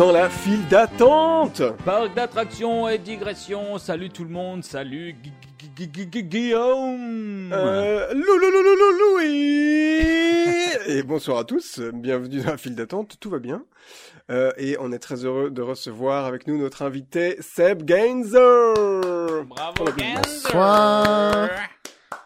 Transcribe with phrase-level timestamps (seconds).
[0.00, 1.60] dans la file d'attente.
[1.84, 3.76] Parc d'attractions et digression.
[3.76, 4.64] Salut tout le monde.
[4.64, 7.52] Salut Gu- Gu- Gu- Gu- Gu- Guillaume.
[7.52, 10.00] Euh, Lou, Lou, Lou, Lou, Lou, Louis
[10.86, 13.62] Et bonsoir à tous, bienvenue dans la file d'attente, tout va bien.
[14.30, 18.72] Euh, et on est très heureux de recevoir avec nous notre invité Seb Gainzer
[19.44, 19.84] Bravo.
[19.98, 20.14] Genzer.
[20.14, 21.48] Bonsoir.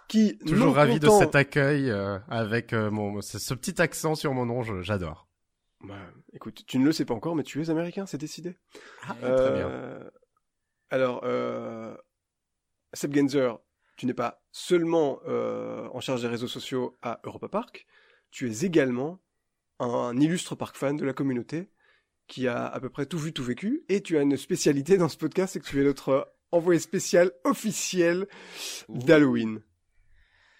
[0.07, 4.33] Qui, Toujours ravi de cet accueil euh, avec euh, mon ce, ce petit accent sur
[4.33, 5.27] mon nom, je- j'adore.
[5.83, 5.95] Bah,
[6.35, 8.57] écoute, tu ne le sais pas encore, mais tu es américain, c'est décidé.
[9.03, 10.11] très Euh, bien.
[10.91, 11.97] Alors, euh,
[12.93, 13.59] Seb Genzer,
[13.97, 17.87] tu n'es pas seulement euh, en charge des réseaux sociaux à Europa Park,
[18.31, 19.21] tu es également
[19.79, 21.71] un illustre park fan de la communauté
[22.27, 25.09] qui a à peu près tout vu, tout vécu, et tu as une spécialité dans
[25.09, 28.27] ce podcast, c'est que tu es notre envoyé spécial officiel
[28.89, 29.63] d'Halloween.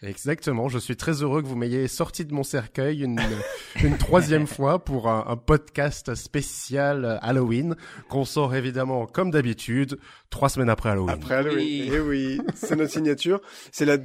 [0.07, 3.21] Exactement, je suis très heureux que vous m'ayez sorti de mon cercueil une,
[3.83, 7.77] une troisième fois pour un, un podcast spécial Halloween
[8.09, 9.99] qu'on sort évidemment comme d'habitude
[10.31, 11.11] trois semaines après Halloween.
[11.15, 11.91] Après Halloween, Oui.
[11.93, 13.41] eh oui, c'est notre signature.
[13.73, 13.99] C'est la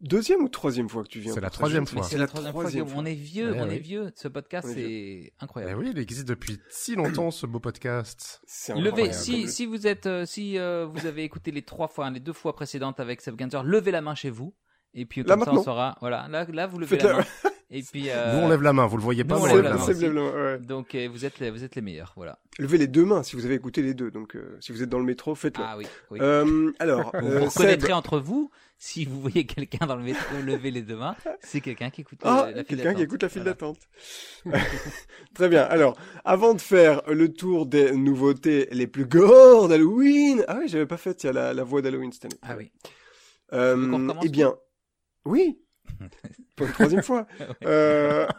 [0.00, 2.02] deuxième ou troisième fois que tu viens C'est la troisième fois.
[2.02, 2.94] C'est la troisième troisième fois.
[2.94, 3.02] fois.
[3.02, 3.76] On est vieux, Ouais, on oui.
[3.76, 4.10] est vieux.
[4.16, 5.80] Ce podcast, est c'est Eh incroyable.
[5.80, 8.40] oui, il existe depuis si longtemps ce beau podcast.
[8.46, 9.14] C'est Levez, incroyable.
[9.14, 12.20] si, si vous êtes, euh, si euh, vous avez écouté les trois fois, hein, les
[12.20, 14.54] deux fois précédentes avec Seb Ganser, levez la main chez vous.
[14.94, 15.96] Et puis Là, comme ça, on saura.
[16.00, 17.24] Voilà, là, là, vous levez la main.
[17.70, 18.06] Et puis.
[18.10, 19.74] euh, Nous on lève la main, vous le voyez pas, nous, on on lève la
[19.76, 20.32] main.
[20.32, 20.58] ouais.
[20.58, 22.40] Donc euh, vous êtes, les, vous êtes les meilleurs, voilà.
[22.58, 24.10] Levez les deux mains si vous avez écouté les deux.
[24.10, 25.62] Donc, euh, si vous êtes dans le métro, faites-le.
[25.64, 25.86] Ah oui.
[26.10, 26.18] oui.
[26.20, 30.24] Euh, alors, vous euh, vous reconnaîtrez entre vous si vous voyez quelqu'un dans le métro
[30.44, 33.02] lever les deux mains, c'est quelqu'un qui écoute Ah, la file quelqu'un qui d'attente.
[33.02, 33.52] écoute la file Voilà.
[33.52, 33.78] d'attente.
[35.34, 35.62] Très bien.
[35.62, 40.44] Alors, avant de faire le tour des nouveautés les plus gore d'Halloween.
[40.48, 42.38] Ah oui, j'avais pas fait, tiens, la, la voix d'Halloween cette année.
[42.42, 42.72] Ah oui.
[43.52, 44.54] Euh, eh bien,
[45.24, 45.60] oui.
[46.56, 47.26] Pour une troisième fois.
[47.64, 48.26] Euh,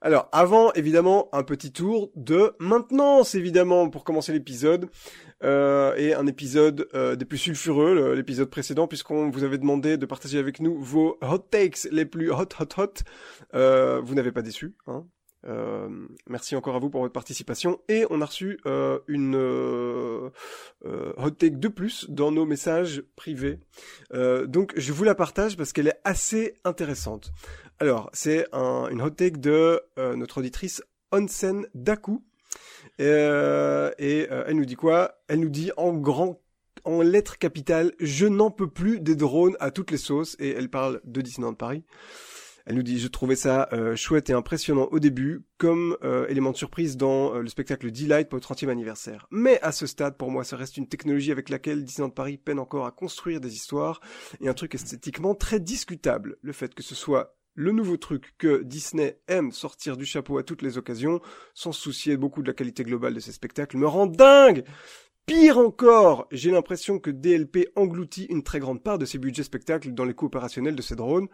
[0.00, 4.90] Alors, avant, évidemment, un petit tour de maintenance, évidemment, pour commencer l'épisode.
[5.42, 10.06] Euh, et un épisode euh, des plus sulfureux, l'épisode précédent, puisqu'on vous avait demandé de
[10.06, 12.94] partager avec nous vos hot takes les plus hot, hot, hot.
[13.54, 14.74] Euh, vous n'avez pas déçu.
[14.86, 15.06] Hein
[15.46, 15.88] euh,
[16.28, 17.80] merci encore à vous pour votre participation.
[17.88, 20.30] Et on a reçu euh, une euh,
[20.84, 23.58] euh, hot take de plus dans nos messages privés.
[24.12, 27.32] Euh, donc, je vous la partage parce qu'elle est assez intéressante.
[27.80, 30.82] Alors, c'est un, une hot take de euh, notre auditrice
[31.12, 32.22] Onsen Daku.
[32.98, 35.16] Et euh, elle nous dit quoi?
[35.26, 36.40] Elle nous dit en grand,
[36.84, 40.36] en lettres capitales, je n'en peux plus des drones à toutes les sauces.
[40.38, 41.82] Et elle parle de Disneyland Paris.
[42.66, 46.50] Elle nous dit, je trouvais ça euh, chouette et impressionnant au début, comme euh, élément
[46.50, 49.26] de surprise dans euh, le spectacle Delight pour le 30e anniversaire.
[49.30, 52.58] Mais à ce stade, pour moi, ça reste une technologie avec laquelle Disneyland Paris peine
[52.58, 54.00] encore à construire des histoires
[54.40, 56.38] et un truc esthétiquement très discutable.
[56.40, 60.42] Le fait que ce soit le nouveau truc que Disney aime sortir du chapeau à
[60.42, 61.20] toutes les occasions,
[61.52, 64.64] sans soucier beaucoup de la qualité globale de ses spectacles, me rend dingue
[65.26, 69.94] Pire encore, j'ai l'impression que DLP engloutit une très grande part de ses budgets spectacles
[69.94, 71.28] dans les coûts opérationnels de ses drones,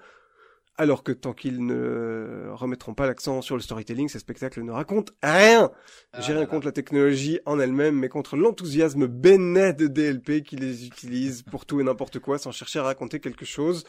[0.81, 5.13] alors que tant qu'ils ne remettront pas l'accent sur le storytelling, ces spectacles ne racontent
[5.23, 5.71] rien.
[6.15, 10.57] Ah J'ai rien contre la technologie en elle-même, mais contre l'enthousiasme bénet de DLP qui
[10.57, 13.85] les utilise pour tout et n'importe quoi sans chercher à raconter quelque chose.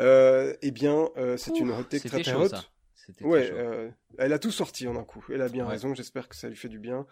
[0.00, 2.50] Euh, eh bien, euh, c'est une hot take C'était très très chaud, haute.
[2.50, 2.64] ça.
[3.06, 5.24] C'était Ouais, euh, elle a tout sorti en un coup.
[5.32, 5.72] Elle a bien Ouais.
[5.72, 5.94] raison.
[5.94, 7.04] J'espère que ça lui fait du bien.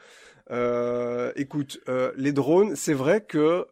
[0.51, 3.67] Euh, écoute, euh, les drones, c'est vrai que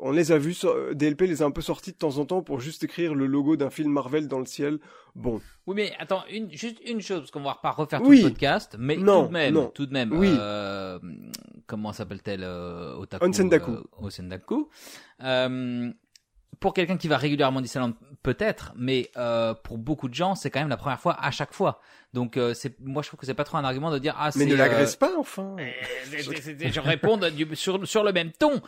[0.00, 0.54] on les a vus.
[0.54, 3.26] so- DLP les a un peu sortis de temps en temps pour juste écrire le
[3.26, 4.78] logo d'un film Marvel dans le ciel.
[5.14, 8.20] Bon, Oui, mais attends, une, juste une chose, parce qu'on va pas refaire Oui.
[8.20, 9.68] tout le podcast, mais Non, tout de même, non.
[9.68, 10.30] tout de même, Oui.
[11.66, 13.72] comment s'appelle-t-elle, Otaku Onsendaku.
[13.98, 14.68] Onsendaku.
[16.58, 17.92] Pour quelqu'un qui va régulièrement Disneyland,
[18.26, 21.54] peut-être, mais euh, pour beaucoup de gens, c'est quand même la première fois à chaque
[21.54, 21.80] fois.
[22.12, 24.30] Donc, euh, c'est, moi, je trouve que c'est pas trop un argument de dire ah,
[24.36, 25.54] mais ne euh, l'agresse pas enfin.
[26.10, 28.60] c'est- je réponds du- sur, sur le même ton.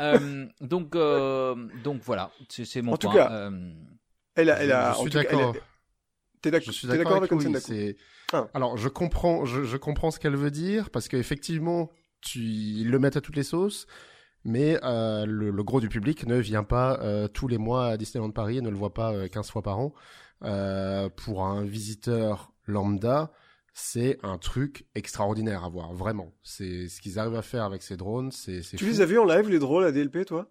[0.00, 3.16] Euh, donc, euh, donc voilà, c'est, mon En tout point.
[3.26, 3.72] cas, Euh,
[4.34, 4.92] Elle a, elle a.
[4.92, 5.54] je en suis d'accord.
[6.42, 7.96] T'es d'accord avec, Daku c'est-
[8.32, 8.46] Ah.
[8.54, 11.90] Alors, je comprends, je, je comprends ce qu'elle veut dire parce qu'effectivement,
[12.20, 13.86] tu ils le mettent à toutes les sauces,
[14.46, 17.96] mais euh, le, le gros du public ne vient pas euh, tous les mois à
[17.98, 19.92] Disneyland Paris et ne le voit pas euh, 15 fois par an.
[20.42, 23.32] Euh, pour un visiteur lambda,
[23.74, 26.32] c'est un truc extraordinaire à voir, vraiment.
[26.42, 28.90] C'est ce qu'ils arrivent à faire avec ces drones, c'est c'est Tu fou.
[28.90, 30.48] les as vus en live les drôles à DLP, toi?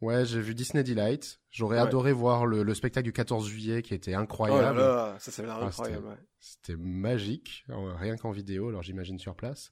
[0.00, 1.40] Ouais, j'ai vu Disney Delight.
[1.50, 1.86] J'aurais Ouais.
[1.86, 4.78] adoré voir le, le spectacle du 14 juillet qui était Oh là incroyable.
[4.78, 6.06] là, ça, ça l'air Ah, incroyable.
[6.06, 6.16] ouais.
[6.40, 9.70] C'était magique, euh, rien qu'en vidéo, alors j'imagine sur place.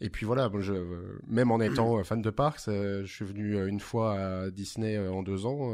[0.00, 0.72] Et puis voilà, je,
[1.26, 4.50] même en étant euh, fan de parcs, euh, je suis venu euh, une fois à
[4.50, 5.72] Disney en deux ans,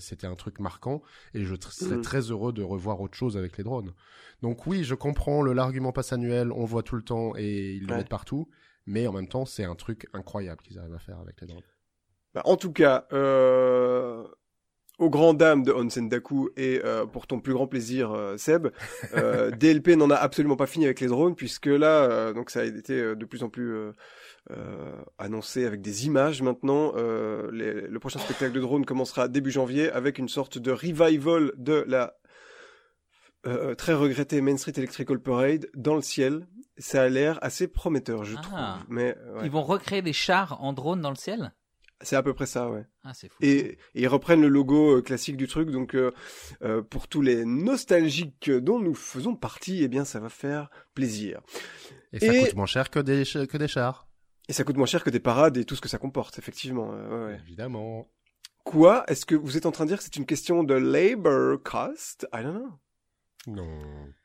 [0.00, 1.02] c'était un truc marquant,
[1.34, 2.02] et je serais Mhm.
[2.02, 3.92] très heureux de revoir autre chose avec les drones.
[4.42, 7.86] Donc oui, je comprends le l'argument passe annuel, on voit tout le temps et ils
[7.86, 7.98] le Ouais.
[7.98, 8.48] mettent partout,
[8.86, 11.62] mais en même temps, c'est un truc incroyable qu'ils arrivent à faire avec les drones.
[12.34, 14.26] Bah, en tout cas, euh,
[14.98, 18.68] aux grandes dames de Onsen Daku et euh, pour ton plus grand plaisir, euh, Seb,
[19.14, 22.60] euh, DLP n'en a absolument pas fini avec les drones puisque là, euh, donc ça
[22.60, 23.92] a été euh, de plus en plus euh,
[24.50, 26.92] euh, annoncé avec des images maintenant.
[26.96, 31.52] Euh, les- le prochain spectacle de drone commencera début janvier avec une sorte de revival
[31.56, 32.14] de la
[33.46, 36.46] euh, très regrettée Main Street Electrical Parade dans le ciel.
[36.76, 38.42] Ça a l'air assez prometteur, je Ah.
[38.42, 38.58] trouve.
[38.88, 39.42] Mais ouais.
[39.44, 41.52] Ils vont recréer des chars en drone dans le ciel?
[42.00, 42.84] C'est à peu près ça, ouais.
[43.04, 43.36] Ah, c'est fou.
[43.40, 46.12] Et, et ils reprennent le logo euh, classique du truc, donc euh,
[46.62, 51.40] euh, pour tous les nostalgiques dont nous faisons partie, eh bien ça va faire plaisir.
[52.12, 54.08] Et ça Et- coûte moins cher que des, que des chars,
[54.48, 56.90] Et ça coûte moins cher que des parades et tout ce que ça comporte, effectivement.
[56.92, 57.40] euh, ouais, ouais.
[57.44, 58.08] évidemment.
[58.64, 59.04] Quoi?
[59.08, 62.26] Est-ce que vous êtes en train de dire que c'est une question de labor cost?
[62.34, 62.70] I don't know.
[63.46, 63.68] Non.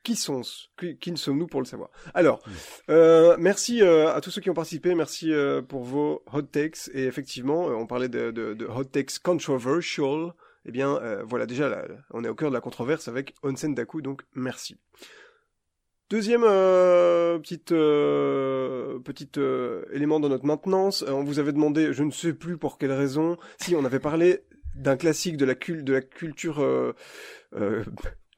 [0.03, 0.41] Qui sont
[0.77, 1.89] qui, qui sommes-nous pour le savoir?
[2.13, 2.41] Alors,
[2.89, 6.89] euh, merci euh, à tous ceux qui ont participé, merci euh, pour vos hot takes.
[6.93, 10.33] Et effectivement, on parlait de, de, de hot takes controversial.
[10.65, 14.01] Eh bien, voilà, déjà, là, on est au cœur de la controverse avec Onsen Daku,
[14.01, 14.77] donc merci.
[16.09, 22.03] Deuxième euh, petite euh, petite euh, élément dans notre maintenance, on vous avait demandé, je
[22.03, 24.41] ne sais plus pour quelle raison, si on avait parlé
[24.75, 26.63] d'un classique de la cul de la culture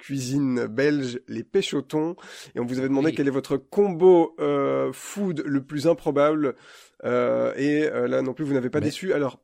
[0.06, 1.44] cuisine belge, les
[1.88, 2.16] thon,
[2.54, 3.16] et on vous avait demandé Oui.
[3.16, 6.56] quel est votre combo euh, food le plus improbable,
[7.04, 9.14] euh, et euh, là non plus vous n'avez pas Mais- déçu.
[9.14, 9.40] Alors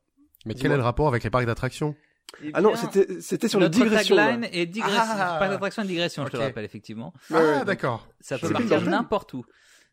[0.46, 1.96] Mais quel est le rapport avec les parcs d'attractions?
[2.44, 4.14] Eh ah non, c'était c'était sur les notre digressions.
[4.14, 4.26] là.
[4.28, 5.00] tagline est digression.
[5.00, 5.36] Ah.
[5.40, 7.12] pas d'attraction, digression, je te le rappelle, effectivement.
[7.34, 8.06] Ah, d'accord.
[8.20, 9.44] Ça peut partir n'importe où.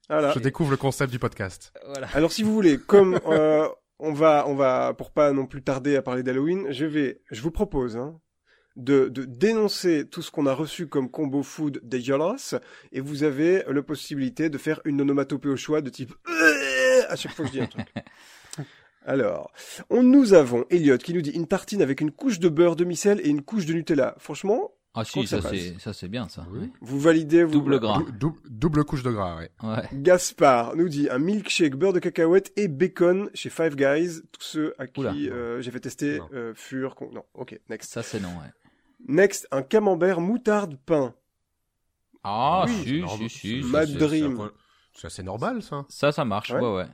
[0.07, 0.31] Voilà.
[0.33, 1.73] Je découvre le concept du podcast.
[1.85, 2.07] Voilà.
[2.13, 3.67] Alors si vous voulez, comme euh,
[3.97, 7.41] on va, on va, pour pas non plus tarder à parler d'Halloween, je vais, je
[7.41, 8.19] vous propose hein,
[8.79, 12.55] de, de dénoncer tout ce qu'on a reçu comme combo food dégueulasse,
[12.91, 17.15] et vous avez la possibilité de faire une onomatopée au choix de type Euh à
[17.15, 17.87] chaque fois que je dis un truc.
[19.05, 19.51] Alors,
[19.89, 23.19] on, nous avons Elliot qui nous dit une tartine avec une couche de beurre demi-sel
[23.23, 24.13] et une couche de Nutella.
[24.19, 26.45] Franchement, Ah si, ça ça c'est ça c'est bien ça.
[26.51, 26.69] Oui.
[26.81, 27.99] vous validez, vous Double gras.
[27.99, 29.49] Dou- dou- double couche de gras, ouais.
[29.63, 29.83] Ouais.
[29.93, 34.21] Gaspard nous dit un milkshake beurre de cacahuète et bacon chez Five Guys.
[34.31, 36.29] Tous ceux à qui euh, j'ai fait tester Non.
[36.33, 36.95] euh, furent...
[36.95, 37.91] con- Non, ok, next.
[37.91, 38.29] Ça c'est non.
[38.29, 38.51] Ouais.
[39.07, 41.13] Next, un camembert moutarde pain.
[42.23, 43.29] Ah Oui, si C'est normal.
[43.29, 43.61] si si.
[43.63, 44.35] Mad Dream.
[44.37, 44.51] c'est un-
[44.93, 45.85] C'est assez normal, ça.
[45.89, 46.51] Ça ça marche.
[46.51, 46.59] Ouais.
[46.59, 46.85] Ouais ouais.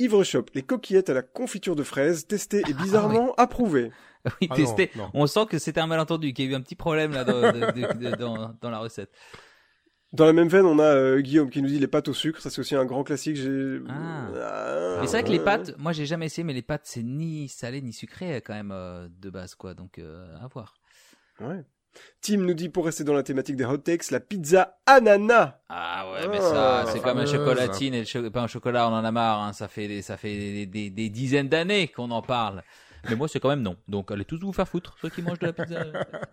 [0.00, 3.90] Ivre Shop, les coquillettes à la confiture de fraises, testées et bizarrement approuvées.
[4.40, 4.90] Oui, Ah testé.
[4.96, 5.10] non, non.
[5.14, 7.40] On sent que c'était un malentendu, qu'il y a eu un petit problème là dans,
[7.40, 9.10] de- de- de- dans, dans la recette.
[10.12, 12.40] Dans la même veine, on a euh, Guillaume qui nous dit les pâtes au sucre.
[12.42, 13.36] Ça, c'est aussi un grand classique.
[13.36, 13.78] J'ai...
[13.88, 14.26] Ah.
[14.34, 17.02] Ah, Mais c'est vrai que les pâtes, moi j'ai jamais essayé, mais les pâtes c'est
[17.04, 20.74] ni salé ni sucré quand même euh, de base quoi, donc euh, à voir.
[21.40, 21.64] Ouais.
[22.20, 25.58] Tim nous dit, pour rester dans la thématique des hot takes, la pizza ananas.
[25.68, 28.88] Ah ouais, mais Ah, ça c'est comme un chocolatine et le cho- pas un chocolat,
[28.88, 29.42] on en a marre.
[29.42, 32.62] Hein, ça fait des, ça fait des, des, des dizaines d'années qu'on en parle.
[33.08, 33.76] Mais moi c'est quand même non.
[33.88, 35.84] Donc allez tous vous faire foutre ceux qui mangent de la pizza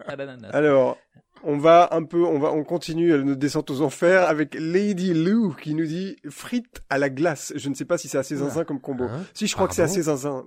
[0.07, 0.49] à l'ananas.
[0.51, 0.97] Alors,
[1.43, 5.53] on va un peu, on va, on continue notre descente aux enfers avec Lady Lou
[5.53, 7.53] qui nous dit frites à la glace.
[7.55, 9.05] Je ne sais pas si c'est assez zinzin comme combo.
[9.05, 10.43] Hein Si, je crois que c'est assez zinzin.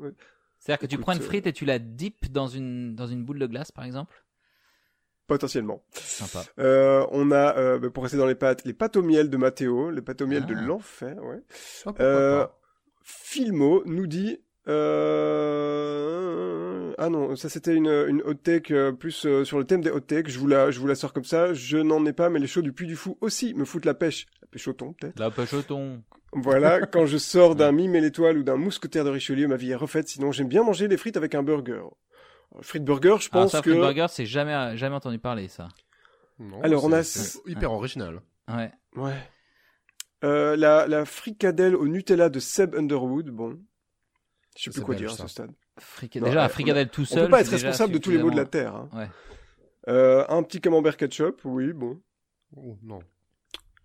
[0.59, 3.25] C'est-à-dire que tu prends une euh, frite et tu la dippes dans une dans une
[3.25, 4.25] boule de glace par exemple?
[5.29, 5.83] Potentiellement.
[5.93, 6.43] Sympa.
[6.59, 9.37] Euh, on a, euh, bah, pour rester dans les pâtes, les pâtes au miel de
[9.37, 10.63] Mathéo, les pâtes au miel de Ah.
[10.63, 11.41] l'enfer, ouais.
[12.01, 12.59] Euh, pas.
[13.05, 14.41] Filmo nous dit,
[16.99, 20.29] ah non, ça c'était une, une hot take plus sur le thème des hot takes.
[20.29, 21.53] Je vous la, je vous la sors comme ça.
[21.55, 23.95] Je n'en ai pas, mais les shows du Puy du Fou aussi me foutent la
[23.95, 24.27] pêche.
[24.43, 25.19] La pêche au thon, peut-être.
[25.19, 26.03] La pêche au thon.
[26.33, 29.71] Voilà, quand je sors d'un mime et l'étoile ou d'un mousquetaire de Richelieu, ma vie
[29.71, 30.09] est refaite.
[30.09, 31.83] Sinon, j'aime bien manger des frites avec un burger.
[32.59, 33.71] Euh, Frites burger, je pense ça, que.
[33.71, 35.69] Fried Burger, c'est jamais jamais entendu parler ça.
[36.39, 38.21] Non, alors, on c'est- a- hyper original.
[38.49, 38.71] Ouais.
[38.97, 39.17] Ouais.
[40.25, 43.59] Euh, la, la fricadelle au Nutella de Seb Underwood, bon.
[44.57, 45.53] Je sais plus quoi dire à ce stade.
[45.81, 47.25] Fric- Non, déjà, euh, un fricadelle tout On seul.
[47.27, 48.75] peut pas être responsable de tous les maux de la Terre.
[48.75, 48.89] hein.
[48.93, 49.09] Ouais.
[49.89, 52.01] Euh, un petit camembert ketchup, oui, bon,
[52.57, 52.99] Oh, non.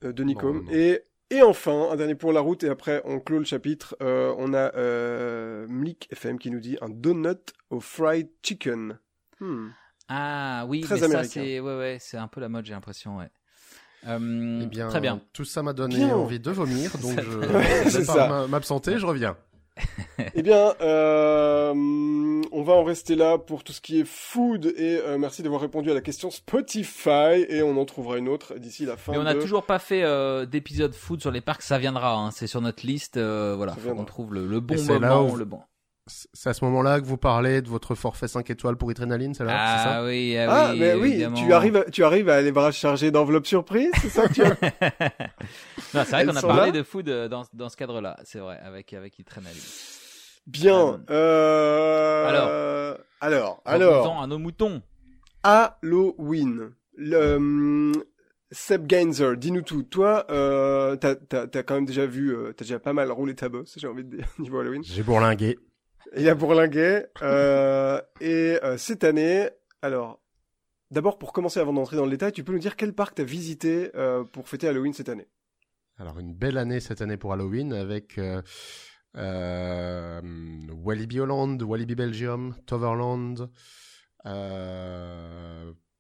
[0.04, 0.68] euh, de Nicom.
[0.72, 1.04] Et,
[1.34, 3.96] et enfin, un dernier pour la route, et après on clôt le chapitre.
[4.02, 7.38] Euh, on a euh, Mlik FM qui nous dit un donut
[7.70, 8.98] au fried chicken.
[9.40, 9.70] Hmm.
[10.10, 13.18] Ah oui, Très mais ça c'est ouais ouais, c'est un peu la mode, j'ai l'impression,
[13.18, 13.30] ouais.
[14.06, 15.22] Euh, Eh bien, très bien.
[15.32, 16.16] tout ça m'a donné Bien.
[16.16, 19.38] envie de vomir, donc je vais m'absenter, je reviens.
[20.36, 21.74] Eh bien, euh,
[22.52, 25.62] on va en rester là pour tout ce qui est food et euh, merci d'avoir
[25.62, 29.12] répondu à la question Spotify et on en trouvera une autre d'ici la fin.
[29.14, 32.14] Mais on n'a de- toujours pas fait euh, d'épisode food sur les parcs, ça viendra,
[32.16, 33.18] hein, c'est sur notre liste.
[33.18, 35.62] euh, voilà, qu'on trouve le, le bon moment, le bon.
[36.06, 39.46] C'est à ce moment-là que vous parlez de votre forfait 5 étoiles pour Adrenaline, c'est
[39.46, 42.28] là c'est ça Ah oui, ah, Ah, oui, mais oui, tu arrives, à, tu arrives
[42.28, 44.50] à les bras chargés d'enveloppes surprises, c'est ça que tu as
[45.94, 48.60] Non, c'est vrai Elles qu'on a parlé de food dans, dans ce cadre-là, c'est vrai,
[48.66, 49.62] avec avec Adrenaline.
[50.46, 51.02] Bien.
[51.10, 52.28] Euh...
[52.28, 52.50] Alors.
[53.22, 54.82] alors, Alors, alors, à nos moutons.
[55.44, 56.72] Halloween.
[56.96, 57.94] Le, hum,
[58.52, 59.84] Seb Gainzer, dis-nous tout.
[59.84, 63.36] Toi, euh, t'as, t'as, t'as quand même déjà vu, euh, t'as déjà pas mal roulé
[63.36, 64.84] ta bosse, j'ai envie de dire, niveau Halloween.
[64.84, 65.58] J'ai bourlingué.
[66.16, 67.06] Il a bourlingué.
[67.22, 69.50] Euh, et euh, cette année,
[69.82, 70.22] alors,
[70.92, 73.24] d'abord pour commencer avant d'entrer dans le détail, tu peux nous dire quel parc t'as
[73.24, 75.28] visité euh, pour fêter Halloween cette année?
[75.98, 78.42] Alors une belle année cette année pour Halloween avec euh,
[80.72, 83.50] Walibi Holland, Walibi Belgium, Toverland,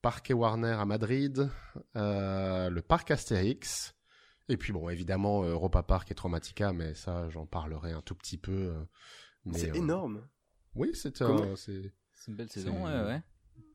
[0.01, 1.49] Parc Warner à Madrid,
[1.93, 3.93] le parc Astérix,
[4.49, 8.37] et puis bon évidemment Europa Park et Traumatica, mais ça j'en parlerai un tout petit
[8.37, 8.73] peu.
[9.51, 10.27] C'est euh, énorme.
[10.75, 11.21] Oui, c'est C'est
[12.27, 13.21] une belle saison, ouais, ouais.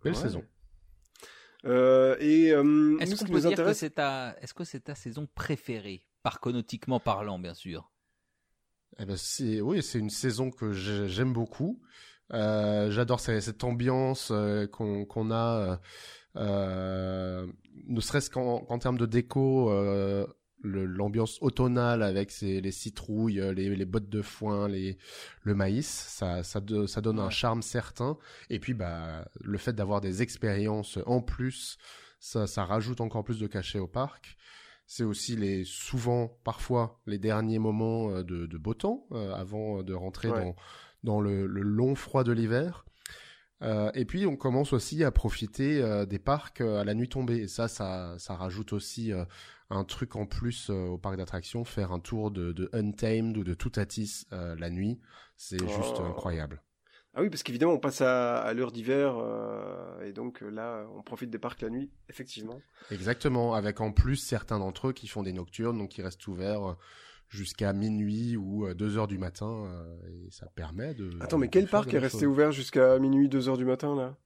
[0.03, 0.19] belle Ouais.
[0.19, 0.45] saison.
[1.65, 4.55] Euh, et euh, Est-ce ce qu'on qui peut nous dire que intéresse, c'est ta, est-ce
[4.55, 7.91] que c'est ta saison préférée, parconautiquement parlant, bien sûr?
[8.99, 11.81] Eh ben c'est oui, c'est une saison que j'ai- j'aime beaucoup.
[12.33, 15.81] Euh, J'adore cette, cette ambiance euh, qu'on a,
[16.35, 20.27] ne serait-ce qu'en termes de déco, euh,
[20.63, 24.99] l'ambiance automnale avec ses, les citrouilles, euh, les, les bottes de foin, les,
[25.43, 28.19] le maïs, ça, ça, do- ça donne un charme certain.
[28.51, 31.79] Et puis bah le fait d'avoir des expériences en plus,
[32.21, 34.37] ça, ça rajoute encore plus de cachet au parc.
[34.91, 39.83] C'est aussi les souvent, parfois, les derniers moments euh, de, de beau temps euh, avant
[39.83, 40.43] de rentrer Ouais.
[40.43, 40.57] dans,
[41.05, 42.85] dans le, le long froid de l'hiver.
[43.61, 47.09] Euh, et puis on commence aussi à profiter euh, des parcs euh, à la nuit
[47.09, 47.39] tombée.
[47.39, 49.13] Et ça, ça, ça rajoute aussi
[49.71, 51.65] un truc en plus euh, au parc d'attractions.
[51.65, 54.99] Faire un tour de, de Untamed ou de Toutatis euh, la nuit,
[55.37, 55.67] c'est Oh.
[55.69, 56.63] juste incroyable.
[57.15, 60.87] Ah oui, parce qu'évidemment, on passe à, à l'heure d'hiver, euh, et donc euh, là,
[60.95, 62.61] on profite des parcs la nuit, effectivement.
[62.91, 66.77] Exactement, avec en plus certains d'entre eux qui font des nocturnes, donc qui restent ouverts
[67.29, 69.67] jusqu'à minuit ou 2 heures du matin,
[70.09, 71.11] et ça permet de...
[71.21, 74.17] Attends, mais quel parc est resté ouvert jusqu'à minuit, 2 heures du matin, là?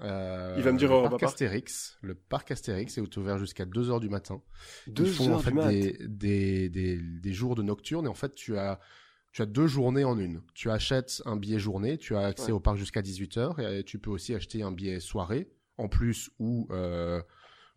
[0.00, 1.22] Euh, Il va me dire le parc Park.
[1.24, 4.40] Astérix, le parc Astérix est ouvert jusqu'à 2 heures du matin.
[4.86, 8.14] 2 Ils font heures en fait des, des, des, des jours de nocturne et en
[8.14, 8.80] fait tu as
[9.32, 10.42] tu as deux journées en une.
[10.54, 12.52] Tu achètes un billet journée, tu as accès Ouais.
[12.52, 16.68] au parc jusqu'à 18h et tu peux aussi acheter un billet soirée en plus ou
[16.70, 17.20] euh,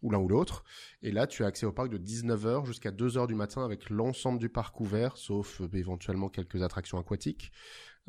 [0.04, 0.64] ou l'un ou l'autre.
[1.02, 4.38] Et là, tu as accès au parc de 19h jusqu'à 2h du matin avec l'ensemble
[4.38, 7.52] du parc ouvert, sauf euh, éventuellement quelques attractions aquatiques.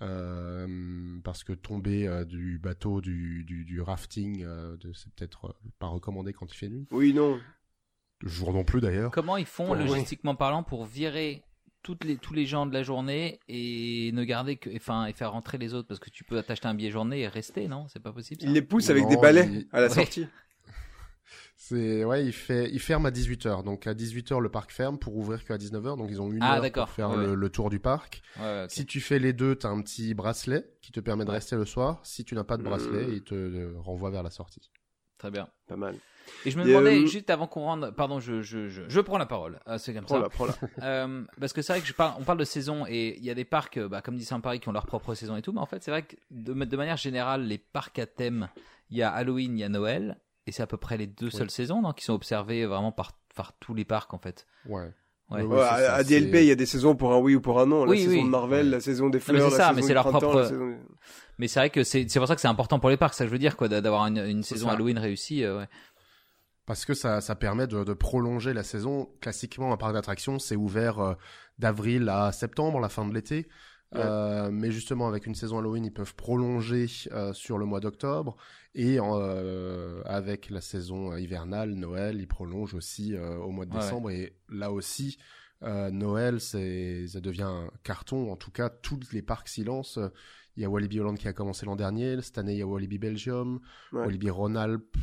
[0.00, 5.56] Euh, parce que tomber euh, du bateau, du, du, du rafting, euh, de- c'est peut-être
[5.78, 6.86] pas recommandé quand il fait nuit.
[6.92, 7.38] Oui, non.
[8.22, 9.10] Jour non plus d'ailleurs.
[9.10, 9.78] Comment ils font, Ouais.
[9.84, 11.42] logistiquement parlant, pour virer
[11.82, 15.32] toutes les, tous les gens de la journée et ne garder que, enfin, et faire
[15.32, 15.88] rentrer les autres?
[15.88, 17.86] Parce que tu peux t'acheter un billet journée et rester, non?
[17.88, 18.40] C'est pas possible.
[18.40, 19.94] Ça Il les pousse avec Non, des balais il- à la Ouais.
[19.94, 20.26] sortie.
[21.56, 23.64] C'est ouais, il fait il ferme à 18h.
[23.64, 25.96] Donc à 18h le parc ferme pour ouvrir qu'à 19h.
[25.96, 27.36] Donc ils ont une Ah, heure pour faire Ouais, le, ouais.
[27.36, 28.22] le tour du parc.
[28.38, 28.70] Ouais, ouais, ok.
[28.70, 31.36] Si tu fais les deux, t'as un petit bracelet qui te permet de Ouais.
[31.36, 32.00] rester le soir.
[32.04, 33.12] Si tu n'as pas de bracelet, Hmm.
[33.12, 34.70] il te euh, renvoie vers la sortie.
[35.18, 35.48] Très bien.
[35.66, 35.96] Pas mal.
[36.44, 39.18] Et je me demandais euh, juste avant qu'on rentre, pardon, je je je, je prends
[39.18, 39.58] la parole.
[39.66, 40.28] Ah, c'est comme ça.
[40.28, 40.54] Prends-la, prends-la.
[40.84, 43.30] Euh, parce que c'est vrai que je parle, on parle de saison et il y
[43.30, 45.52] a des parcs, euh, bah, comme Disneyland Paris, qui ont leur propre saison et tout,
[45.52, 48.48] mais en fait, c'est vrai que de, de manière générale, les parcs à thème,
[48.90, 51.30] il y a Halloween, il y a Noël, et c'est à peu près les deux
[51.30, 54.46] seules saisons non, qui sont observées vraiment par, par tous les parcs en fait.
[54.66, 54.90] Ouais.
[55.30, 55.42] Ouais.
[55.46, 57.66] Ça, à, à DLP, il y a des saisons pour un oui ou pour un
[57.66, 57.84] non.
[57.84, 58.24] La Oui, saison oui.
[58.24, 58.72] de Marvel, Ouais.
[58.72, 60.76] la saison des mais fleurs, c'est la ça, saison mais c'est du leur propre- saison-
[61.38, 63.26] Mais c'est vrai que c'est c'est pour ça que c'est important pour les parcs, ça
[63.26, 64.72] je veux dire, quoi, d'avoir une, une saison ça.
[64.72, 65.44] Halloween réussie.
[65.44, 65.68] euh, ouais.
[66.64, 69.08] Parce que ça, ça permet de, de prolonger la saison.
[69.20, 71.14] Classiquement, un parc d'attractions, c'est ouvert euh,
[71.58, 73.48] d'avril à septembre, la fin de l'été.
[73.94, 74.00] Ouais.
[74.04, 78.36] Euh, mais justement, avec une saison Halloween, ils peuvent prolonger euh, sur le mois d'octobre.
[78.74, 84.10] Et euh, avec la saison hivernale, Noël, ils prolongent aussi au mois de Ouais, décembre.
[84.10, 85.16] Et là aussi,
[85.62, 88.30] Noël, c'est, ça devient un carton.
[88.30, 89.98] En tout cas, tous les parcs s'y lancent.
[90.56, 92.20] Il y a Walibi Holland qui a commencé l'an dernier.
[92.20, 93.60] Cette année, il y a Walibi Belgium.
[93.92, 94.00] Ouais.
[94.04, 94.96] Walibi Rhône-Alpes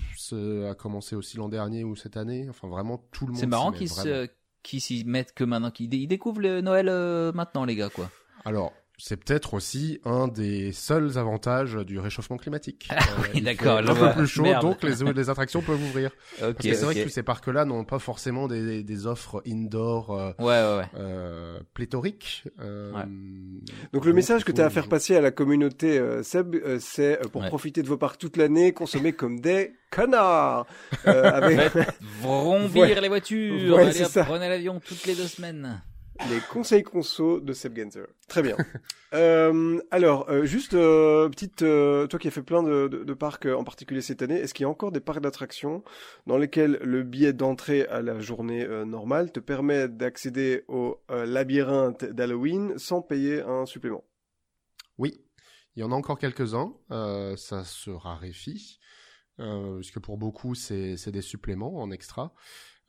[0.69, 2.47] a commencé aussi l'an dernier ou cette année.
[2.49, 4.27] Enfin, vraiment, tout le monde C'est marrant qu'ils se
[4.63, 6.87] qu'ils s'y mettent que maintenant, qu'ils dé- ils découvrent le Noël
[7.33, 8.09] maintenant, les gars, quoi.
[8.45, 12.87] Alors, c'est peut-être aussi un des seuls avantages du réchauffement climatique.
[12.89, 14.61] Ah oui, il d'accord, Un peu plus chaud, Merde.
[14.61, 16.11] donc les, les attractions peuvent ouvrir.
[16.39, 20.11] Parce que c'est vrai que tous ces parcs-là n'ont pas forcément des, des offres indoor
[20.17, 20.85] euh, Ouais, ouais, ouais.
[20.97, 22.45] euh, pléthoriques.
[22.61, 23.03] Euh, Ouais.
[23.91, 26.77] Donc le message que tu as à faire passer à la communauté euh, Seb, euh,
[26.79, 27.49] c'est euh, pour Ouais.
[27.49, 30.67] profiter de vos parcs toute l'année, consommer comme des connards.
[31.05, 31.71] Euh, avec
[32.21, 33.01] Vrombir Ouais.
[33.01, 33.75] les voitures.
[33.75, 35.81] Ouais, Allez, prenez l'avion toutes les deux semaines.
[36.29, 38.07] Les conseils conso de Seb Genzer.
[38.27, 38.57] Très bien.
[39.13, 43.63] Euh, alors, euh, juste euh, petite, toi qui as fait plein de, de, parcs en
[43.63, 45.85] particulier cette année, est-ce qu'il y a encore des parcs d'attractions
[46.27, 52.77] dans lesquels le billet d'entrée à la journée normale te permet d'accéder au labyrinthe d'Halloween
[52.77, 54.03] sans payer un supplément?
[54.97, 55.23] Oui,
[55.77, 56.73] il y en a encore quelques-uns.
[57.37, 58.79] Ça se raréfie.
[59.39, 62.33] Euh, parce que pour beaucoup, c'est des suppléments en extra.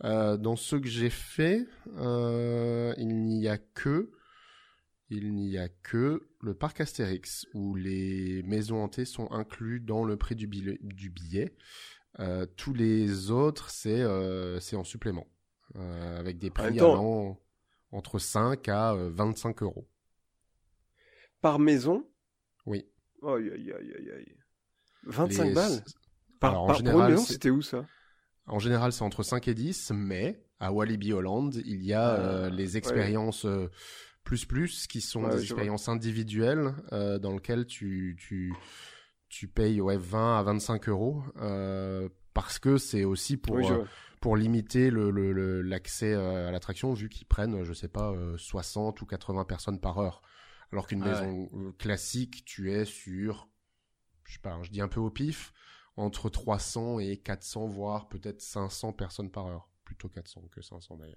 [0.05, 4.11] Euh, dans ceux que j'ai fait, euh, il n'y a que
[5.09, 10.17] il n'y a que le parc Astérix où les maisons hantées sont inclus dans le
[10.17, 10.79] prix du billet.
[10.83, 11.55] Du billet.
[12.19, 14.05] Euh, tous les autres, c'est
[14.61, 15.27] c'est en supplément,
[15.75, 17.39] avec des prix allant
[17.93, 19.89] entre 5 à euh, 25 euros.
[21.41, 22.05] Par maison?
[22.67, 22.87] Oui.
[23.23, 24.37] Aïe, aïe, aïe, aïe, aïe.
[25.05, 25.85] 25 Les- balles?
[26.41, 27.87] par, Alors, par général, c'était où ça?
[28.47, 32.21] En général, c'est entre 5 et 10, mais à Walibi Holland, il y a Ah,
[32.21, 33.69] euh, les expériences euh,
[34.25, 38.55] plus plus qui sont Ouais, des expériences individuelles euh, dans lesquelles tu, tu,
[39.29, 43.89] tu payes ouais, 20 à 25 euros euh, parce que c'est aussi pour, Oui,
[44.21, 48.37] pour limiter le- le- le- l'accès à l'attraction vu qu'ils prennent, je sais pas, euh,
[48.39, 50.23] 60 ou 80 personnes par heure.
[50.73, 51.49] Alors qu'une Ah maison
[51.79, 53.49] classique, tu es sur,
[54.25, 55.53] je sais pas, je dis un peu au pif,
[55.97, 59.69] entre 300 et 400, voire peut-être 500 personnes par heure.
[59.85, 61.17] Plutôt 400 que 500 d'ailleurs.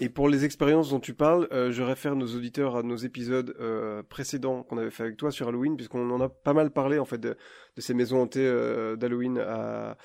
[0.00, 3.54] Et pour les expériences dont tu parles, euh, je réfère nos auditeurs à nos épisodes
[3.60, 6.98] euh, précédents qu'on avait fait avec toi sur Halloween, puisqu'on en a pas mal parlé
[7.00, 7.36] en fait de,
[7.76, 9.98] de ces maisons hantées euh, d'Halloween à,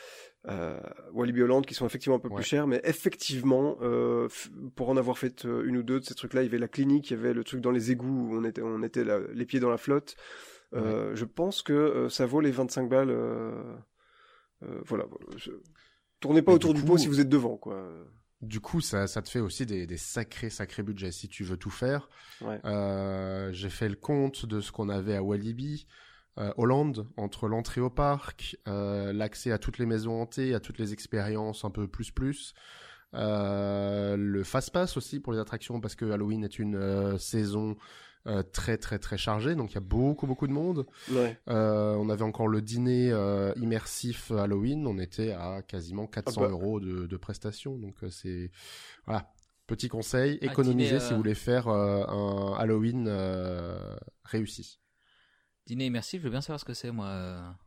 [0.48, 0.80] à
[1.14, 2.36] Walibi Holland qui sont effectivement un peu Ouais.
[2.36, 3.78] plus chères, mais effectivement,
[4.76, 7.12] pour en avoir fait une ou deux de ces trucs-là, il y avait la clinique,
[7.12, 9.46] il y avait le truc dans les égouts où on était, on était là, les
[9.46, 10.16] pieds dans la flotte.
[10.74, 13.10] Euh, Je pense que euh, ça vaut les 25 balles.
[13.10, 13.64] euh,
[14.86, 15.06] voilà.
[15.36, 15.52] Je-
[16.20, 17.88] Tournez pas Mais autour du coup- pot si vous êtes devant, quoi.
[18.42, 21.58] Du coup, ça, ça te fait aussi des, des sacrés, sacrés budgets si tu veux
[21.58, 22.10] tout faire.
[22.42, 22.60] Ouais.
[23.54, 25.88] J'ai fait le compte de ce qu'on avait à Walibi,
[26.40, 30.78] euh, Hollande, entre l'entrée au parc, euh, l'accès à toutes les maisons hantées, à toutes
[30.80, 32.54] les expériences un peu plus plus,
[33.14, 37.76] euh, le fast pass aussi pour les attractions parce que Halloween est une saison
[38.28, 40.86] euh, très très très chargée, donc il y a beaucoup beaucoup de monde.
[41.12, 41.40] Ouais.
[41.50, 46.46] Euh, on avait encore le dîner euh, immersif Halloween, on était à quasiment 400 Ah
[46.46, 46.52] bah.
[46.52, 48.52] euros de, de prestations, donc euh, c'est
[49.06, 49.32] voilà.
[49.66, 54.80] Petit conseil, économisez dîner, si vous voulez faire euh, un Halloween euh, réussi.
[55.66, 57.58] Dîner immersif, je veux bien savoir ce que c'est, moi,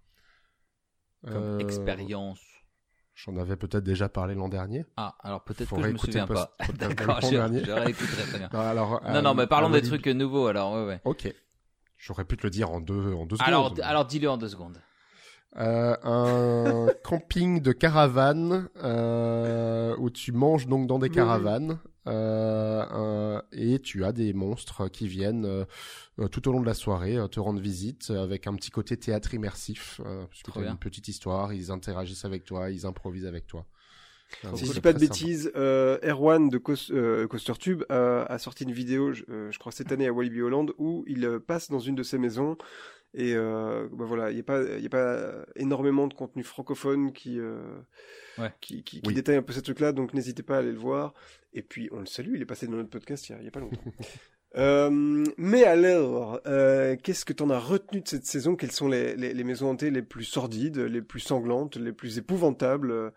[1.27, 2.41] comme Euh, expérience.
[3.25, 4.87] J'en avais peut-être déjà parlé l'an dernier.
[4.97, 6.55] Ah, alors peut-être que je me souviens pas.
[6.79, 7.65] D'accord, l'an je, dernier.
[7.65, 8.49] je réécouterai très bien.
[8.53, 11.01] Non, alors, Non, non, euh, mais parlons des trucs nouveaux, alors, ouais, ouais.
[11.05, 11.33] Ok.
[11.99, 13.81] J'aurais pu te le dire en deux, en deux Alors, secondes.
[13.85, 14.79] alors dis-le en deux secondes.
[15.59, 23.79] Euh, un camping de caravane euh, où tu manges donc dans des caravanes euh, et
[23.79, 27.41] tu as des monstres qui viennent euh, tout au long de la soirée euh, te
[27.41, 30.79] rendre visite avec un petit côté théâtre immersif euh, parce que Trop tu as une
[30.79, 33.67] petite histoire, ils interagissent avec toi, ils improvisent avec toi.
[34.55, 38.65] Si je dis pas de bêtises, euh, Erwan de euh, Coaster Tube a, a sorti
[38.65, 41.69] une vidéo, je, euh, je crois cette année à Walibi Holland, où il euh, passe
[41.69, 42.57] dans une de ces maisons
[43.15, 47.13] et euh, bah voilà, il n'y a pas, y a pas énormément de contenu francophone
[47.13, 47.61] qui, euh,
[48.39, 48.53] Ouais.
[48.61, 49.15] qui, qui, qui Oui.
[49.15, 51.13] détaille un peu ces trucs-là, donc n'hésitez pas à aller le voir.
[51.53, 53.45] Et puis on le salue, il est passé dans notre podcast il y a, il
[53.45, 53.81] y a pas longtemps.
[54.57, 54.91] Euh,
[55.37, 58.57] mais alors, euh, qu'est-ce que t'en as retenu de cette saison?
[58.57, 62.19] Quelles sont les, les, les maisons hantées les plus sordides, les plus sanglantes, les plus
[62.19, 63.13] épouvantables?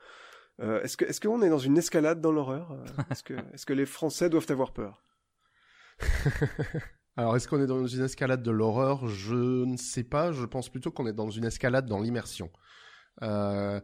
[0.62, 2.78] Est-ce que est-ce qu'on est dans une escalade dans l'horreur?
[3.10, 5.04] Est-ce que est-ce que les Français doivent avoir peur?
[7.16, 9.08] Alors, est-ce qu'on est dans une escalade de l'horreur?
[9.08, 10.32] Je ne sais pas.
[10.32, 12.50] Je pense plutôt qu'on est dans une escalade dans l'immersion.
[13.22, 13.80] Euh,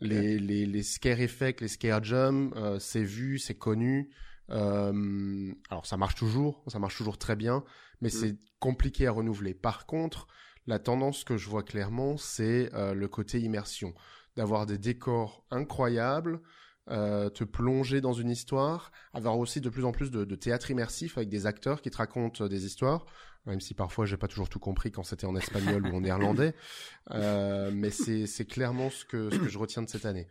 [0.00, 4.10] les, les, les scare effects, les scare jumps, euh, c'est vu, c'est connu.
[4.50, 7.64] Euh, alors, ça marche toujours, ça marche toujours très bien,
[8.00, 9.54] mais c'est compliqué à renouveler.
[9.54, 10.26] Par contre,
[10.66, 13.94] la tendance que je vois clairement, c'est le côté immersion.
[14.36, 16.40] D'avoir des décors incroyables,
[16.88, 20.70] euh, te plonger dans une histoire, avoir aussi de plus en plus de, de théâtre
[20.70, 23.06] immersif avec des acteurs qui te racontent euh, des histoires,
[23.44, 26.54] même si parfois j'ai pas toujours tout compris quand c'était en espagnol ou en néerlandais,
[27.12, 30.26] Euh, mais c'est clairement ce que ce que je retiens de cette année.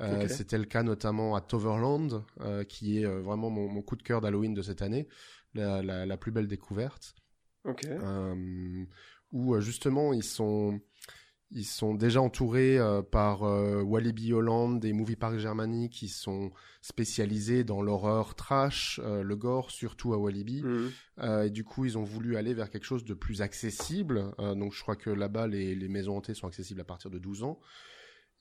[0.00, 0.28] Euh.
[0.28, 2.24] C'était le cas notamment à Toverland,
[2.68, 5.08] qui est vraiment mon, mon coup de cœur d'Halloween de cette année,
[5.54, 7.14] la, la, la plus belle découverte.
[7.64, 7.84] Ok.
[7.84, 8.84] euh,
[9.32, 10.80] où justement ils sont
[11.50, 16.50] ils sont déjà entourés euh, par euh, Walibi Holland et Movie Park Germany qui sont
[16.82, 20.62] spécialisés dans l'horreur trash, euh, le gore, surtout à Walibi.
[20.62, 20.90] Mhm.
[21.20, 24.32] Euh, et du coup, ils ont voulu aller vers quelque chose de plus accessible.
[24.38, 27.44] Donc, je crois que là-bas, les, les maisons hantées sont accessibles à partir de 12
[27.44, 27.60] ans.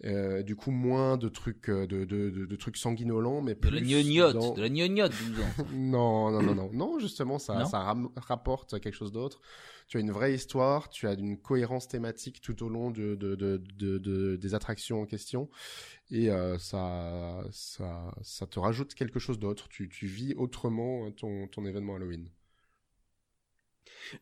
[0.03, 3.59] Euh, du coup, moins de trucs, euh, de, de, de, de trucs sanguinolents, mais De
[3.59, 5.65] plus la gnognotte, dans- de la gnognotte, 12 ans.
[5.73, 9.39] non, non, non, non, non, justement, ça, Non ça ram- rapporte quelque chose d'autre.
[9.87, 13.35] Tu as une vraie histoire, tu as une cohérence thématique tout au long de, de,
[13.35, 15.49] de, de, de- des attractions en question,
[16.11, 19.69] et euh, ça, ça, ça te rajoute quelque chose d'autre.
[19.69, 22.27] Tu, tu vis autrement ton, ton événement Halloween.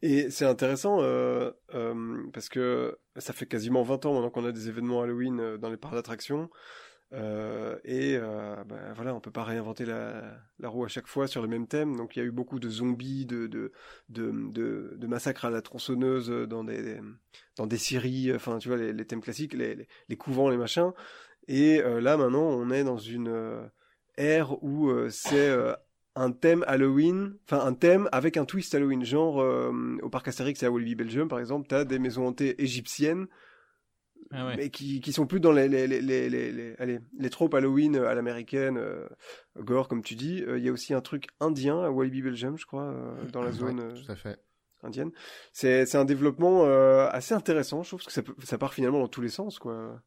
[0.01, 4.51] Et c'est intéressant euh, euh, parce que ça fait quasiment 20 ans maintenant qu'on a
[4.51, 6.49] des événements Halloween euh, dans les parcs d'attractions.
[7.85, 11.67] Et ben voilà, on peut pas réinventer la, roue à chaque fois sur le même
[11.67, 11.95] thème.
[11.95, 13.71] Donc il y a eu beaucoup de zombies, de, de,
[14.09, 16.99] de, massacres à la tronçonneuse dans des,
[17.55, 20.91] dans des séries, enfin tu vois, les, thèmes classiques, les, couvents, les machins.
[21.47, 23.69] Et là maintenant, on est dans une
[24.17, 25.55] ère où c'est
[26.15, 30.61] un thème Halloween, enfin un thème avec un twist Halloween, genre euh, au parc Astérix
[30.63, 33.27] et à Walibi Belgium par exemple, t'as des maisons hantées égyptiennes,
[34.31, 34.55] Ah ouais.
[34.57, 37.53] mais qui, qui sont plus dans les les les les les, les- allez les tropes
[37.53, 39.07] Halloween euh, à l'américaine, euh,
[39.57, 40.43] gore comme tu dis.
[40.43, 42.93] Euh, Il y a aussi un truc indien à Walibi Belgium, je crois,
[43.31, 44.39] dans la zone Ouais, tout à fait.
[44.83, 45.11] indienne.
[45.51, 46.63] C'est c'est un développement
[47.09, 49.59] assez intéressant, je trouve, parce que ça, peut- ça part finalement dans tous les sens,
[49.59, 50.01] quoi.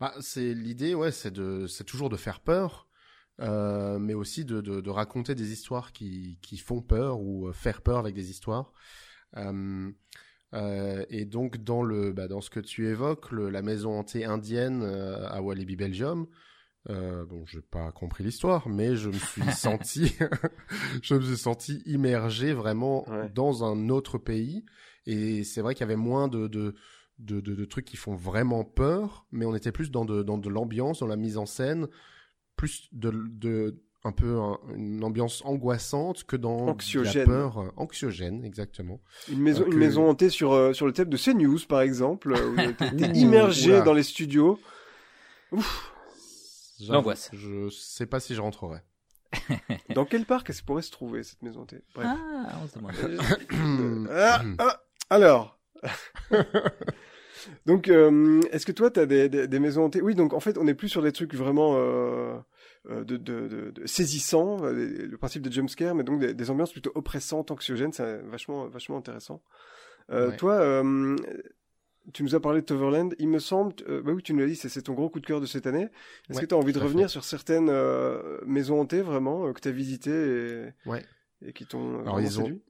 [0.00, 2.88] Bah, c'est l'idée, ouais, c'est de, c'est toujours de faire peur,
[3.40, 7.52] euh, mais aussi de, de, de raconter des histoires qui, qui font peur ou euh,
[7.52, 8.72] faire peur avec des histoires.
[10.54, 14.24] Euh, et donc dans le, bah, dans ce que tu évoques, le, la maison hantée
[14.24, 16.26] indienne à Walibi Belgium.
[16.90, 20.14] Euh, bon, j'ai pas compris l'histoire, mais je me suis senti,
[21.02, 23.30] je me suis senti immergé vraiment Ouais.
[23.34, 24.64] dans un autre pays.
[25.06, 26.74] Et c'est vrai qu'il y avait moins de, de,
[27.18, 30.38] de, de, de trucs qui font vraiment peur, mais on était plus dans de, dans
[30.38, 31.88] de l'ambiance, dans la mise en scène,
[32.56, 37.20] plus de, de un peu un- une ambiance angoissante que dans Anxiogène.
[37.22, 39.00] la peur euh, anxiogène, exactement.
[39.30, 41.80] Une maison, Euh, que- une maison hantée sur, euh, sur le thème de CNews, par
[41.80, 42.54] exemple, euh, où
[42.94, 43.80] Ouh, immergé oula.
[43.80, 44.60] dans les studios.
[45.52, 47.30] J'avoue, L'angoisse.
[47.32, 48.80] Je sais pas si je rentrerai.
[49.94, 51.82] Dans quel parc elle pourrait se trouver, cette maison hantée?
[51.94, 52.06] Bref.
[52.10, 52.92] Ah, on se demande.
[53.52, 55.58] Euh, ah, ah, alors.
[57.66, 60.00] donc, euh, est-ce que toi, tu as des, des, des maisons hantées?
[60.02, 62.36] Oui, donc en fait, on n'est plus sur des trucs vraiment euh,
[62.90, 64.72] euh, de, de, de, de saisissants, euh,
[65.06, 68.96] le principe de jumpscare, mais donc des, des ambiances plutôt oppressantes, anxiogènes, c'est vachement, vachement
[68.98, 69.42] intéressant.
[70.10, 70.36] Euh, Ouais.
[70.36, 71.16] Toi, euh,
[72.12, 73.72] tu nous as parlé de Toverland, il me semble,
[74.04, 75.88] bah oui, tu nous l'as dit, c'est ton gros coup de cœur de cette année.
[76.28, 77.12] Est-ce Ouais, que tu as envie de revenir fait.
[77.12, 81.02] sur certaines euh, maisons hantées, vraiment, que tu as visitées et, Ouais.
[81.40, 82.62] et qui t'ont vraiment ils ont- séduit?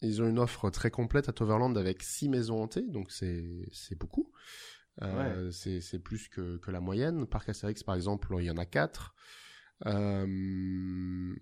[0.00, 3.98] Ils ont une offre très complète à Toverland avec six maisons hantées, donc c'est c'est
[3.98, 4.32] beaucoup.
[5.02, 7.26] Euh, C'est c'est plus que, que la moyenne.
[7.26, 9.14] Parc Astérix, par exemple, il y en a quatre.
[9.86, 11.34] Euh,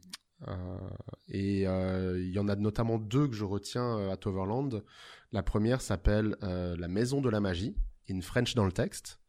[0.48, 0.90] euh,
[1.28, 4.82] et euh, il y en a notamment deux que je retiens à Toverland.
[5.32, 7.76] La première s'appelle La Maison de la Magie,
[8.10, 9.21] in French dans le texte.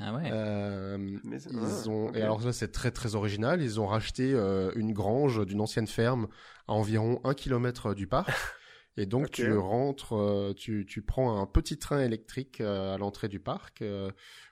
[0.00, 0.30] Ah ouais.
[0.32, 3.60] Euh, Mais- ils ah, ont et alors ça c'est très très original.
[3.62, 6.28] Ils ont racheté euh, une grange d'une ancienne ferme
[6.68, 8.30] à environ un kilomètre du parc.
[8.96, 13.28] Et donc tu rentres, euh, tu, tu prends un petit train électrique euh, à l'entrée
[13.28, 14.10] du parc euh,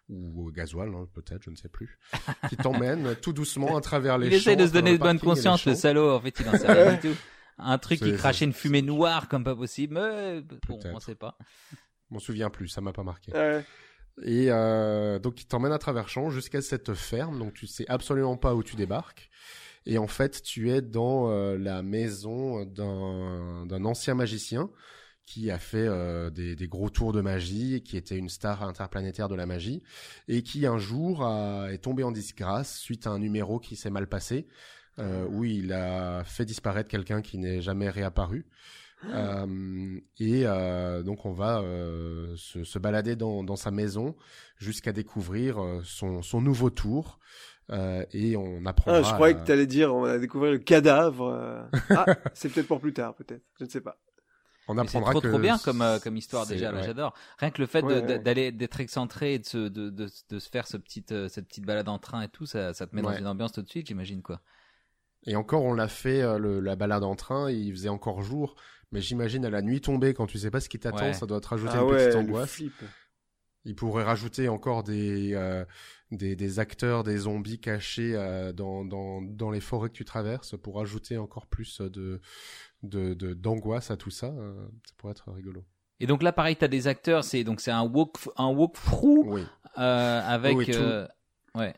[0.09, 1.99] ou au gasoil hein, peut-être, je ne sais plus,
[2.49, 4.37] qui t'emmène tout doucement à travers les Il champs.
[4.53, 6.13] essaie de se donner de bonne conscience, le salaud.
[6.13, 7.17] En fait, il en sait rien du tout.
[7.59, 9.95] Un truc qui crachait une fumée noire comme pas possible.
[9.95, 11.37] Mais bon, on sait pas.
[11.73, 13.33] Je m'en souviens plus, ça m'a pas marqué.
[13.33, 13.65] Ouais.
[14.23, 17.39] Et euh, donc, il t'emmène à travers champs jusqu'à cette ferme.
[17.39, 19.31] Donc, tu sais absolument pas où tu débarques.
[19.87, 24.71] Et en fait, tu es dans euh, la maison d'un ancien magicien
[25.29, 29.29] qui a fait euh, des, des gros tours de magie, qui était une star interplanétaire
[29.29, 29.83] de la magie,
[30.27, 33.91] et qui un jour a, est tombé en disgrâce suite à un numéro qui s'est
[33.91, 34.47] mal passé,
[34.99, 38.47] euh, où il a fait disparaître quelqu'un qui n'est jamais réapparu.
[39.05, 44.17] Euh, et euh, donc on va euh, se, se balader dans, dans sa maison
[44.57, 47.19] jusqu'à découvrir son, son nouveau tour.
[47.71, 49.01] Euh, et on apprendra.
[49.01, 51.69] Ah, je croyais que tu allais dire on va découvrir le cadavre.
[51.91, 53.43] Ah, c'est peut-être pour plus tard, peut-être.
[53.61, 53.99] Je ne sais pas.
[54.69, 56.73] on apprendra trop que trop bien comme euh, comme histoire déjà.
[56.73, 56.83] Ouais.
[56.83, 57.15] j'adore.
[57.39, 58.19] Rien que le fait Ouais, ouais.
[58.19, 61.47] d'aller d'être excentré et de se de, de, de se faire ce petite euh, cette
[61.47, 63.69] petite balade en train et tout, ça ça te met dans une ambiance tout de
[63.69, 64.41] suite, j'imagine quoi.
[65.27, 67.51] Et encore, on l'a fait euh, le- la balade en train.
[67.51, 68.55] Il faisait encore jour,
[68.93, 71.13] mais j'imagine à la nuit tombée quand tu sais pas ce qui t'attend, Ouais.
[71.13, 72.63] ça doit te rajouter Ah une ouais, petite angoisse.
[73.65, 75.65] Il pourrait rajouter encore des euh,
[76.11, 80.57] des, des acteurs, des zombies cachés euh, dans, dans dans les forêts que tu traverses
[80.57, 82.21] pour ajouter encore plus de
[82.83, 84.55] de de- d'angoisse à tout ça, euh,
[84.87, 85.65] ça pourrait être rigolo.
[86.01, 89.43] Et donc là, pareil, t'as des acteurs, c'est donc c'est un walk un walkthrough Oui.
[89.79, 90.73] euh, avec Oui, tout.
[90.73, 91.07] euh,
[91.57, 91.75] ouais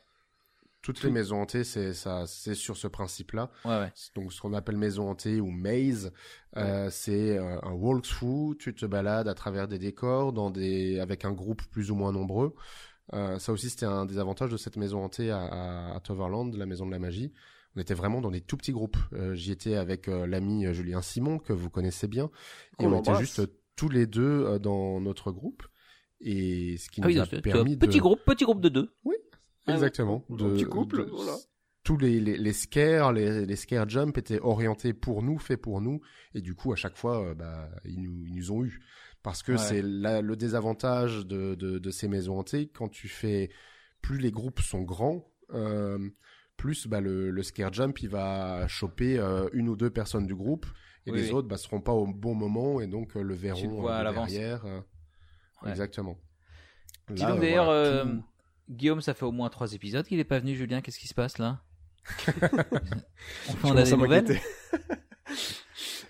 [0.82, 1.06] Toutes Tout.
[1.06, 3.50] les maisons hantées, c'est ça, c'est sur ce principe-là.
[3.66, 3.92] ouais ouais.
[4.14, 6.10] Donc ce qu'on appelle maison hantée ou maze,
[6.56, 8.56] euh, c'est euh, un walkthrough.
[8.56, 12.12] Tu te balades à travers des décors, dans des avec un groupe plus ou moins
[12.12, 12.54] nombreux.
[13.12, 16.54] Euh, ça aussi, c'était un des avantages de cette maison hantée à, à, à Toverland,
[16.54, 17.32] la maison de la magie.
[17.76, 18.96] On était vraiment dans des tout petits groupes.
[19.12, 22.30] Euh, J'y étais avec euh, l'ami euh, Julien Simon que vous connaissez bien,
[22.78, 23.42] et on était juste
[23.76, 25.62] tous les deux dans notre groupe.
[26.22, 28.02] Et ce qui Ah nous oui, a permis petit de...
[28.02, 28.92] groupe, petit groupe de deux.
[29.04, 29.16] Ouais.
[29.74, 30.24] Exactement.
[30.30, 31.36] Un De, petit couple, de- voilà.
[31.82, 35.80] Tous les, les, les scares, les, les scare jump étaient orientés pour nous, faits pour
[35.80, 36.00] nous,
[36.34, 38.80] et du coup à chaque fois, euh, bah, ils nous, ils nous ont eu.
[39.22, 39.58] Parce que Ouais.
[39.58, 43.50] c'est le désavantage de, de, de ces maisons hantées quand tu fais,
[44.02, 45.98] plus les groupes sont grands, euh,
[46.58, 50.34] plus bah, le, le scare jump il va choper euh, une ou deux personnes du
[50.34, 50.66] groupe,
[51.06, 51.32] et Oui, les oui.
[51.32, 54.12] autres bah, seront pas au bon moment et donc euh, le le verront vois à
[54.12, 54.64] derrière.
[55.62, 55.70] Ouais.
[55.70, 56.18] Exactement.
[57.10, 58.22] Dis donc d'ailleurs, voilà, tout-
[58.70, 60.54] Guillaume, ça fait au moins trois épisodes qu'il est pas venu.
[60.54, 61.60] Julien, qu'est-ce qui se passe là?
[63.64, 64.40] On a des nouvelles.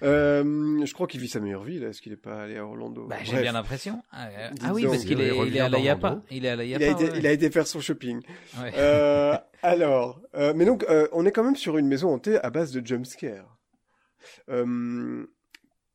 [0.03, 1.88] Euh, je crois qu'il vit sa meilleure vie là.
[1.88, 3.07] Est-ce qu'il est pas allé à Orlando?
[3.07, 4.03] Bah, j'ai bien l'impression.
[4.11, 6.01] Ah, euh, ah oui, donc, parce qu'il il est, il est à la Yapa.
[6.01, 6.27] d'Orlando.
[6.31, 8.23] Il est à la Il a été, ouais, il a été faire son shopping.
[8.62, 8.73] ouais.
[8.77, 12.73] Euh, alors, euh, mais donc, on est quand même sur une maison hantée à base
[12.73, 13.59] de jumpscare.
[14.49, 15.27] Euh,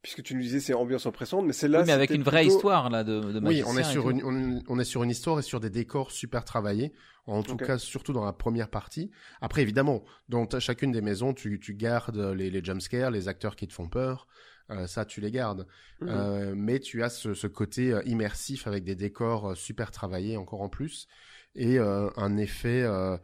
[0.05, 2.57] puisque tu nous disais c'est ambiance oppressante, mais celle-là, Oui, mais avec une vraie plutôt-
[2.57, 5.39] histoire là de, de Oui, on est sur une on, on est sur une histoire
[5.39, 6.93] et sur des décors super travaillés.
[7.25, 9.09] En tout cas, surtout dans la première partie.
[9.41, 13.55] Après, évidemment, dans ta- chacune des maisons, tu, tu gardes les, les jumpscares, les acteurs
[13.55, 14.27] qui te font peur.
[14.69, 15.65] Euh, ça, tu les gardes.
[16.01, 16.07] Mhm.
[16.11, 20.61] Euh, mais tu as ce, ce côté euh, immersif avec des décors super travaillés encore
[20.61, 21.07] en plus
[21.55, 23.17] et euh, un effet euh,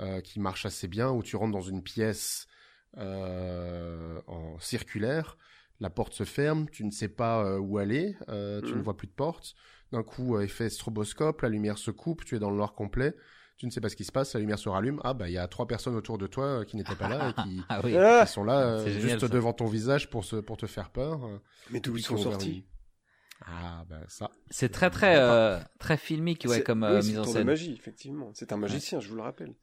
[0.00, 2.48] euh, qui marche assez bien où tu rentres dans une pièce
[2.96, 5.36] euh, en circulaire,
[5.80, 8.96] la porte se ferme, tu ne sais pas euh, où aller, euh, tu ne vois
[8.96, 9.54] plus de porte.
[9.92, 13.14] D'un coup, euh, effet stroboscope, la lumière se coupe, tu es dans le noir complet.
[13.56, 15.00] Tu ne sais pas ce qui se passe, la lumière se rallume.
[15.04, 17.30] Ah bah il y a trois personnes autour de toi euh, qui n'étaient pas là
[17.30, 17.96] et qui, Ah oui.
[17.96, 19.28] Ah, qui sont là euh, C'est génial, juste ça.
[19.28, 21.24] devant ton visage pour se pour te faire peur.
[21.24, 21.38] euh,
[21.70, 24.30] mais d'où ils sont sortis une- Ah bah ça.
[24.50, 27.46] C'est très très euh, très filmique ouais C'est- comme oui, euh, c'est mise en scène.
[27.46, 28.30] magie, effectivement.
[28.34, 29.54] C'est un magicien, je vous le rappelle.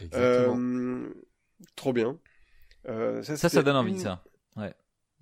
[0.00, 0.56] Exactement.
[0.58, 1.14] Euh,
[1.74, 2.18] trop bien.
[2.88, 4.24] Euh, ça, Ça, donne envie une- ça.
[4.56, 4.72] Ouais,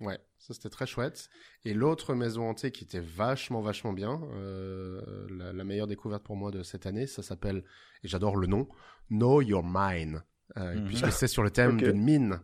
[0.01, 1.29] ça c'était très chouette.
[1.63, 6.35] Et l'autre maison hantée qui était vachement vachement bien, euh, la, la meilleure découverte pour
[6.35, 7.63] moi de cette année, ça s'appelle
[8.03, 8.67] et j'adore le nom,
[9.09, 10.23] Know Your Mine,
[10.57, 10.85] euh, Mhm.
[10.85, 11.83] puisque c'est sur le thème Ok.
[11.83, 12.39] d'une mine.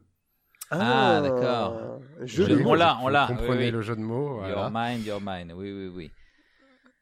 [0.73, 1.99] Ah, d'accord.
[2.21, 3.71] Je Je- on l'a, on Vous l'a, comprenez oui, oui.
[3.71, 4.35] le jeu de mots.
[4.35, 4.53] voilà.
[4.55, 5.51] Your mind, your mind.
[5.53, 6.11] Oui oui oui.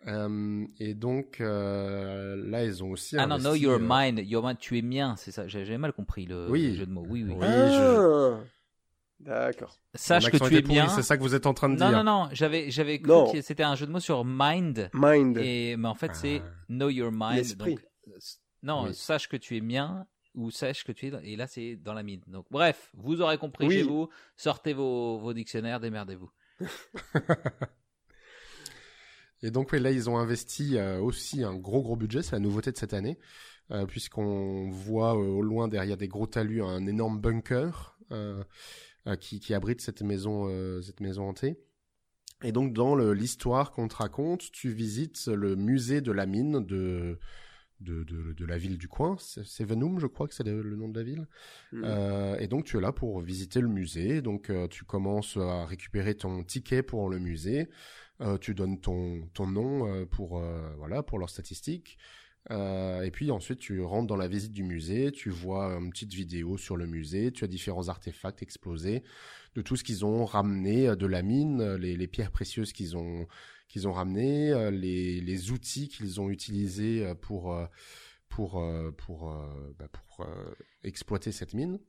[0.08, 4.44] Euh, et donc euh, là, ils ont aussi Ah non, know your euh, mind, your
[4.44, 5.46] mind, tu es mien, c'est ça.
[5.48, 6.70] J'ai j'ai mal compris le, Oui.
[6.70, 7.06] le jeu de mots.
[7.08, 7.36] Oui oui.
[7.38, 8.40] Oui, Ah,
[9.20, 9.78] D'accord.
[9.96, 10.88] Sache que tu es bien.
[10.90, 12.04] C'est ça que vous êtes en train de Non dire.
[12.04, 13.32] non non, j'avais j'avais cru Non.
[13.32, 15.38] que c'était un jeu de mots sur mind Mind.
[15.38, 16.50] et mais en fait c'est Ah.
[16.70, 17.36] know your mind.
[17.38, 17.76] L'esprit.
[17.76, 18.18] donc, euh,
[18.64, 18.94] non, Oui.
[18.96, 21.94] sache que tu es mien ou sache que tu es dans- et là c'est dans
[21.94, 22.22] la mine.
[22.28, 23.76] Donc bref, vous aurez compris Oui.
[23.80, 26.32] chez vous, sortez vos, vos dictionnaires, démerdez-vous.
[29.42, 32.40] Et donc oui, là, ils ont investi euh, aussi un gros gros budget, c'est la
[32.40, 33.18] nouveauté de cette année,
[33.72, 38.44] euh, puisqu'on voit euh, au loin derrière des gros talus un énorme bunker euh,
[39.20, 41.58] qui, qui abrite cette maison, euh, cette maison hantée.
[42.44, 47.20] Et donc dans l'histoire qu'on te raconte, tu visites le musée de la mine de
[47.82, 50.76] de, de, de la ville du coin, c'est Venum, je crois que c'est le, le
[50.76, 51.28] nom de la ville.
[51.72, 51.84] Mhm.
[51.86, 54.22] Euh, et donc tu es là pour visiter le musée.
[54.22, 57.70] Donc euh, tu commences à récupérer ton ticket pour le musée.
[58.22, 61.98] Euh, tu donnes ton ton nom euh, pour euh, voilà pour leurs statistiques.
[62.52, 65.12] Euh, et puis ensuite tu rentres dans la visite du musée.
[65.12, 67.32] Tu vois une petite vidéo sur le musée.
[67.32, 69.04] Tu as différents artefacts explosés
[69.56, 72.98] de tout ce qu'ils ont ramené euh, de la mine, euh, les, pierres précieuses qu'ils
[72.98, 73.28] ont
[73.68, 77.56] qu'ils ont ramenées, les les outils qu'ils ont utilisés pour
[78.28, 78.66] pour
[78.98, 79.32] pour
[79.78, 80.26] bah, pour
[80.84, 81.80] exploiter cette mine.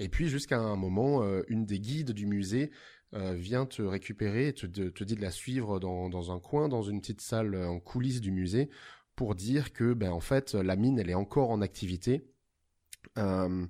[0.00, 2.72] Et puis jusqu'à un moment, une des guides du musée
[3.12, 7.00] vient te récupérer te, te, dit de la suivre dans, dans un coin, dans une
[7.00, 8.68] petite salle en coulisses du musée,
[9.18, 12.14] pour dire que ben en fait la mine elle est encore en activité.
[13.18, 13.66] Euh,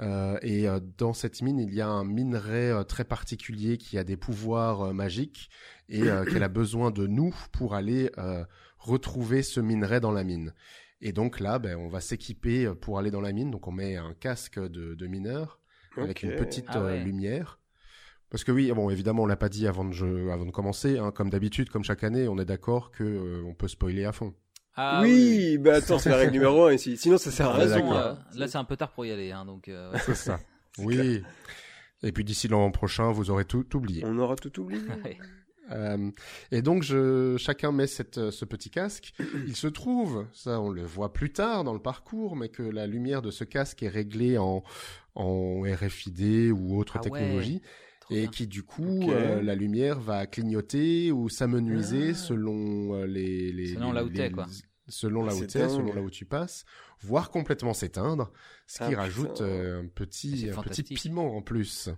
[0.00, 4.04] euh, et euh, dans cette mine, il y a un minerai très particulier qui a
[4.04, 5.48] des pouvoirs euh, magiques
[5.88, 8.44] et euh, qu'elle a besoin de nous pour aller euh,
[8.78, 10.52] retrouver ce minerai dans la mine.
[11.00, 13.50] Et donc là, ben, on va s'équiper pour aller dans la mine.
[13.50, 15.60] Donc on met un casque de, de mineur
[15.96, 17.00] avec une petite Ah ouais.
[17.00, 17.58] euh, lumière.
[18.30, 20.98] Parce que oui, bon, évidemment, on l'a pas dit avant de, jeu- avant de commencer.
[20.98, 21.12] hein.
[21.12, 24.34] comme d'habitude, comme chaque année, on est d'accord que euh, on peut spoiler à fond.
[24.76, 26.96] Ah, oui, bah attends, c'est la règle numéro un ici.
[26.96, 27.92] Sinon, ça sert à Ouais, rien.
[27.96, 29.68] euh, là c'est un peu tard pour y aller, hein, donc.
[29.68, 29.98] euh, ouais.
[30.04, 30.40] C'est ça.
[30.78, 31.22] oui.
[32.02, 34.02] Et puis d'ici l'an prochain, vous aurez tout oublié.
[34.06, 34.82] On aura tout oublié.
[35.04, 35.18] Ouais.
[35.72, 36.10] Euh,
[36.50, 39.14] et donc, je, chacun met cette, euh, ce petit casque.
[39.46, 42.86] Il se trouve, ça on le voit plus tard dans le parcours, mais que la
[42.86, 44.62] lumière de ce casque est réglée en,
[45.14, 47.62] en RFID ou autre Ah technologie.
[48.10, 48.30] Et bien.
[48.30, 49.08] qui du coup, Ok.
[49.10, 52.14] euh, la lumière va clignoter ou s'amenuiser Ah.
[52.14, 54.46] selon euh, les, les Selon les- là où t'es, quoi.
[54.88, 56.64] Selon là Ah, où t'es, selon là où tu passes,
[57.00, 58.30] voire complètement s'éteindre,
[58.66, 61.88] ce Ah, qui rajoute euh, un petit C'est un petit piment en plus.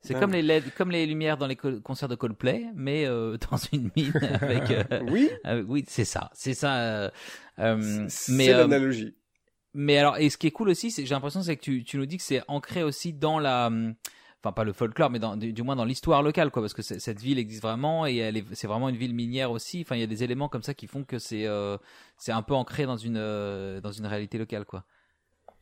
[0.00, 0.20] C'est Ah.
[0.20, 3.58] comme les LED, comme les lumières dans les co- concerts de Coldplay, mais euh, dans
[3.72, 4.70] une mine avec.
[4.70, 6.76] euh, Oui, avec- oui, c'est ça, c'est ça.
[6.80, 7.10] euh,
[7.58, 9.14] euh, c'est euh, l'analogie.
[9.74, 11.98] mais alors, et ce qui est cool aussi, c'est j'ai l'impression c'est que tu, tu
[11.98, 13.94] nous dis que c'est ancré aussi dans la, hum,
[14.42, 16.82] enfin pas le folklore, mais dans, du, du moins dans l'histoire locale, quoi, parce que
[16.82, 19.82] cette ville existe vraiment et elle c'est vraiment une ville minière aussi.
[19.82, 21.76] Enfin, il y a des éléments comme ça qui font que c'est, euh,
[22.16, 24.84] c'est un peu ancré dans une, euh, dans une réalité locale, quoi.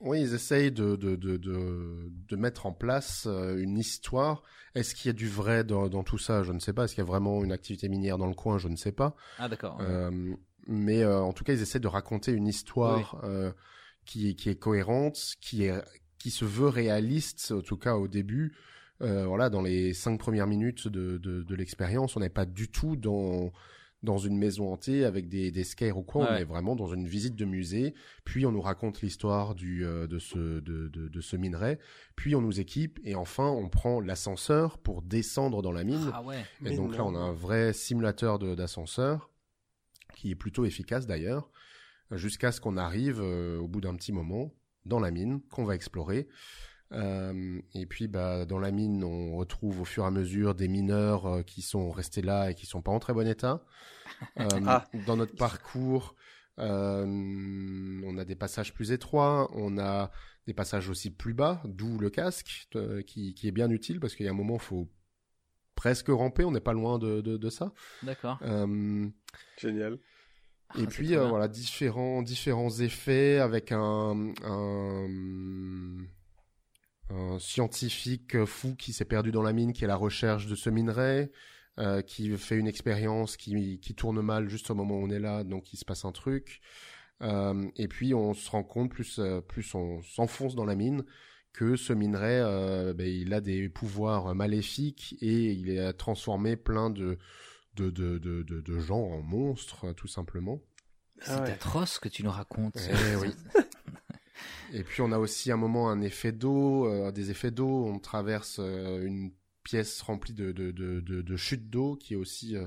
[0.01, 4.43] Oui, ils essayent de, de, de, de, de mettre en place euh, une histoire.
[4.75, 6.43] Est-ce qu'il y a du vrai dans, dans tout ça?
[6.43, 6.85] Je ne sais pas.
[6.85, 8.57] Est-ce qu'il y a vraiment une activité minière dans le coin?
[8.57, 9.15] Je ne sais pas.
[9.39, 9.77] Ah d'accord.
[9.81, 10.35] Euh,
[10.67, 13.53] mais en tout cas, ils essaient de raconter une histoire euh,
[14.07, 15.83] qui, est- qui est cohérente, qui, est,
[16.21, 18.53] qui se veut réaliste, en tout cas au début.
[19.03, 22.69] Euh, voilà, dans les cinq premières minutes de, de, de l'expérience, on n'est pas du
[22.69, 23.51] tout dans
[24.03, 27.07] dans une maison hantée avec des, des scares ou quoi, on est vraiment dans une
[27.07, 27.93] visite de musée,
[28.25, 31.79] puis on nous raconte l'histoire du euh, de ce de, de, de ce minerai,
[32.17, 36.11] puis on nous équipe et enfin on prend l'ascenseur pour descendre dans la mine.
[36.15, 36.43] Ah ouais.
[36.65, 39.31] Et donc là, on a un vrai simulateur de- d'ascenseur
[40.17, 41.51] qui est plutôt efficace d'ailleurs,
[42.11, 44.51] jusqu'à ce qu'on arrive euh, au bout d'un petit moment
[44.85, 46.29] dans la mine qu'on va explorer.
[46.93, 50.69] Euh, et puis, bah, dans la mine, on retrouve au fur et à mesure des
[50.69, 53.65] mineurs euh, qui sont restés là et qui sont pas en très bon état.
[54.39, 54.87] Euh, Ah.
[55.07, 56.17] Dans notre parcours,
[56.59, 60.11] euh, on a des passages plus étroits, on a
[60.47, 64.15] des passages aussi plus bas, d'où le casque euh, qui, qui est bien utile parce
[64.15, 64.91] qu'il y a un moment, faut
[65.75, 67.73] presque ramper, on n'est pas loin de, de, de ça.
[68.03, 68.39] D'accord.
[68.43, 69.09] Euh,
[69.59, 69.99] Génial.
[70.79, 75.07] Et Ah, c'est puis euh, voilà différents différents effets avec un, un
[77.11, 80.55] un scientifique fou qui s'est perdu dans la mine qui est à la recherche de
[80.55, 81.31] ce minerai
[81.79, 85.19] euh, qui fait une expérience qui qui tourne mal juste au moment où on est
[85.19, 86.61] là donc il se passe un truc.
[87.23, 91.05] Euh, et puis on se rend compte plus plus on s'enfonce dans la mine
[91.53, 97.19] que ce minerai ben, il a des pouvoirs maléfiques et il a transformé plein de
[97.77, 100.61] de, de, de, de, de gens en monstres, tout simplement.
[101.23, 101.51] C'est Ah ouais.
[101.53, 102.77] atroce ce que tu nous racontes.
[102.79, 103.35] Eh oui.
[104.73, 107.87] Et puis on a aussi un moment un effet d'eau, euh, des effets d'eau.
[107.87, 109.33] On traverse euh, une
[109.65, 112.67] pièce remplie de, de, de, de, de chutes d'eau qui est aussi euh,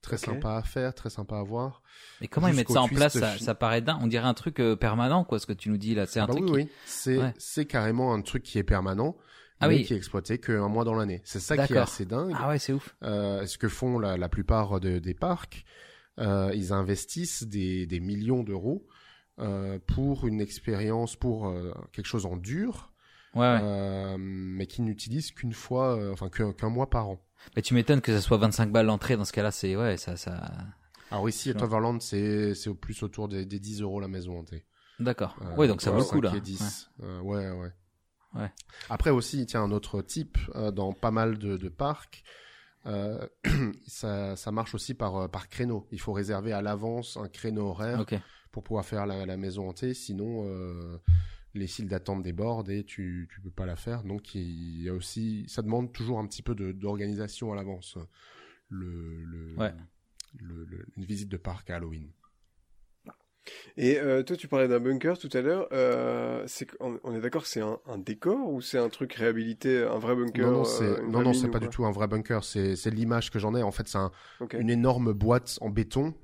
[0.00, 1.82] très sympa à faire, très sympa à voir.
[2.20, 3.16] Mais comment ils mettent ça en place?
[3.38, 3.98] ça, paraît dingue.
[4.00, 6.06] On dirait un truc euh, permanent, quoi, ce que tu nous dis là.
[6.06, 6.44] C'est un Ah bah truc.
[6.46, 6.68] oui, qui- oui.
[6.86, 7.34] C'est Ouais.
[7.38, 9.16] c'est carrément un truc qui est permanent,
[9.62, 9.84] Ah mais oui.
[9.84, 11.20] qui est exploité qu'un mois dans l'année.
[11.24, 12.34] C'est ça qui est assez dingue.
[12.38, 12.94] Ah ouais, c'est ouf.
[13.02, 15.64] euh, ce que font la, la plupart de- des parcs.
[16.18, 18.86] Euh, ils investissent des, des millions d'euros
[19.38, 21.52] euh, pour une expérience, pour
[21.92, 22.92] quelque chose en dur,
[23.34, 24.16] Ouais, ouais.
[24.18, 27.18] mais qui n'utilisent qu'une fois, enfin qu'un mois par an.
[27.56, 29.50] Mais tu m'étonnes que ça soit 25 balles l'entrée dans ce cas-là.
[29.50, 30.50] C'est ouais, ça, ça.
[31.10, 31.54] Alors ici, à.
[31.54, 34.64] Toverland, c'est c'est au plus autour des, des 10 euros la maison hantée.
[35.00, 35.34] D'accord.
[35.56, 36.32] Oui, donc ça vaut le coup 5 là.
[36.36, 36.90] et 10.
[37.02, 37.72] Euh, ouais, ouais.
[38.34, 38.50] Ouais.
[38.90, 42.22] Après aussi, tiens, un autre type, euh, dans pas mal de, de parcs,
[42.86, 43.26] euh,
[43.86, 45.86] ça, ça marche aussi par, euh, par créneau.
[45.92, 48.00] Il faut réserver à l'avance un créneau horaire
[48.50, 50.98] pour pouvoir faire la, la maison hantée, sinon euh,
[51.54, 54.02] les files d'attente débordent et tu tu peux pas la faire.
[54.04, 57.98] Donc il y a aussi, ça demande toujours un petit peu d'organisation à l'avance.
[58.68, 59.74] Le, le, Ouais.
[60.38, 62.08] le- le- une visite de parc à Halloween.
[63.76, 65.68] Et euh, toi, tu parlais d'un bunker tout à l'heure.
[65.72, 69.12] Euh, c'est on, on est d'accord que c'est un, un décor ou c'est un truc
[69.14, 71.90] réhabilité, un vrai bunker non non euh, c'est non non ou pas du tout un
[71.92, 72.44] vrai bunker.
[72.44, 73.62] C'est l'image que j'en ai.
[73.62, 74.12] En fait c'est un-
[74.52, 76.14] une énorme boîte en béton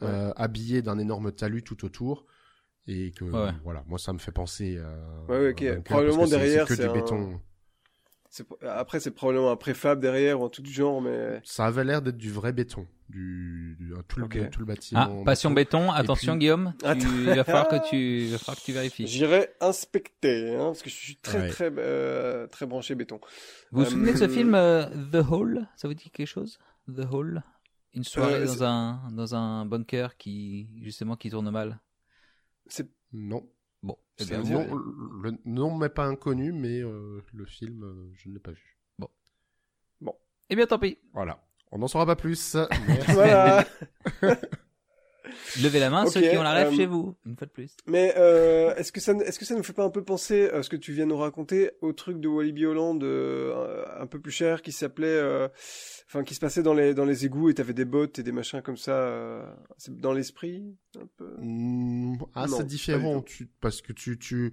[0.00, 0.08] Ouais.
[0.08, 2.26] euh, habillée d'un énorme talus tout autour.
[2.86, 3.52] Et que Ouais.
[3.62, 5.30] voilà, moi ça me fait penser à.
[5.32, 5.62] Ouais, ouais, ok.
[5.62, 7.40] un bunker, Probablement parce que c'est- derrière, c'est que du un- béton.
[8.62, 12.02] Après, c'est probablement un préfab derrière ou un tout du genre, mais Ça avait l'air
[12.02, 14.50] d'être du vrai béton, du, du- tout, le, Ok.
[14.50, 15.20] tout le bâtiment.
[15.20, 15.90] Ah, passion béton.
[15.92, 16.74] Attention, puis- Guillaume.
[16.80, 19.06] Tu, il va falloir que tu, il va falloir que tu vérifies.
[19.06, 21.48] j'irai inspecter, hein, parce que je suis très Ouais.
[21.48, 23.20] très euh, très branché béton.
[23.72, 25.66] Vous vous Euh, souvenez de ce film euh, The Hole?
[25.76, 26.58] Ça vous dit quelque chose?
[26.88, 27.42] The Hole?
[27.92, 31.80] Une soirée Euh, dans un dans un bunker qui justement qui tourne mal.
[32.66, 33.48] C'est Non.
[33.82, 34.74] Bon, eh bien, vous- Non,
[35.22, 38.78] le nom m'est pas inconnu, mais euh, le film, euh, je ne l'ai pas vu.
[40.50, 40.98] eh bien tant pis.
[41.14, 41.42] Voilà.
[41.74, 42.56] On n'en saura pas plus.
[42.86, 43.12] Merci.
[43.12, 43.66] voilà.
[45.60, 47.76] Levez la main ceux qui ont la rêve euh, chez vous, une fois de plus.
[47.86, 50.62] Mais euh, est-ce que ça, est-ce que ça nous fait pas un peu penser à
[50.62, 54.20] ce que tu viens de nous raconter au truc de Walibi Holland euh, un peu
[54.20, 55.48] plus cher qui s'appelait, euh,
[56.06, 58.32] enfin qui se passait dans les dans les égouts et t'avais des bottes et des
[58.32, 59.44] machins comme ça, euh,
[59.76, 61.34] c'est dans l'esprit un peu?
[61.40, 64.52] Mm, ah, Non, c'est différent, tu, parce que tu, tu,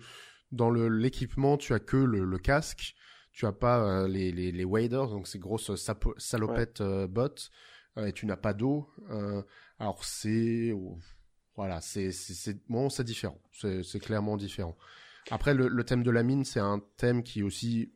[0.51, 2.95] dans le l'équipement, tu as que le, le casque,
[3.31, 7.49] tu as pas euh, les, les, les waders, donc ces grosses sapo- salopettes euh, bottes,
[7.97, 8.89] euh, et tu n'as pas d'eau.
[9.09, 9.41] euh,
[9.79, 10.97] alors c'est, oh,
[11.55, 14.77] voilà, c'est, c'est, bon, c'est différent, c'est, clairement différent.
[15.29, 17.93] Après, le, le thème de la mine, c'est un thème qui est aussi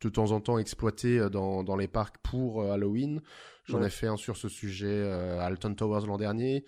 [0.00, 3.20] de temps en temps exploité euh, dans, dans les parcs pour euh, Halloween.
[3.64, 3.88] J'en Ouais.
[3.88, 6.64] ai fait un sur ce sujet euh, à Alton Towers l'an dernier.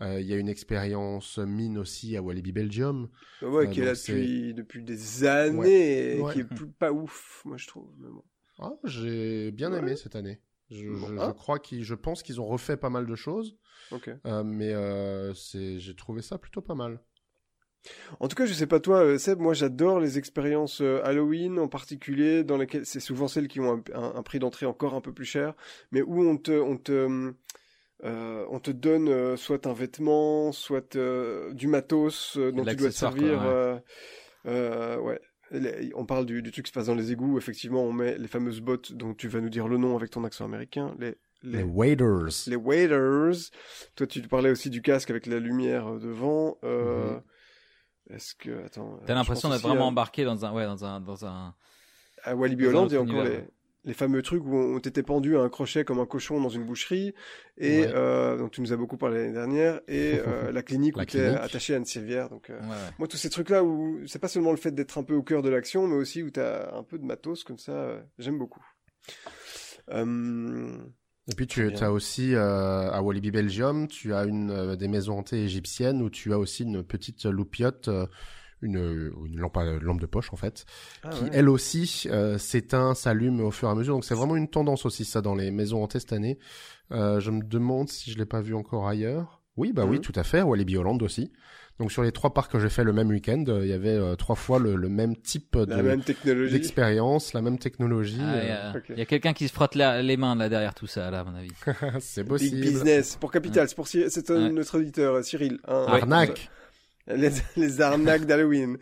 [0.00, 3.08] Euh, Il y a une expérience mine aussi à Walibi Belgium.
[3.42, 6.32] Ouais, Euh, qui est là depuis depuis des années et Ouais.
[6.32, 7.90] qui est plus, pas ouf, moi je trouve.
[7.98, 8.22] bon.
[8.60, 9.78] Ah, j'ai bien Ouais.
[9.78, 10.40] aimé cette année.
[10.70, 11.26] Je, Bon, je, ah.
[11.28, 13.56] je crois qu'ils, je pense qu'ils ont refait pas mal de choses,
[14.26, 14.74] euh, mais
[15.34, 17.00] c'est, j'ai trouvé ça plutôt pas mal.
[18.20, 22.44] En tout cas, je sais pas toi, Seb, moi j'adore les expériences Halloween en particulier,
[22.44, 25.12] dans lesquelles c'est souvent celles qui ont un, un- un prix d'entrée encore un peu
[25.14, 25.54] plus cher,
[25.92, 27.32] mais où on te, on te,
[28.04, 32.64] euh, on te donne euh, soit un vêtement, soit euh, du matos euh, dont tu
[32.64, 33.40] dois te l'accessoire, quoi, servir.
[33.40, 33.46] ouais.
[33.48, 33.78] euh,
[34.46, 35.20] euh, ouais.
[35.50, 37.38] Les- on parle du, du truc qui se passe dans les égouts.
[37.38, 40.22] Effectivement, on met les fameuses bottes dont tu vas nous dire le nom avec ton
[40.24, 41.62] accent américain, les Les,
[42.48, 43.50] les, waders.
[43.96, 46.58] Toi, tu parlais aussi du casque avec la lumière devant.
[48.10, 51.24] Est-ce que attends T'as l'impression d'être vraiment à- embarqué dans un, ouais, dans un, dans
[51.26, 51.54] un.
[52.24, 53.48] à Walibi dans un Holland, autre il y a encore univers, les.
[53.88, 56.64] Les fameux trucs où on t'était pendu à un crochet comme un cochon dans une
[56.64, 57.14] boucherie,
[57.56, 57.92] et Ouais.
[57.94, 61.06] euh, dont tu nous as beaucoup parlé l'année dernière, et euh, la clinique La où
[61.06, 62.28] tu attaché à une civière.
[62.28, 65.02] Donc, euh, Ouais, moi, tous ces trucs-là où c'est pas seulement le fait d'être un
[65.02, 67.58] peu au cœur de l'action, mais aussi où tu as un peu de matos comme
[67.58, 68.64] ça, j'aime beaucoup.
[71.30, 75.18] Et puis tu as aussi euh, à Walibi Belgium, tu as une euh, des maisons
[75.18, 78.06] hantées égyptiennes où tu as aussi une petite loupiote, euh,
[78.62, 80.64] une, une lampe, à- lampe de poche en fait,
[81.04, 81.30] ah qui ouais.
[81.32, 83.94] elle aussi euh, s'éteint, s'allume au fur et à mesure.
[83.94, 86.38] Donc c'est vraiment une tendance aussi ça dans les maisons hantées cette année.
[86.92, 89.42] Euh, je me demande si je l'ai pas vu encore ailleurs.
[89.56, 90.02] Oui, bah oui, Mhm.
[90.02, 90.40] tout à fait.
[90.42, 91.32] Walibi Holland aussi.
[91.80, 93.88] Donc sur les trois parcs que j'ai fait le même week-end, euh, il y avait
[93.90, 96.52] euh, trois fois le, le même type de la même technologie.
[96.52, 98.18] d'expérience, la même technologie.
[98.20, 100.48] Ah, il y euh, il y a quelqu'un qui se frotte la- les mains là
[100.48, 101.50] derrière tout ça, là, à mon avis.
[102.00, 102.60] c'est Big possible.
[102.60, 104.50] business pour Capital, c'est pour c'est un- Ouais.
[104.50, 105.58] notre auditeur Cyril.
[105.68, 105.84] hein.
[105.88, 106.50] Arnaque.
[107.08, 108.78] Les, les arnaques d'Halloween.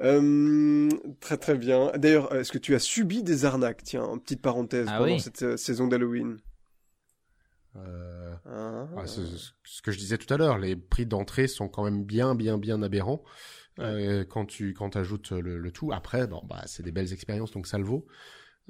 [0.00, 0.88] Euh,
[1.20, 1.92] très très bien.
[1.96, 3.82] D'ailleurs, est-ce que tu as subi des arnaques?
[3.84, 5.20] Tiens, en petite parenthèse Ah pendant oui.
[5.20, 6.38] cette euh, saison d'Halloween.
[7.76, 8.34] Euh,
[8.96, 12.34] Ah, ce que je disais tout à l'heure, les prix d'entrée sont quand même bien,
[12.34, 13.22] bien, bien aberrants
[13.80, 15.92] euh, quand tu quand ajoutes le, le tout.
[15.92, 18.06] Après, bon, bah, c'est des belles expériences, donc ça le vaut.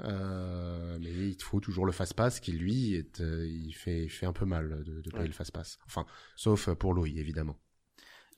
[0.00, 4.10] Euh, mais il te faut toujours le fast-pass qui, lui, est, euh, il, fait, il
[4.10, 5.26] fait un peu mal de, de payer Ouais.
[5.28, 5.78] le fast-pass.
[5.86, 6.04] Enfin,
[6.36, 7.56] sauf pour Louis, évidemment.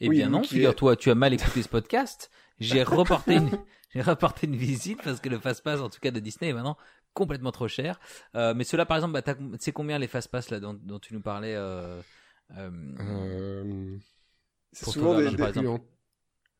[0.00, 2.30] Eh Oui, bien non, est- figure-toi, tu as mal écouté ce podcast.
[2.58, 3.50] J'ai reporté une,
[3.94, 6.76] j'ai reporté une visite parce que le fast-pass, en tout cas de Disney, est maintenant
[7.14, 7.98] complètement trop cher.
[8.34, 11.22] Euh, mais cela, par exemple, bah, c'est combien les fast-pass là dont, dont tu nous
[11.22, 12.00] parlais euh,
[12.56, 12.70] euh,
[13.00, 13.96] Euh,
[14.72, 15.66] C'est souvent des, des- par exemple?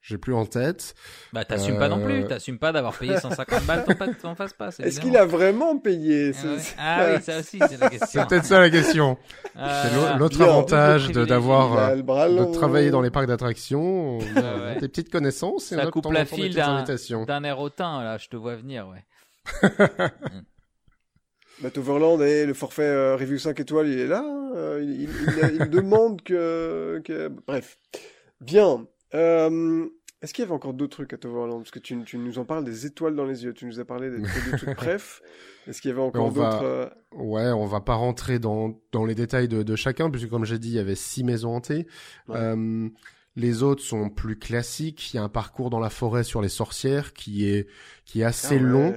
[0.09, 0.95] J'ai plus en tête.
[1.33, 2.23] Bah, t'assumes pas non plus.
[2.23, 4.79] Euh, T'assumes pas d'avoir payé 150 balles ton, ton fast-pass.
[4.79, 6.59] Est-ce qu'il a vraiment payé Ah, ouais.
[6.79, 8.07] Ah oui, ça aussi, c'est la question.
[8.23, 9.19] C'est peut-être ça la question.
[9.55, 14.79] C'est l'au- l'autre avantage d'avoir euh, de travailler dans les parcs d'attractions, ouais.
[14.81, 16.77] des petites connaissances et Ça on de coupe la file d'un-
[17.43, 19.05] air hautain, là, je te vois venir, ouais.
[21.63, 24.23] Bah, Toverland et le forfait euh, review 5 étoiles, il est là.
[24.23, 25.09] hein, euh, il, il-
[25.53, 27.79] il- il demande que, que- Bref.
[28.43, 28.87] Bien.
[29.15, 29.87] Euh,
[30.23, 32.45] Est-ce qu'il y avait encore d'autres trucs à Toverland Parce que tu, tu nous en
[32.45, 33.53] parles des étoiles dans les yeux.
[33.53, 35.23] Tu nous as parlé des, des trucs bref.
[35.67, 39.05] Est-ce qu'il y avait encore va- d'autres euh, Ouais, on va pas rentrer dans, dans
[39.05, 41.87] les détails de, de chacun, puisque comme j'ai dit, il y avait six maisons hantées.
[42.29, 42.37] Ouais.
[42.37, 42.89] Euh,
[43.37, 45.13] les autres sont plus classiques.
[45.13, 47.69] Il y a un parcours dans la forêt sur les sorcières qui est,
[48.05, 48.69] qui est assez ah ouais.
[48.69, 48.95] long,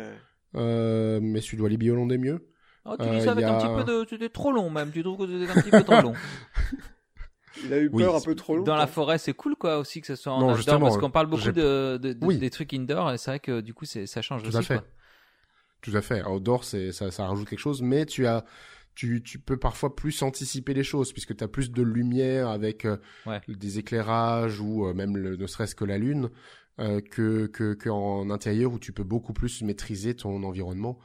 [0.56, 2.48] euh, mais celui de Holland est mieux.
[2.86, 4.92] Oh, tu Euh, dis ça avec a- un petit peu de, c'était trop long même.
[4.92, 6.14] Tu trouves que c'était un petit peu trop long.
[7.66, 8.64] Il a eu Oui, peur un peu trop long.
[8.64, 10.98] Dans la forêt, c'est cool quoi aussi que ce soit en Non, outdoor justement, parce
[10.98, 12.38] qu'on parle beaucoup de, de- de- Oui.
[12.38, 14.62] des trucs indoor et c'est vrai que du coup c'est ça change Tout aussi à
[14.62, 14.76] fait.
[14.76, 14.88] quoi.
[15.82, 16.24] Tout à fait.
[16.26, 18.44] Outdoor, c'est, ça, ça rajoute quelque chose, mais tu as,
[18.96, 22.86] tu, tu peux parfois plus anticiper les choses puisque tu as plus de lumière avec
[22.86, 23.40] euh, Ouais.
[23.48, 26.30] des éclairages ou euh, même le, ne serait-ce que la lune
[26.80, 30.98] euh, que, que, qu'en intérieur où tu peux beaucoup plus maîtriser ton environnement.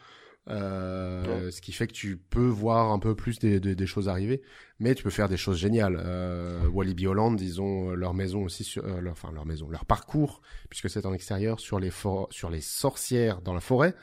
[0.49, 4.09] Euh, Ce qui fait que tu peux voir un peu plus des, des, des choses
[4.09, 4.42] arriver,
[4.78, 5.99] mais tu peux faire des choses géniales.
[6.05, 9.68] Euh, Walibi Holland, ils ont euh, leur maison aussi, sur, euh, leur, enfin leur maison,
[9.70, 11.90] leur parcours, puisque c'est en extérieur sur les
[12.30, 13.95] sur les sorcières dans la forêt,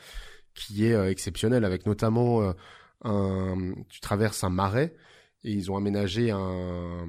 [0.55, 2.53] qui est euh, exceptionnel, avec notamment
[3.03, 4.95] un, tu traverses un marais
[5.43, 7.05] et ils ont aménagé un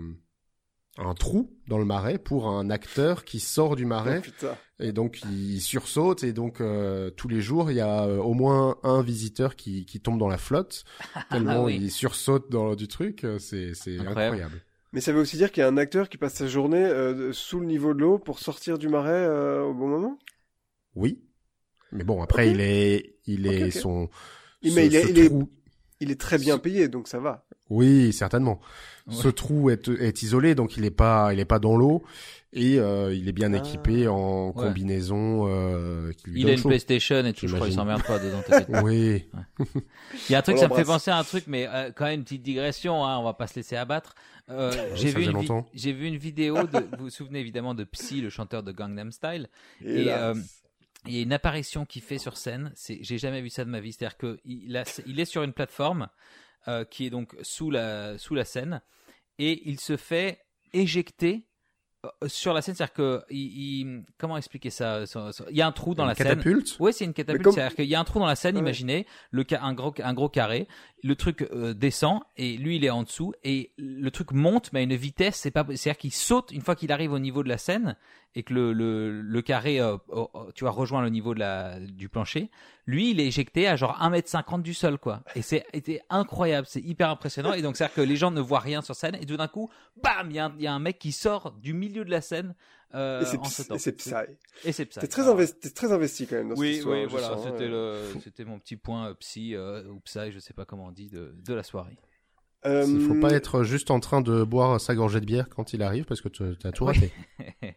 [0.98, 4.56] un trou dans le marais pour un acteur qui sort du marais Oh, putain.
[4.78, 8.34] et donc il sursaute et donc euh, tous les jours il y a euh, au
[8.34, 10.84] moins un visiteur qui, qui tombe dans la flotte
[11.30, 11.78] tellement oui.
[11.80, 14.20] il sursaute dans du truc euh, c'est c'est Incroyable.
[14.20, 14.62] incroyable.
[14.92, 17.32] Mais ça veut aussi dire qu'il y a un acteur qui passe sa journée euh,
[17.32, 20.18] sous le niveau de l'eau pour sortir du marais euh, au bon moment?
[20.94, 21.22] Oui.
[21.90, 23.80] Mais bon après il est il est Ok, ok.
[23.82, 24.08] son
[24.60, 25.32] Il- ce- mais il est-
[26.00, 27.46] Il est très bien payé, donc ça va.
[27.72, 28.60] Oui, certainement.
[29.06, 29.14] Ouais.
[29.14, 32.02] Ce trou est, est isolé, donc il est pas, il est pas dans l'eau
[32.52, 33.56] et euh, il est bien Ah.
[33.56, 34.66] équipé en Ouais.
[34.66, 35.46] combinaison.
[35.48, 36.68] Euh, qui lui Il a une chaud.
[36.68, 38.02] PlayStation et tout, je crois, il J'imagine.
[38.02, 38.82] s'emmerde pas dedans.
[38.84, 39.24] Oui.
[40.28, 42.04] Il y a un truc, ça me fait penser à un truc, mais euh, quand
[42.04, 44.14] même une petite digression, hein, on va pas se laisser abattre.
[44.50, 47.84] Euh, j'ai ça vu une j'ai vu une vidéo de, vous vous souvenez évidemment de
[47.84, 49.48] Psy, le chanteur de Gangnam Style.
[49.84, 50.08] Et,
[51.06, 52.70] Il y a une apparition qu'il fait sur scène.
[52.76, 53.92] C'est, j'ai jamais vu ça de ma vie.
[53.92, 56.06] C'est-à-dire que il, a- il est sur une plateforme
[56.68, 58.80] euh, qui est donc sous la sous la scène
[59.38, 60.40] et il se fait
[60.72, 61.46] éjecter
[62.04, 62.74] euh, sur la scène.
[62.74, 66.08] C'est-à-dire que il, il- comment expliquer ça sur- Il y a un trou dans Une
[66.10, 66.26] la scène.
[66.28, 66.76] catapulte?
[66.80, 67.44] Oui, c'est une catapulte.
[67.44, 68.60] comme- C'est-à-dire qu'il y a un trou dans la scène, Ouais.
[68.60, 70.66] imaginez, le un gros, un gros carré,
[71.04, 74.80] le truc euh, descend et lui il est en dessous et le truc monte mais
[74.80, 77.48] à une vitesse, c'est pas, c'est-à-dire qu'il saute une fois qu'il arrive au niveau de
[77.48, 77.96] la scène
[78.34, 80.24] et que le le, le carré, euh, euh,
[80.54, 82.50] tu vois, rejoint le niveau de la du plancher.
[82.86, 85.22] Lui, il est éjecté à genre 1m50 du sol, quoi.
[85.36, 87.52] Et c'est c'était incroyable, c'est hyper impressionnant.
[87.52, 89.70] Et donc, c'est-à-dire que les gens ne voient rien sur scène et tout d'un coup,
[90.02, 92.10] bam, il y, a un- il y a un mec qui sort du milieu de
[92.10, 92.54] la scène
[92.94, 93.62] euh, et c'est Psy-
[94.64, 95.00] et c'est Psy.
[95.00, 96.98] T'es très, investi, t'es très investi quand même dans cette oui, histoire.
[96.98, 97.64] oui, voilà, c'était
[98.42, 98.44] euh.
[98.46, 101.54] mon petit point euh, psy ou psy, je sais pas comment on dit, de, de
[101.54, 101.96] la soirée.
[102.64, 105.72] Euh, Il faut pas être juste en train de boire sa gorgée de bière quand
[105.72, 107.12] il arrive parce que tu as tout raté.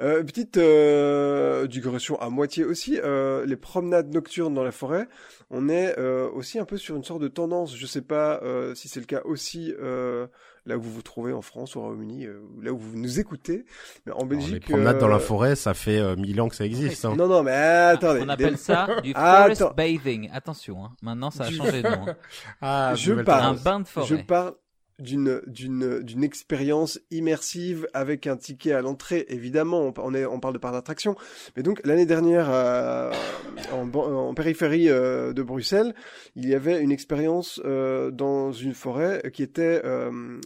[0.00, 5.08] Euh, petite euh, digression à moitié aussi, euh, les promenades nocturnes dans la forêt,
[5.50, 8.40] on est aussi un peu sur une sorte de tendance, je sais pas
[8.74, 9.72] si c'est le cas aussi
[10.68, 13.18] là où vous vous trouvez en France, au Royaume-Uni, euh, ou là où vous nous
[13.18, 13.64] écoutez,
[14.06, 14.52] mais en Alors, Belgique...
[14.54, 17.04] les promenades dans la euh, forêt, ça fait euh, mille ans que ça existe.
[17.04, 17.14] hein.
[17.16, 18.20] Non, non, mais attendez.
[18.22, 19.74] on appelle ça du forest attends.
[19.74, 20.30] bathing.
[20.32, 20.90] Attention, hein.
[21.02, 22.06] maintenant ça a changé de nom.
[22.08, 22.16] hein.
[22.60, 23.56] Ah, Je parle.
[23.56, 24.24] Un bain de Je forêt.
[24.24, 24.54] parle
[25.00, 29.26] d'une d'une d'une expérience immersive avec un ticket à l'entrée.
[29.28, 31.14] Évidemment, on, on est on parle de parc d'attraction,
[31.56, 33.12] mais donc l'année dernière euh,
[33.72, 35.94] en, périphérie euh, de Bruxelles,
[36.34, 40.40] il y avait une expérience euh, dans une forêt qui était euh,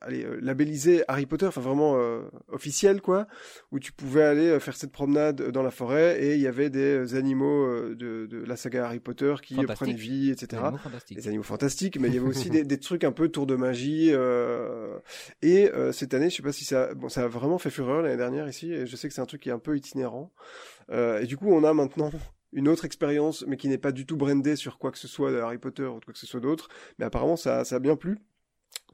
[0.00, 3.26] allez, euh, labellisée Harry Potter, enfin vraiment euh, officielle quoi,
[3.72, 6.70] où tu pouvais aller euh, faire cette promenade dans la forêt et il y avait
[6.70, 10.78] des animaux euh, de, de la saga Harry Potter qui euh, prenaient vie, etc Animaux
[10.78, 11.16] fantastiques.
[11.16, 13.56] des animaux fantastiques, mais il y avait aussi des, des trucs un peu tour de
[13.56, 14.10] magie.
[14.12, 14.98] euh,
[15.42, 18.02] et euh, cette année, je sais pas si ça, bon, ça a vraiment fait fureur
[18.02, 20.32] l'année dernière ici, et je sais que c'est un truc qui est un peu itinérant.
[20.90, 22.10] Euh, et du coup, on a maintenant
[22.52, 25.30] une autre expérience, mais qui n'est pas du tout brandée sur quoi que ce soit
[25.30, 26.68] de Harry Potter ou de quoi que ce soit d'autre.
[26.98, 28.18] Mais apparemment, ça, ça a bien plu.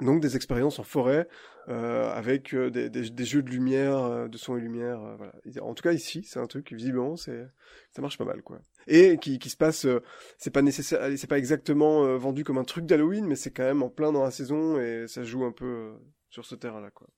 [0.00, 1.26] Donc des expériences en forêt
[1.68, 5.02] euh, avec euh, des, des, des jeux de lumière, euh, de son et lumière.
[5.02, 5.32] euh, voilà.
[5.62, 7.46] En tout cas ici, c'est un truc visiblement, c'est
[7.92, 8.60] ça marche pas mal quoi.
[8.86, 10.00] Et qui, qui se passe, euh,
[10.38, 13.82] c'est pas nécessaire, c'est pas exactement vendu comme un truc d'Halloween, mais c'est quand même
[13.82, 15.94] en plein dans la saison et ça joue un peu
[16.30, 17.08] sur ce terrain-là quoi.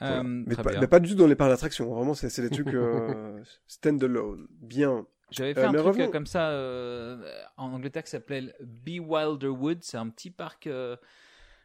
[0.00, 0.20] Voilà.
[0.20, 0.80] Euh, mais, pas, bien.
[0.80, 1.92] mais pas du tout dans les parcs d'attraction.
[1.94, 4.48] Vraiment, c'est des trucs euh, stand-alone.
[4.50, 5.06] Bien.
[5.32, 7.16] J'avais fait Euh, un mais truc revenons- comme ça euh,
[7.56, 9.78] en Angleterre qui s'appelait Be Wilder Wood.
[9.82, 10.96] C'est un petit parc, euh,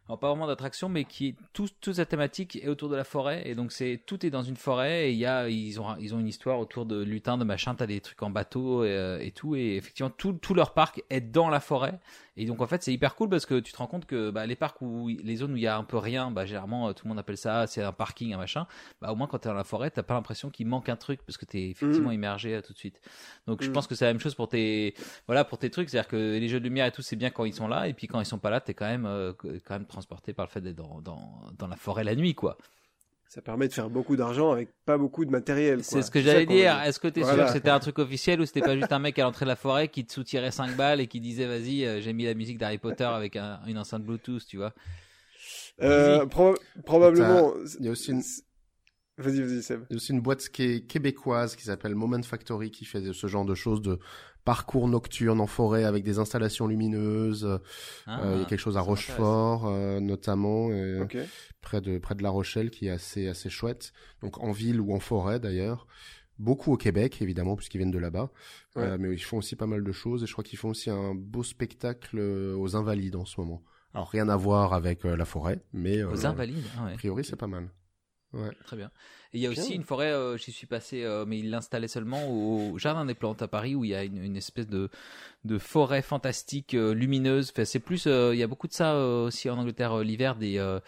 [0.07, 3.03] alors pas vraiment d'attraction, mais qui est tout, toute sa thématique est autour de la
[3.03, 3.43] forêt.
[3.45, 5.09] Et donc c'est tout est dans une forêt.
[5.09, 7.75] Et il y a, ils ont, ils ont une histoire autour de lutins, de machin.
[7.75, 9.55] T'as des trucs en bateau et, euh, et tout.
[9.55, 11.99] Et effectivement, tout, tout leur parc est dans la forêt.
[12.37, 14.45] Et donc en fait, c'est hyper cool parce que tu te rends compte que bah,
[14.45, 16.93] les parcs où les zones où il y a un peu rien, bah généralement euh,
[16.93, 18.67] tout le monde appelle ça c'est un parking, un machin.
[19.01, 21.21] Bah au moins quand t'es dans la forêt, t'as pas l'impression qu'il manque un truc
[21.25, 22.15] parce que t'es effectivement Mhm.
[22.15, 23.01] immergé euh, tout de suite.
[23.47, 23.73] Donc je Mhm.
[23.73, 24.93] pense que c'est la même chose pour tes
[25.25, 27.43] voilà pour tes trucs, c'est-à-dire que les jeux de lumière et tout c'est bien quand
[27.45, 29.33] ils sont là et puis quand ils sont pas là, t'es quand même euh,
[29.65, 32.57] quand même transporté par le fait d'être dans, dans dans la forêt la nuit quoi.
[33.29, 35.83] Ça permet de faire beaucoup d'argent avec pas beaucoup de matériel.
[35.83, 36.81] C'est ce que j'allais dire.
[36.81, 37.45] Est-ce que t'es sûr Voilà.
[37.47, 39.55] que c'était un truc officiel ou c'était pas juste un mec à l'entrée de la
[39.57, 42.57] forêt qui te soutirait 5 balles et qui disait vas-y euh, j'ai mis la musique
[42.57, 44.73] d'Harry Potter avec un- une enceinte Bluetooth, tu vois?
[45.81, 47.53] Euh, proba- probablement.
[47.79, 48.23] Il y a aussi une-
[49.19, 49.81] Vas-y, vas-y, Seb.
[49.89, 53.13] Il y a aussi une boîte qui est québécoise qui s'appelle Moment Factory qui fait
[53.13, 53.97] ce genre de choses de
[54.47, 57.43] parcours nocturne en forêt avec des installations lumineuses.
[57.43, 57.57] Euh,
[58.07, 58.81] Ah, il y a quelque chose à.
[58.81, 61.05] Rochefort euh, notamment euh,
[61.59, 63.91] près de près de La Rochelle qui est assez assez chouette.
[64.21, 65.85] Donc en ville ou en forêt d'ailleurs.
[66.39, 68.31] Beaucoup au Québec évidemment puisqu'ils viennent de là-bas.
[68.77, 68.83] Ouais.
[68.83, 70.89] Euh, mais ils font aussi pas mal de choses et je crois qu'ils font aussi
[70.89, 73.61] un beau spectacle aux Invalides en ce moment.
[73.93, 76.63] Alors rien à voir avec euh, la forêt, mais euh, Aux Invalides.
[76.77, 76.93] Ah ouais.
[76.93, 77.69] a priori c'est pas mal.
[78.33, 78.51] Ouais.
[78.65, 78.91] Très bien.
[79.33, 81.87] Et il y a aussi une forêt, euh, j'y suis passé, euh, mais il l'installait
[81.87, 84.89] seulement au Jardin des Plantes à Paris, où il y a une, une espèce de,
[85.45, 87.51] de forêt fantastique euh, lumineuse.
[87.53, 90.03] Enfin, c'est plus, euh, il y a beaucoup de ça euh, aussi en Angleterre euh,
[90.03, 90.79] l'hiver, des euh,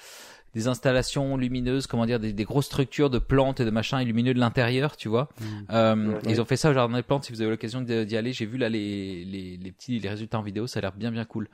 [0.56, 4.34] des installations lumineuses, comment dire, des, des grosses structures de plantes et de machins illumineux
[4.34, 5.30] de l'intérieur, tu vois.
[5.40, 5.46] Mm.
[5.72, 6.20] Euh, Ouais.
[6.30, 7.26] Ils ont fait ça au Jardin des Plantes.
[7.26, 10.40] Si vous avez l'occasion d'y aller, j'ai vu là les, les les petits les résultats
[10.40, 11.48] en vidéo, ça a l'air bien bien cool.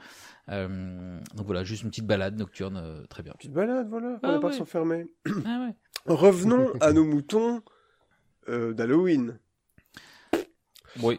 [0.50, 3.34] Euh, donc voilà, juste une petite balade nocturne, euh, très bien.
[3.34, 4.20] Petite balade, voilà.
[4.24, 5.08] Ah on n'a pas s'enfermer.
[5.46, 5.76] Ah ouais.
[6.14, 7.62] Revenons à nos moutons
[8.48, 9.40] euh, d'Halloween.
[11.02, 11.18] Oui.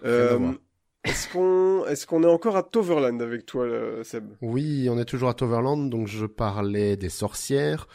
[1.07, 4.25] Euh, est-ce qu'on est-ce qu'on est encore à Toverland avec toi, là, Seb?
[4.43, 7.87] Oui, on est toujours à Toverland, donc je parlais des sorcières,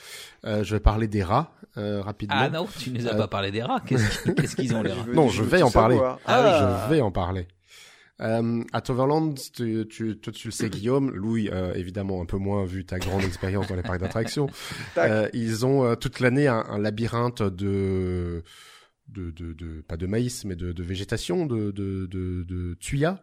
[0.46, 2.36] euh, je vais parler des rats euh, rapidement.
[2.38, 3.82] Ah non, tu nous as Euh, pas parlé des rats.
[3.86, 5.06] Qu'est-ce qu'ils- ont les rats?
[5.14, 6.00] Non, je vais en parler.
[6.26, 7.48] Ah Je vais en parler.
[8.22, 12.38] Euh, à Toverland, tu, tu, toi, tu le sais, Guillaume, Louis, euh, évidemment un peu
[12.38, 14.48] moins vu ta grande expérience dans les parcs d'attractions.
[14.98, 18.44] Euh, ils ont euh, toute l'année un, un labyrinthe de,
[19.12, 23.20] de, de, de, pas de maïs, mais de, de végétation, de, de, de, de tuyas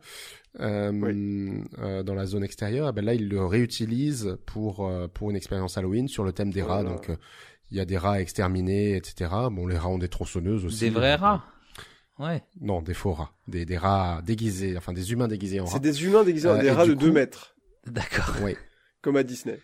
[0.60, 2.88] euh, euh, dans la zone extérieure.
[2.88, 6.50] Et ben là, ils le réutilisent pour euh, pour une expérience Halloween sur le thème
[6.52, 6.82] des rats.
[6.82, 6.90] Voilà.
[6.96, 7.16] Donc, euh,
[7.70, 9.30] il y a des rats exterminés, etc.
[9.50, 10.80] Bon, les rats ont des tronçonneuses aussi.
[10.80, 11.44] Des vrais Donc, rats.
[12.18, 12.42] Ouais.
[12.60, 13.32] non, des faux rats.
[13.46, 15.78] Des, des rats déguisés, enfin des humains déguisés en C'est rats.
[15.78, 17.54] des humains déguisés en Euh, des rats de coup- 2 mètres,
[17.86, 18.34] D'accord.
[18.42, 18.56] Oui.
[19.02, 19.60] comme à Disney.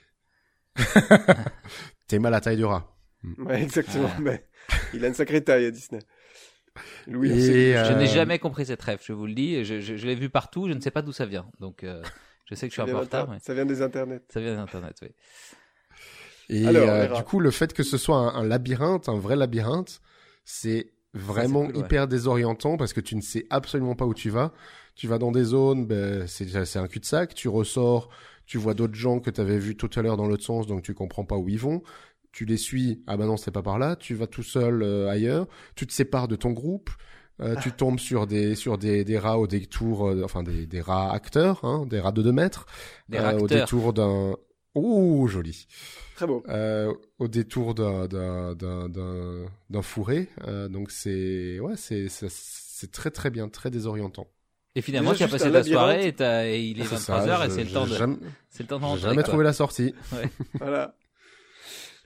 [2.06, 2.93] T'es mal à la taille du rat.
[3.38, 4.10] Ouais, exactement.
[4.12, 4.20] Ah.
[4.20, 4.46] Mais
[4.92, 6.00] il a une sacrée taille à Disney.
[7.06, 9.64] Louis, Et, euh, Je n'ai jamais compris cette rêve, je vous le dis.
[9.64, 11.46] Je, je, je l'ai vu partout, je ne sais pas d'où ça vient.
[11.60, 12.02] Donc, euh,
[12.46, 14.22] je sais que je suis un peu en retard, mais ça vient des internets.
[14.28, 15.08] ça vient d'Internet, oui.
[16.50, 19.36] Et Alors, euh, du coup, le fait que ce soit un, un labyrinthe, un vrai
[19.36, 20.00] labyrinthe,
[20.44, 21.80] c'est vraiment cool, ouais.
[21.82, 24.52] hyper désorientant parce que tu ne sais absolument pas où tu vas.
[24.94, 27.34] Tu vas dans des zones, ben, c'est c'est un cul-de-sac.
[27.34, 28.10] Tu ressors,
[28.46, 30.82] tu vois d'autres gens que tu avais vus tout à l'heure dans l'autre sens, donc
[30.82, 31.82] tu comprends pas où ils vont.
[32.34, 33.94] Tu les suis, ah ben non, c'est pas par là.
[33.94, 35.46] Tu vas tout seul euh, ailleurs.
[35.76, 36.90] Tu te sépares de ton groupe.
[37.40, 40.80] Euh, tu tombes sur des sur des, des rats au détour, euh, enfin des, des
[40.80, 42.66] rats acteurs, hein, des rats de 2 mètres,
[43.08, 44.36] Des euh, au détour d'un.
[44.76, 45.66] Ouh, joli
[46.16, 46.42] Très beau.
[46.48, 50.28] euh, au détour d'un d'un d'un d'un d'un fourré.
[50.48, 54.26] Euh, donc c'est ouais c'est c'est c'est très très bien, très désorientant.
[54.76, 56.98] Et finalement, Déjà, tu as passé ta soirée et, t'as- et il est C'est 23h
[57.26, 58.16] ça, et je- c'est le temps de, jamais,
[58.50, 59.22] c'est le temps de j'ai rentrer, jamais quoi.
[59.22, 59.94] trouvé la sortie.
[60.58, 60.96] Voilà.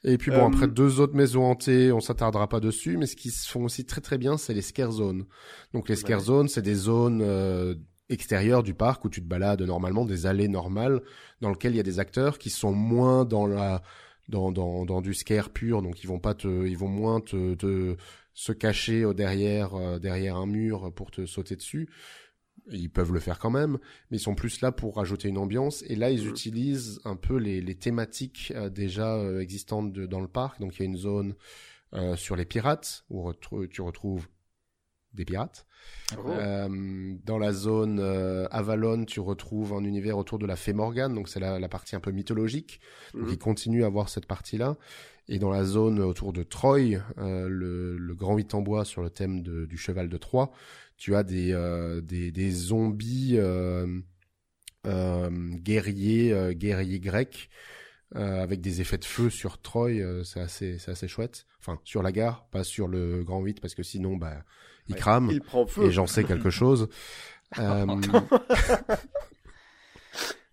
[0.04, 3.16] Et puis bon Euh, après deux autres maisons hantées, on s'attardera pas dessus, mais ce
[3.16, 5.26] qui se font aussi très très bien, c'est les scare zones.
[5.74, 6.20] Donc les scare Ouais.
[6.20, 7.74] zones, c'est des zones euh,
[8.08, 11.02] extérieures du parc où tu te balades normalement, des allées normales
[11.40, 13.82] dans lesquelles il y a des acteurs qui sont moins dans la
[14.28, 17.54] dans dans dans du scare pur, donc ils vont pas te ils vont moins te,
[17.54, 17.96] te
[18.34, 21.88] se cacher au derrière euh, derrière un mur pour te sauter dessus.
[22.70, 23.78] Ils peuvent le faire quand même,
[24.10, 25.82] mais ils sont plus là pour rajouter une ambiance.
[25.88, 26.30] Et là, ils Mhm.
[26.30, 30.60] utilisent un peu les, les thématiques euh, déjà euh, existantes de- dans le parc.
[30.60, 31.34] Donc, il y a une zone
[31.94, 33.32] euh, sur les pirates où
[33.70, 34.26] tu retrouves
[35.14, 35.64] des pirates.
[36.18, 36.28] Oh.
[36.28, 37.98] Euh, dans la zone
[38.50, 41.96] Avalon, tu retrouves un univers autour de la Fée Morgane, donc c'est la, la partie
[41.96, 42.80] un peu mythologique.
[43.14, 43.30] Donc Mhm.
[43.32, 44.76] il continue à avoir cette partie-là.
[45.28, 49.10] Et dans la zone autour de Troy, le, le grand huit en bois sur le
[49.10, 50.52] thème de- du cheval de Troie,
[50.98, 53.86] tu as des, euh, des, des zombies euh,
[54.86, 57.48] euh, guerriers, euh, guerriers grecs.
[58.16, 61.46] euh, avec des effets de feu sur Troy, euh, c'est assez, c'est assez chouette.
[61.60, 64.44] Enfin, sur la gare, pas sur le Grand 8, parce que sinon, bah,
[64.88, 64.98] il Ouais.
[64.98, 65.28] crame.
[65.30, 65.84] Il prend feu.
[65.86, 66.88] Et j'en sais quelque chose.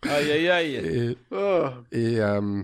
[0.03, 0.75] Aïe, aïe, aïe.
[0.75, 1.67] et, Oh.
[1.91, 2.63] et, euh,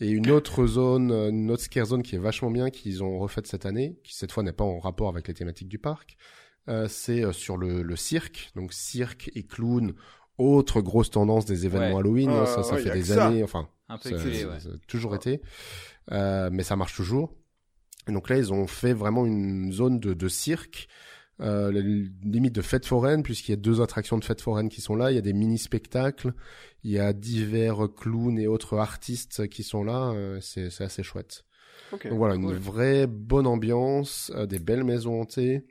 [0.00, 3.46] et une autre zone, une autre scare zone qui est vachement bien, qu'ils ont refaite
[3.46, 6.16] cette année, qui cette fois n'est pas en rapport avec les thématiques du parc,
[6.68, 8.50] euh, c'est euh, sur le, le cirque.
[8.56, 9.94] Donc cirque et clown,
[10.38, 12.00] autre grosse tendance des événements Ouais.
[12.00, 12.30] Halloween.
[12.30, 13.26] hein, ça, ça ouais, fait des ça.
[13.28, 14.60] années, enfin, Un peu ça, ouais.
[14.60, 15.40] ça a toujours été.
[16.12, 17.32] Euh, mais ça marche toujours.
[18.08, 20.88] Et donc là, ils ont fait vraiment une zone de, de cirque,
[21.40, 24.80] euh, la- limite de fête foraine, puisqu'il y a deux attractions de fête foraine qui
[24.82, 25.10] sont là.
[25.10, 26.34] Il y a des mini-spectacles,
[26.82, 30.10] il y a divers clowns et autres artistes qui sont là.
[30.10, 31.44] euh, c'est c'est assez chouette.
[31.92, 32.06] Ok.
[32.08, 35.64] Donc voilà, une vraie bonne ambiance, euh, des belles maisons hantées.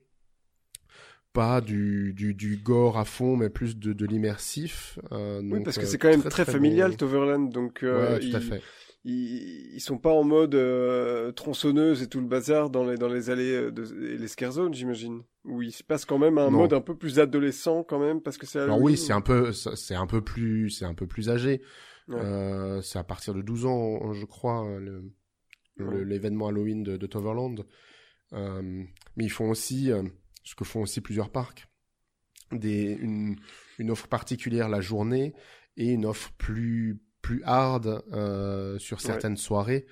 [1.33, 4.99] Pas du, du, du gore à fond, mais plus de, de l'immersif.
[5.11, 6.97] euh, Oui, parce que euh, c'est quand même très, très, très familial, bon.
[6.97, 7.51] Toverland.
[7.51, 8.61] Donc, euh, Ouais, tout à ils, fait.
[9.03, 13.31] ils, sont pas en mode euh, tronçonneuse et tout le bazar dans les, dans les
[13.31, 15.23] allées euh, de, et les scare zones, j'imagine.
[15.43, 16.59] Où il se passe quand même un Non.
[16.59, 19.51] mode un peu plus adolescent, quand même, parce que c'est Alors oui, c'est un peu,
[19.51, 21.61] c'est un peu plus, c'est un peu plus âgé.
[22.09, 22.15] Ouais.
[22.21, 25.11] Euh, c'est à partir de 12 ans, je crois, le-
[25.77, 26.05] le- Ouais.
[26.05, 27.65] l'événement Halloween de, de Toverland.
[28.33, 28.61] Euh,
[29.15, 30.03] mais ils font aussi, euh,
[30.43, 31.67] ce que font aussi plusieurs parcs,
[32.51, 33.37] des, une,
[33.79, 35.33] une offre particulière la journée
[35.77, 39.85] et une offre plus plus hard euh, sur certaines soirées.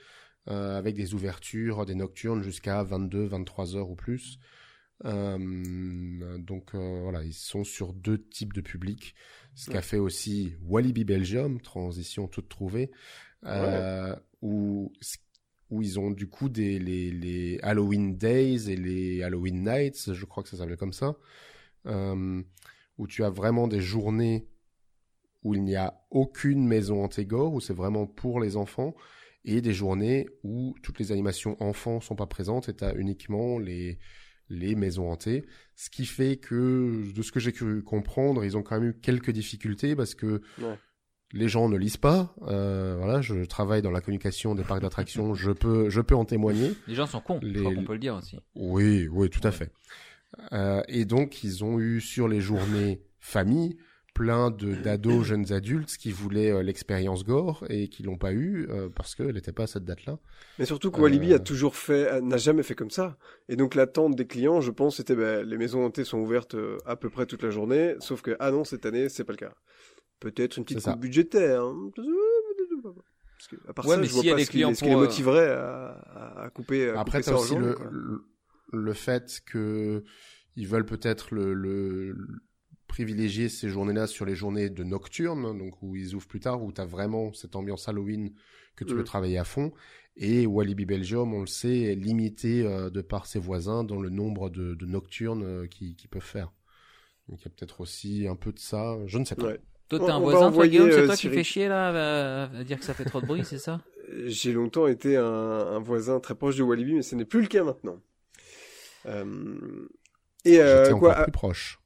[0.49, 4.39] euh, avec des ouvertures, des nocturnes jusqu'à 22, 23 heures ou plus.
[5.05, 9.15] Euh, donc voilà, ils sont sur deux types de publics.
[9.55, 12.91] Ce qu'a fait aussi Walibi Belgium, transition toute trouvée,
[13.45, 14.91] euh, où
[15.71, 20.43] où ils ont du coup des les, Halloween Days et les Halloween Nights, je crois
[20.43, 21.15] que ça s'appelle comme ça,
[21.87, 22.43] euh,
[22.97, 24.45] où tu as vraiment des journées
[25.43, 28.93] où il n'y a aucune maison Antégore, où c'est vraiment pour les enfants,
[29.43, 33.57] et des journées où toutes les animations enfants sont pas présentes et tu as uniquement
[33.57, 33.97] les
[34.51, 35.45] les maisons hantées,
[35.75, 38.93] ce qui fait que, de ce que j'ai pu comprendre, ils ont quand même eu
[38.93, 40.41] quelques difficultés parce que.
[41.33, 42.33] Les gens ne lisent pas.
[42.47, 46.25] Euh, voilà, je travaille dans la communication des parcs d'attractions, je peux, je peux en
[46.25, 46.73] témoigner.
[46.87, 48.37] Les gens sont cons, je Les- crois qu'on peut le dire aussi.
[48.55, 49.71] Oui, oui, tout à fait.
[50.53, 53.77] Euh, et donc, ils ont eu sur les journées famille
[54.13, 58.67] plein de d'ados, jeunes adultes qui voulaient euh, l'expérience gore et qui l'ont pas eu
[58.69, 60.19] euh, parce qu'elle n'était pas à cette date-là.
[60.59, 63.17] Mais surtout que Euh, Walibi a toujours fait, n'a jamais fait comme ça.
[63.47, 66.77] Et donc l'attente des clients, je pense, c'était ben, les maisons hantées sont ouvertes euh,
[66.85, 69.37] à peu près toute la journée, sauf que ah non cette année c'est pas le
[69.37, 69.53] cas.
[70.21, 71.61] Peut-être une petite coupe budgétaire.
[71.63, 71.91] hein.
[73.37, 74.73] Parce que, à part Ouais, ça, mais je vois a pas des ce qui, clients
[74.73, 76.89] ce qui les pour, euh, motiverait à, à, couper.
[76.89, 78.23] À Après, couper ça aussi le, le,
[78.71, 80.03] le fait que
[80.55, 82.15] ils veulent peut-être le,
[82.87, 86.71] privilégier ces journées-là sur les journées de nocturne, donc où ils ouvrent plus tard, où
[86.71, 88.33] tu as vraiment cette ambiance Halloween
[88.75, 88.97] que tu Mm.
[88.97, 89.71] peux travailler à fond.
[90.17, 94.09] Et Walibi Belgium, on le sait, est limité euh, de par ses voisins dans le
[94.09, 96.51] nombre de, de nocturnes euh, qu'ils qu'ils peuvent faire.
[97.29, 99.47] Donc il y a peut-être aussi un peu de ça, je ne sais pas.
[99.47, 99.59] Ouais.
[99.97, 101.37] Toi, t'es un on voisin, toi, Guillaume, c'est euh, toi qui Cyril.
[101.37, 103.81] fais chier là, à, à dire que ça fait trop de bruit, c'est ça?
[104.25, 107.47] J'ai longtemps été un, un voisin très proche de Walibi, mais ce n'est plus le
[107.47, 107.99] cas maintenant.
[109.05, 109.25] Euh,
[110.45, 111.79] Et euh, J'étais quoi encore plus proche.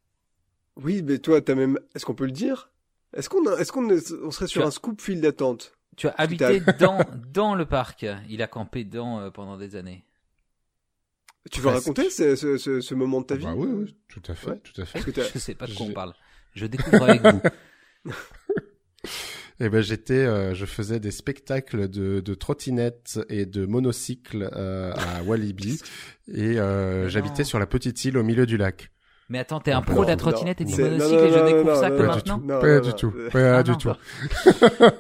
[0.78, 1.80] Oui, mais toi, t'as même.
[1.96, 2.72] Est-ce qu'on peut le dire?
[3.16, 3.58] Est-ce qu'on a...
[3.60, 5.74] est-ce qu'on est- on serait sur Tu as- un scoop file d'attente?
[5.96, 7.00] Tu as habité dans,
[7.32, 8.06] dans le parc.
[8.30, 10.04] Il a campé dedans euh, pendant des années.
[11.52, 11.86] Tu veux Presque.
[11.88, 13.46] raconter ce, ce, ce, ce moment de ta vie?
[13.46, 14.60] Bah oui, oui, tout à fait, Ouais.
[14.64, 15.00] tout à fait.
[15.00, 16.14] Parce que Je sais pas de quoi on parle?
[16.54, 17.42] Je découvre avec vous.
[19.62, 24.92] Eh ben j'étais, euh, je faisais des spectacles de, de trottinettes et de monocycles euh,
[24.94, 25.80] à Walibi
[26.28, 28.92] et euh, j'habitais sur la petite île au milieu du lac.
[29.30, 31.32] Mais attends, t'es un Non, pro de la trottinette et du monocycle non, non, et
[31.32, 32.90] je découvre non, ça non, que non, Pas du maintenant tout, Non, pas non, du
[32.90, 32.96] non.
[32.96, 33.90] tout, Euh, pas Ah du non, tout.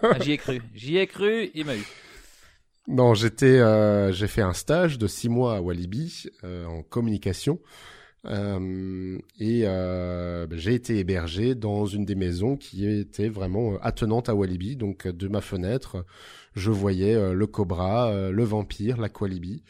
[0.03, 0.62] Ah, J'y ai cru.
[0.74, 1.84] J'y ai cru, il m'a eu.
[2.88, 7.60] Non, j'étais, euh, j'ai fait un stage de six mois à Walibi euh, en communication
[8.28, 13.78] euh, et euh, ben, j'ai été hébergé dans une des maisons qui était vraiment euh,
[13.82, 14.76] attenante à Walibi.
[14.76, 16.06] Donc euh, de ma fenêtre,
[16.56, 19.64] je voyais euh, le cobra, euh, le vampire, l'Aqualibi,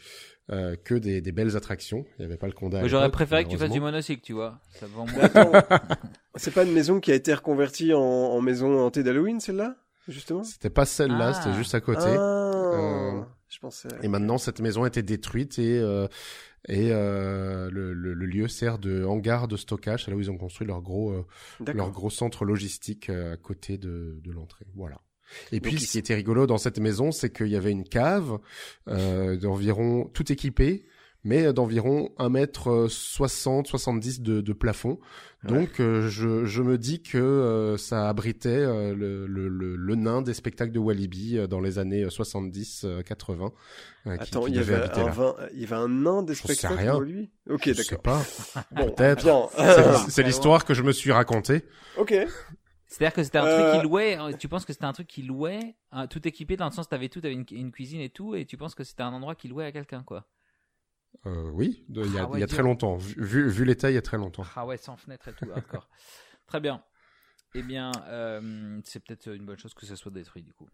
[0.52, 2.04] euh, que des, des belles attractions.
[2.18, 2.88] Il n'y avait pas le condamné.
[2.88, 4.60] J'aurais préféré que tu fasses du monocycle, tu vois.
[4.70, 5.22] Ça vend Mais moins.
[5.24, 5.52] attends,
[6.36, 9.74] c'est pas une maison qui a été reconvertie en, en maison hantée d'Halloween, celle-là
[10.08, 10.44] Justement?
[10.44, 11.34] C'était pas celle-là, Ah.
[11.34, 11.98] c'était juste à côté.
[12.06, 13.88] Ah, Euh, Je pensais.
[14.02, 16.08] Et maintenant, cette maison a été détruite et, euh,
[16.68, 20.08] et euh, le, le- le lieu sert de hangar de stockage.
[20.08, 21.24] Là où ils ont construit leur gros, euh,
[21.72, 24.66] leur gros centre logistique euh, à côté de, de l'entrée.
[24.74, 25.00] Voilà.
[25.52, 28.38] Et puis, ce qui était rigolo dans cette maison, c'est qu'il y avait une cave
[28.88, 30.84] euh, d'environ, tout équipée,
[31.24, 35.00] mais d'environ 1 mètre 60, 70 de, de plafond.
[35.48, 39.94] Donc, euh, je, je me dis que euh, ça abritait euh, le, le, le, le
[39.94, 43.52] nain des spectacles de Walibi euh, dans les années 70, euh, 80.
[44.06, 45.12] euh, qui- Attends, qui il y, devait avait habiter un là.
[45.12, 45.34] vin...
[45.52, 46.92] il y avait un nain des spectacles rien.
[46.92, 47.30] pour lui?
[47.48, 48.02] Ok, Je sais d'accord.
[48.02, 48.22] pas.
[48.72, 49.24] Bon, Peut-être.
[50.10, 51.64] C'est- l'histoire que je me suis racontée.
[51.96, 52.12] ok.
[52.88, 54.18] C'est-à-dire que c'était un Euh, truc qui louait.
[54.18, 56.88] euh, Tu penses que c'était un truc qui louait, hein, tout équipé dans le sens,
[56.88, 59.34] t'avais tout, t'avais une, une cuisine et tout, et tu penses que c'était un endroit
[59.34, 60.26] qui louait à quelqu'un, quoi?
[61.24, 62.54] Euh, oui, de- il y a, ouais, il y a dur.
[62.54, 62.96] très longtemps.
[62.96, 64.44] Vu, l'état, il y a très longtemps.
[64.54, 65.88] Ah ouais, sans fenêtre et tout, d'accord.
[66.46, 66.82] Très bien.
[67.54, 70.68] Eh bien, euh, c'est peut-être une bonne chose que ça soit détruit, du coup.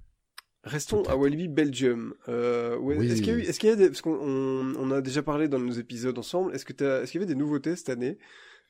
[0.65, 1.17] Restons à.
[1.17, 2.15] Walibi Belgium.
[2.29, 3.11] Euh, ouais, Oui.
[3.11, 5.01] Est-ce qu'il y a eu, est-ce qu'il y a des, parce qu'on on, on a
[5.01, 6.55] déjà parlé dans nos épisodes ensemble.
[6.55, 8.19] Est-ce que t'as, est-ce qu'il y avait des nouveautés cette année?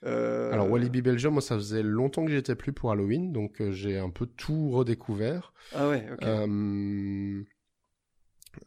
[0.05, 0.51] Euh...
[0.53, 3.70] Alors Walibi Belgium, moi ça faisait longtemps que j'y étais plus pour Halloween, donc euh,
[3.73, 5.53] j'ai un peu tout redécouvert.
[5.75, 6.25] Ah ouais, ok.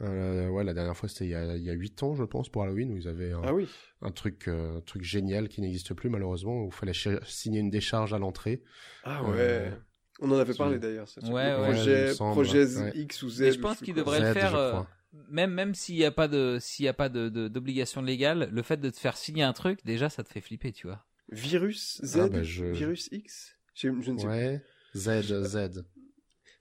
[0.02, 2.24] Euh, ouais, la dernière fois c'était il y a il y a huit ans, je
[2.24, 3.68] pense, pour Halloween où ils avaient un, Ah oui.
[4.02, 6.94] un truc euh, un truc génial qui n'existe plus malheureusement où il fallait
[7.26, 8.64] signer une décharge à l'entrée.
[9.04, 9.78] Ah Euh, ouais.
[10.22, 11.08] On en avait parlé d'ailleurs.
[11.24, 11.56] Ouais, ouais.
[11.74, 12.92] Projet, me semble, projet ouais.
[12.96, 13.42] X ou Z.
[13.42, 14.14] Mais je pense sais qu'il plus quoi.
[14.18, 14.82] devrait le faire, euh.
[15.30, 18.50] Même, même s'il n'y a pas de, s'il y a pas de, de- d'obligation légale,
[18.52, 21.06] le fait de te faire signer un truc, déjà, ça te fait flipper, tu vois.
[21.32, 22.20] Virus Z.
[22.22, 23.56] Ah bah, je- Virus X?
[23.74, 24.62] Je, je ne sais Ouais,
[24.96, 25.86] Z Z.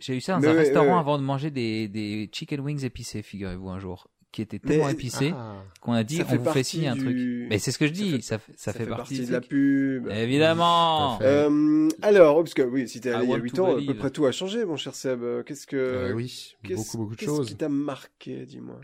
[0.04, 2.60] J'ai eu ça dans Mais un ouais, restaurant ouais, avant de manger des, des chicken
[2.60, 4.08] wings épicés, figurez-vous, un jour.
[4.32, 5.62] Qui étaient Mais- tellement épicés Ah.
[5.80, 7.16] qu'on a dit, Ça on vous fait signer un du- truc.
[7.48, 9.40] Mais c'est ce que je ça dis, fait- ça, fait, ça, fait partie, de la
[9.40, 10.08] pub.
[10.10, 11.20] Évidemment.
[11.22, 13.64] Euh, alors, parce que oui, si t'es I allé il y a want 8 to
[13.64, 15.22] ans, à peu près tout a changé, mon cher Seb.
[15.46, 17.46] Qu'est-ce que, Euh, oui, qu'est-ce- beaucoup beaucoup de qu'est-ce choses.
[17.46, 18.80] qui t'a marqué, dis-moi?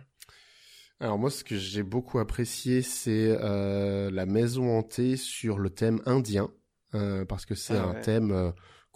[1.01, 6.01] Alors moi, ce que j'ai beaucoup apprécié, c'est euh, la maison hantée sur le thème
[6.07, 6.51] indien,
[6.95, 8.01] euh, parce que c'est Ah un ouais.
[8.03, 8.51] thème euh,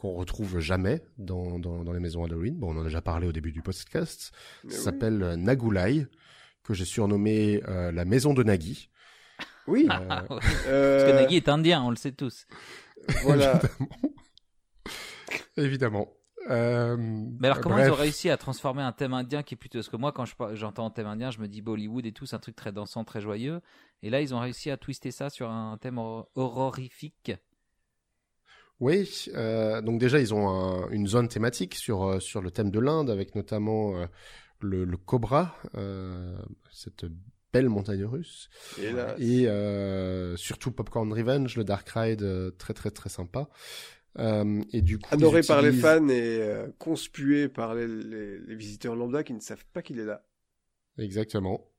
[0.05, 2.55] qu'on retrouve jamais dans, dans, dans les maisons Halloween.
[2.59, 4.33] Bon, on en a déjà parlé au début du podcast.
[4.65, 4.85] Mais Ça oui.
[4.85, 6.07] s'appelle euh, Nagulai,
[6.63, 8.91] que j'ai surnommé euh, la maison de Nagui.
[9.67, 9.87] Oui.
[9.91, 10.41] Euh, Ah, ouais.
[10.41, 12.47] Parce que Nagui est indien, on le sait tous.
[13.23, 13.63] Voilà.
[15.57, 16.09] Évidemment.
[16.51, 16.97] Euh,
[17.41, 17.87] Mais alors, comment bref.
[17.89, 19.79] ils ont réussi à transformer un thème indien qui est plutôt.
[19.79, 22.37] Parce que moi, quand j'entends un thème indien, je me dis Bollywood et tout, c'est
[22.37, 23.61] un truc très dansant, très joyeux.
[24.03, 27.33] Et là, ils ont réussi à twister ça sur un thème hor- horrifique.
[28.81, 32.71] Oui, euh, donc déjà ils ont un- une zone thématique sur euh, sur le thème
[32.71, 34.07] de l'Inde avec notamment euh,
[34.61, 36.37] le, le cobra, euh,
[36.73, 37.07] cette
[37.53, 38.49] belle montagne russe,
[38.79, 43.49] Et là, et euh, surtout Popcorn Revenge, le Dark Ride, euh, très très très sympa.
[44.19, 48.55] Euh, et du coup, adoré par les fans et euh, conspué par les, les, les
[48.57, 50.25] visiteurs lambda qui ne savent pas qu'il est là.
[50.99, 51.71] Exactement.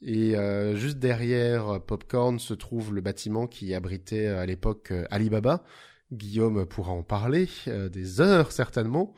[0.00, 4.92] Et euh, juste derrière euh, Popcorn se trouve le bâtiment qui abritait euh, à l'époque
[4.92, 5.64] euh, Alibaba.
[6.12, 9.14] Guillaume pourra en parler euh, des heures certainement.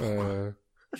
[0.00, 0.50] Euh,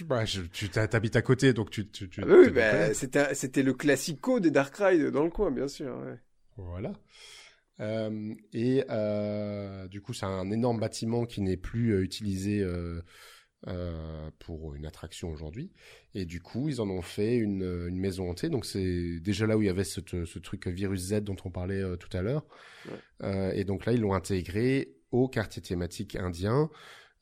[0.07, 3.35] bah, je- tu t'habites à côté donc tu tu, tu Ah oui, tu bah, c'était
[3.35, 5.95] c'était le classico des Dark Ride dans le coin, bien sûr.
[5.99, 6.19] ouais.
[6.57, 6.93] Voilà.
[7.81, 12.63] Euh, et euh, du coup, c'est un énorme bâtiment qui n'est plus euh, utilisé
[13.69, 15.73] euh, pour une attraction aujourd'hui.
[16.15, 18.49] Et du coup, ils en ont fait une, euh, une maison hantée.
[18.49, 21.51] Donc, c'est déjà là où il y avait ce, ce truc Virus Z dont on
[21.51, 22.47] parlait euh, tout à l'heure.
[22.89, 23.59] Ouais.
[23.59, 26.71] Et donc là, ils l'ont intégré au quartier thématique indien.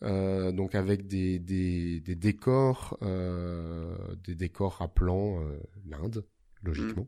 [0.02, 6.26] Euh, donc avec des, des, des décors, euh, des décors rappelant euh, l'Inde,
[6.62, 7.06] logiquement.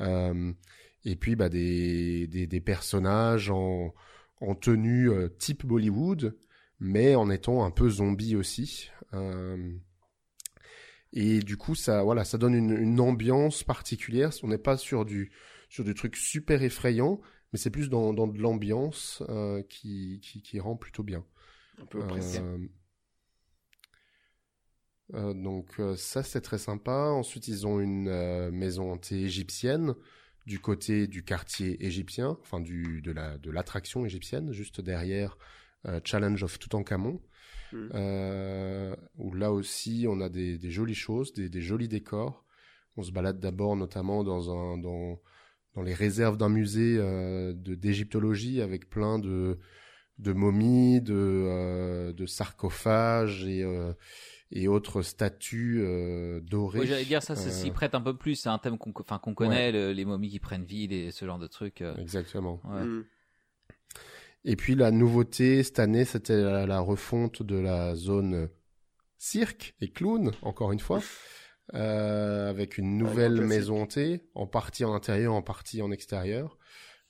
[0.00, 0.52] Euh,
[1.04, 3.94] et puis bah, des, personnages en,
[4.40, 6.36] en tenue type Bollywood,
[6.80, 8.90] mais en étant un peu zombie aussi.
[9.14, 9.72] Euh,
[11.12, 14.30] et du coup, ça, voilà, ça donne une, une ambiance particulière.
[14.42, 15.32] On n'est pas sur du,
[15.68, 17.20] sur du truc super effrayant,
[17.52, 21.24] mais c'est plus dans, dans de l'ambiance euh, qui, qui, qui rend plutôt bien.
[21.80, 22.42] Un peu oppressif.
[25.14, 27.08] Euh, donc ça c'est très sympa.
[27.10, 29.94] Ensuite ils ont une maison hantée égyptienne
[30.44, 35.38] du côté du quartier égyptien, enfin du de la de l'attraction égyptienne, juste derrière
[36.04, 37.20] Challenge of Toutankhamon,
[37.72, 37.88] Mm.
[37.94, 42.44] euh, où là aussi on a des, des jolies choses, des, des jolis décors.
[42.96, 45.20] On se balade d'abord notamment dans un dans
[45.74, 49.58] dans les réserves d'un musée euh, d'égyptologie avec plein de
[50.18, 53.92] de momies, de, euh, de sarcophages et, euh,
[54.50, 56.80] et autres statues euh, dorées.
[56.80, 58.34] Oui, j'allais dire ça, ça Euh, s'y prête un peu plus.
[58.34, 58.92] C'est un thème qu'on
[59.34, 61.82] connaît, le- les momies qui prennent vie, les- ce genre de trucs.
[61.82, 62.60] euh, Exactement.
[62.64, 62.82] ouais.
[62.84, 63.04] Mm.
[64.48, 68.48] Et puis la nouveauté cette année, c'était la, la refonte de la zone
[69.18, 71.02] cirque et clown, encore une fois,
[71.74, 76.56] euh, avec une nouvelle maison hantée, en partie en intérieur, en partie en extérieur,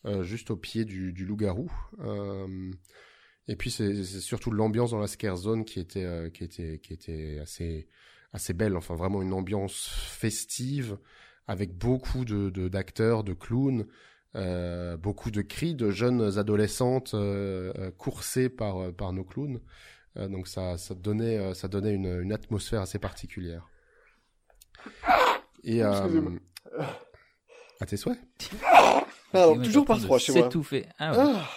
[0.04, 1.70] euh, juste au pied du, du loup-garou.
[2.00, 2.72] Euh,
[3.46, 6.92] et puis c'est surtout l'ambiance dans la scare zone qui était euh, qui était qui
[6.92, 7.86] était assez
[8.32, 8.76] assez belle.
[8.76, 10.98] Enfin vraiment une ambiance festive
[11.46, 13.86] avec beaucoup de de- d'acteurs, de, clowns.
[14.36, 19.60] Euh, beaucoup de cris de jeunes adolescentes euh, euh, coursées par euh, par nos clowns.
[20.16, 23.66] Euh, donc ça ça donnait ça donnait une, une atmosphère assez particulière.
[25.64, 26.38] Et euh,
[27.80, 28.18] à tes souhaits.
[29.34, 30.42] Est toujours par froid chez moi.
[30.42, 30.86] s'étouffer.
[30.98, 31.34] Ah ouais.
[31.34, 31.48] Ah.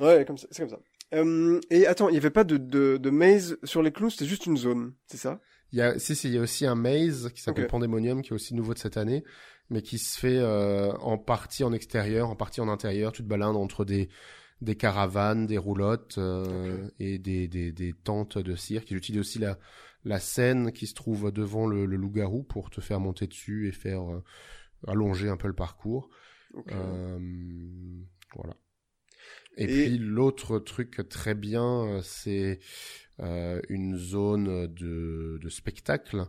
[0.00, 0.80] Ouais, comme ça, c'est comme ça.
[1.14, 4.26] Euh, et attends, il n'y avait pas de, de, de maze sur les clowns, c'était
[4.26, 5.40] juste une zone, c'est ça?
[5.72, 7.70] Il y a si si il y a aussi un maze qui s'appelle Ok.
[7.70, 9.24] Pandemonium qui est aussi nouveau de cette année,
[9.70, 13.12] mais qui se fait euh, en partie en extérieur, en partie en intérieur.
[13.12, 14.08] Tu te balades entre des
[14.60, 18.90] des caravanes, des roulottes euh, et des, des, des tentes de cirque.
[18.90, 19.56] Ils utilisent aussi la,
[20.04, 23.72] la scène qui se trouve devant le, le loup-garou pour te faire monter dessus et
[23.72, 24.24] faire euh,
[24.88, 26.10] allonger un peu le parcours.
[26.54, 26.72] Ok.
[26.72, 27.18] Euh,
[28.34, 28.56] voilà.
[29.56, 32.60] Et, Et- puis l'autre truc très bien, euh, c'est
[33.20, 36.26] euh, une zone de, de spectacle,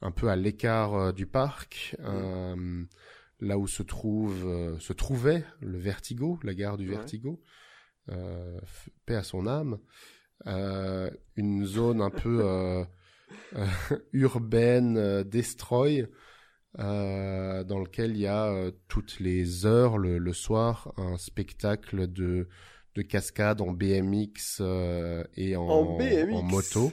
[0.00, 2.84] un peu à l'écart euh, du parc, euh,
[3.40, 6.96] là où se trouve, euh, se trouvait le Vertigo, la gare du Ouais.
[6.96, 7.42] Vertigo,
[9.04, 9.78] paix à son âme,
[11.36, 12.84] une zone un peu
[14.12, 16.06] urbaine, destroy,
[16.78, 22.06] euh, dans lequel il y a euh, toutes les heures le, le soir un spectacle
[22.12, 22.48] de
[22.94, 26.34] de cascade en BMX euh, et en, En BMX.
[26.34, 26.92] en moto.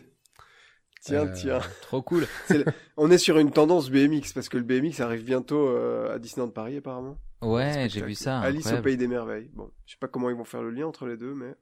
[1.06, 1.60] Tiens, Euh, tiens.
[1.82, 2.26] Trop cool.
[2.98, 6.50] On est sur une tendance BMX, parce que le BMX arrive bientôt euh, à Disneyland
[6.50, 7.18] Paris, apparemment.
[7.42, 8.40] Ouais, j'ai vu ça.
[8.40, 8.82] Alice au.
[8.82, 9.50] Pays des Merveilles.
[9.54, 11.54] Bon, je sais pas comment ils vont faire le lien entre les deux, mais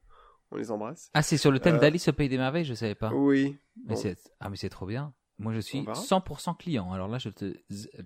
[0.52, 1.10] on les embrasse.
[1.14, 3.12] Ah, c'est sur le thème Euh, d'Alice au Pays des Merveilles, je savais pas.
[3.14, 3.58] Oui.
[3.88, 4.14] Mais Bon.
[4.40, 5.14] ah mais c'est trop bien.
[5.40, 6.00] Moi, je suis On verra.
[6.00, 6.94] 100% client.
[6.94, 7.54] Alors là, je te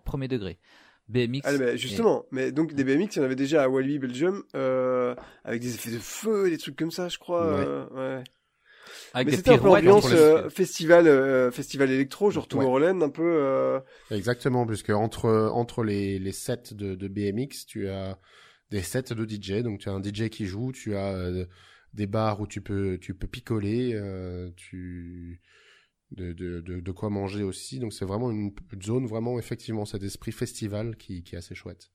[0.05, 0.57] premier degré.
[1.09, 1.41] BMX.
[1.45, 4.43] Ah, mais justement, mais donc des BMX, il y en avait déjà à Walibi Belgium,
[4.55, 5.15] euh,
[5.45, 7.47] avec des effets de feu, des trucs comme ça, je crois.
[7.47, 7.63] Ouais.
[7.65, 8.23] euh, ouais.
[9.13, 12.47] Avec Mais des c'était un peu ambiance les- euh, festival, euh, festival électro, genre Ouais.
[12.49, 13.23] Tomorrowland, un peu.
[13.23, 13.79] Euh...
[14.11, 18.19] Exactement, puisque entre entre les les sets de, de BMX, tu as
[18.71, 19.63] des sets de DJ.
[19.63, 21.45] Donc tu as un DJ qui joue, tu as euh,
[21.93, 25.41] des bars où tu peux tu peux picoler, euh, tu
[26.11, 27.79] de, de, de, de quoi manger aussi.
[27.79, 31.55] Donc c'est vraiment une, une zone vraiment effectivement cet esprit festival qui, qui est assez
[31.55, 31.91] chouette.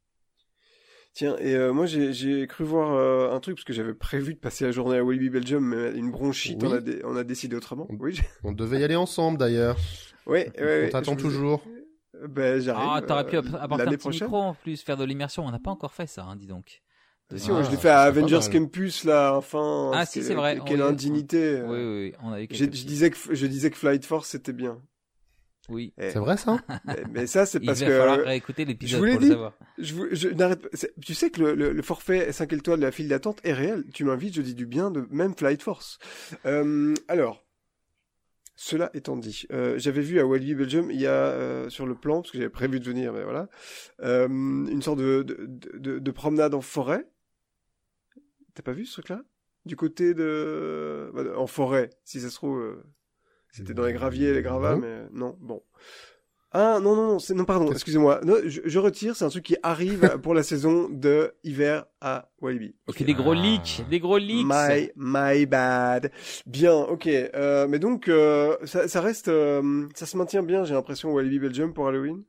[1.14, 4.32] Tiens, et euh, moi j'ai j'ai cru voir euh, un truc parce que j'avais prévu
[4.32, 6.68] de passer la journée à Walibi Belgium, mais une bronchite, Oui.
[6.70, 7.86] on, a dé- on a décidé autrement.
[7.90, 9.76] On- Oui, On devait y aller ensemble d'ailleurs.
[10.26, 11.62] ouais, ouais, On t'attend je vous toujours.
[12.28, 12.88] Ben j'arrive.
[12.90, 14.26] Ah, t'aurais pu euh, app- apporter un petit prochaine.
[14.28, 15.44] micro en plus, faire de l'immersion.
[15.44, 16.80] On n'a pas encore fait ça, hein, dis donc.
[17.30, 18.40] De- Si, Ah, moi, je l'ai fait à Avengers.
[18.50, 19.90] Campus là, enfin.
[19.94, 21.60] Ah, si, c'est vrai, Quelle on indignité.
[21.62, 23.76] Oui, oui, oui, on a eu J'ai- quelques Je petits- disais que je disais que
[23.76, 24.78] Flight Force c'était bien.
[25.68, 25.92] Oui.
[25.98, 26.58] C'est vrai ça?
[26.84, 29.54] mais, mais ça c'est Il parce va falloir que réécouter l'épisode pour le savoir.
[29.78, 30.28] je, vous- je
[31.00, 33.84] Tu sais que le, le, le forfait 5 étoiles de la file d'attente est réel.
[33.94, 35.98] Tu m'invites, je dis du bien de même Flight Force.
[36.46, 37.44] Euh, alors,
[38.56, 41.94] cela étant dit, euh, j'avais vu à Walibi Belgium, il y a euh, sur le
[41.94, 43.48] plan, parce que j'avais prévu de venir, mais voilà,
[44.02, 45.48] euh, une sorte de, de,
[45.78, 47.06] de, de promenade en forêt.
[48.54, 49.22] T'as pas vu ce truc-là?
[49.64, 51.10] Du côté de...
[51.14, 52.82] bah, En forêt, si ça se trouve...
[53.52, 54.80] euh, C'était dans les graviers et les gravats, Non.
[54.80, 55.62] mais non, bon.
[56.54, 58.20] Ah non non non, c'est non pardon, excusez-moi.
[58.24, 62.28] Non, je, je retire, c'est un truc qui arrive pour la saison de hiver à
[62.42, 62.74] Walibi.
[62.92, 63.34] Fait des gros Ah.
[63.42, 64.46] leaks, des gros leaks.
[64.46, 66.12] My my bad.
[66.44, 67.06] Bien, ok.
[67.06, 70.64] Euh, mais donc euh, ça, ça reste, euh, ça se maintient bien.
[70.64, 72.22] J'ai l'impression au Walibi Belgium pour Halloween.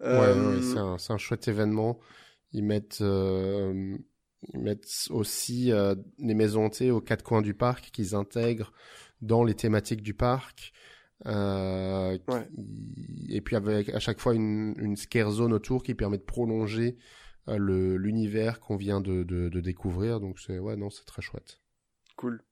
[0.00, 1.98] Ouais, Euh, ouais, c'est un, c'est un chouette événement.
[2.52, 3.96] Ils mettent, euh,
[4.54, 8.72] ils mettent aussi euh, les maisons hantées aux quatre coins du parc qu'ils intègrent
[9.20, 10.72] dans les thématiques du parc.
[11.26, 12.48] Euh, Ouais.
[12.54, 16.22] qui- Et puis avec à chaque fois une, une scare zone autour qui permet de
[16.22, 16.96] prolonger
[17.48, 20.20] euh, le l'univers qu'on vient de, de, de découvrir.
[20.20, 21.60] Donc c'est ouais non c'est très chouette.
[22.16, 22.42] Cool.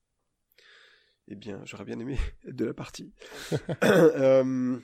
[1.29, 3.13] Eh bien, j'aurais bien aimé être de la partie.
[3.85, 4.79] Euh,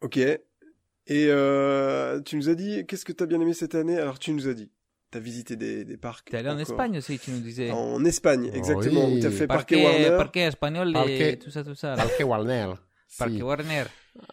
[0.00, 0.16] ok.
[0.16, 0.40] Et
[1.10, 3.98] euh, tu nous as dit, qu'est-ce que t'as bien aimé cette année?
[3.98, 4.70] Alors, tu nous as dit,
[5.10, 6.30] t'as visité des, des parcs.
[6.30, 6.58] T'es allé en.
[6.58, 7.70] Espagne aussi, tu nous disais.
[7.70, 9.06] En Espagne, exactement.
[9.08, 9.18] Oui.
[9.18, 10.16] Où t'as fait Parque Parquet, Warner.
[10.16, 11.36] Parquet espagnol et Parquet.
[11.38, 11.96] tout ça, tout ça.
[11.96, 12.02] là.
[12.04, 12.72] Parque Warner.
[13.10, 13.16] Si.
[13.20, 13.84] Parquet Warner.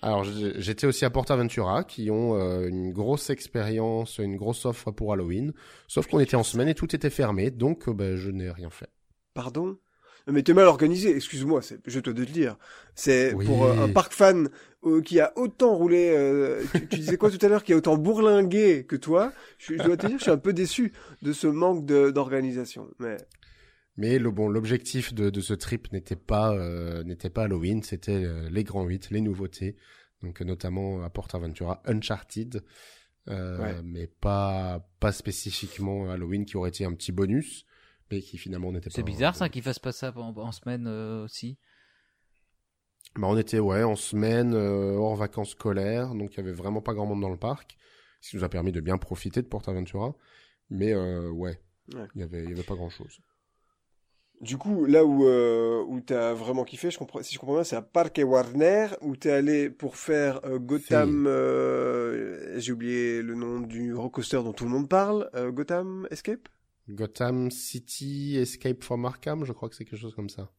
[0.02, 5.14] Alors j'étais aussi à PortAventura qui ont euh, une grosse expérience, une grosse offre pour
[5.14, 5.54] Halloween.
[5.88, 8.70] Sauf qu'on était en semaine et tout était fermé, donc euh, ben, je n'ai rien
[8.70, 8.90] fait.
[9.34, 9.78] Pardon?
[10.28, 12.58] Mais t'es mal organisé, excuse-moi, je te dois te le dire.
[12.96, 13.46] C'est Oui.
[13.46, 14.50] pour euh, un parc fan
[14.86, 17.76] euh, qui a autant roulé, euh, tu, tu disais quoi tout à l'heure, qui a
[17.78, 21.34] autant bourlingué que toi, je, je dois te dire, je suis un peu déçu de
[21.34, 22.88] ce manque d'organisation.
[23.00, 23.18] Mais
[23.98, 28.24] Mais le bon, l'objectif de, de ce trip n'était pas euh, n'était pas Halloween, c'était
[28.24, 29.76] euh, les grands 8, les nouveautés.
[30.24, 32.64] Donc notamment à PortAventura Uncharted,
[33.30, 33.76] euh, Ouais.
[33.84, 37.66] mais pas pas spécifiquement Halloween qui aurait été un petit bonus,
[38.12, 38.96] mais qui finalement n'était pas.
[38.96, 41.58] C'est bizarre ça qu'ils fassent pas ça en, en semaine euh, aussi.
[43.18, 46.82] Bah, on était ouais en semaine euh, hors vacances scolaires, donc il y avait vraiment
[46.82, 47.78] pas grand monde dans le parc,
[48.22, 50.14] ce qui nous a permis de bien profiter de PortAventura.
[50.70, 51.60] Mais euh, ouais,
[51.94, 52.08] Ouais.
[52.16, 53.20] il y avait il y avait pas grand chose.
[54.42, 57.64] du coup, là où, euh, où t'as vraiment kiffé, je comprends, si je comprends bien,
[57.64, 61.24] c'est à Parque Warner, où t'es allé pour faire euh, Gotham,
[62.60, 66.50] j'ai oublié le nom du roller coaster dont tout le monde parle, Gotham Escape?
[66.90, 70.52] Gotham City Escape from Arkham, je crois que c'est quelque chose comme ça.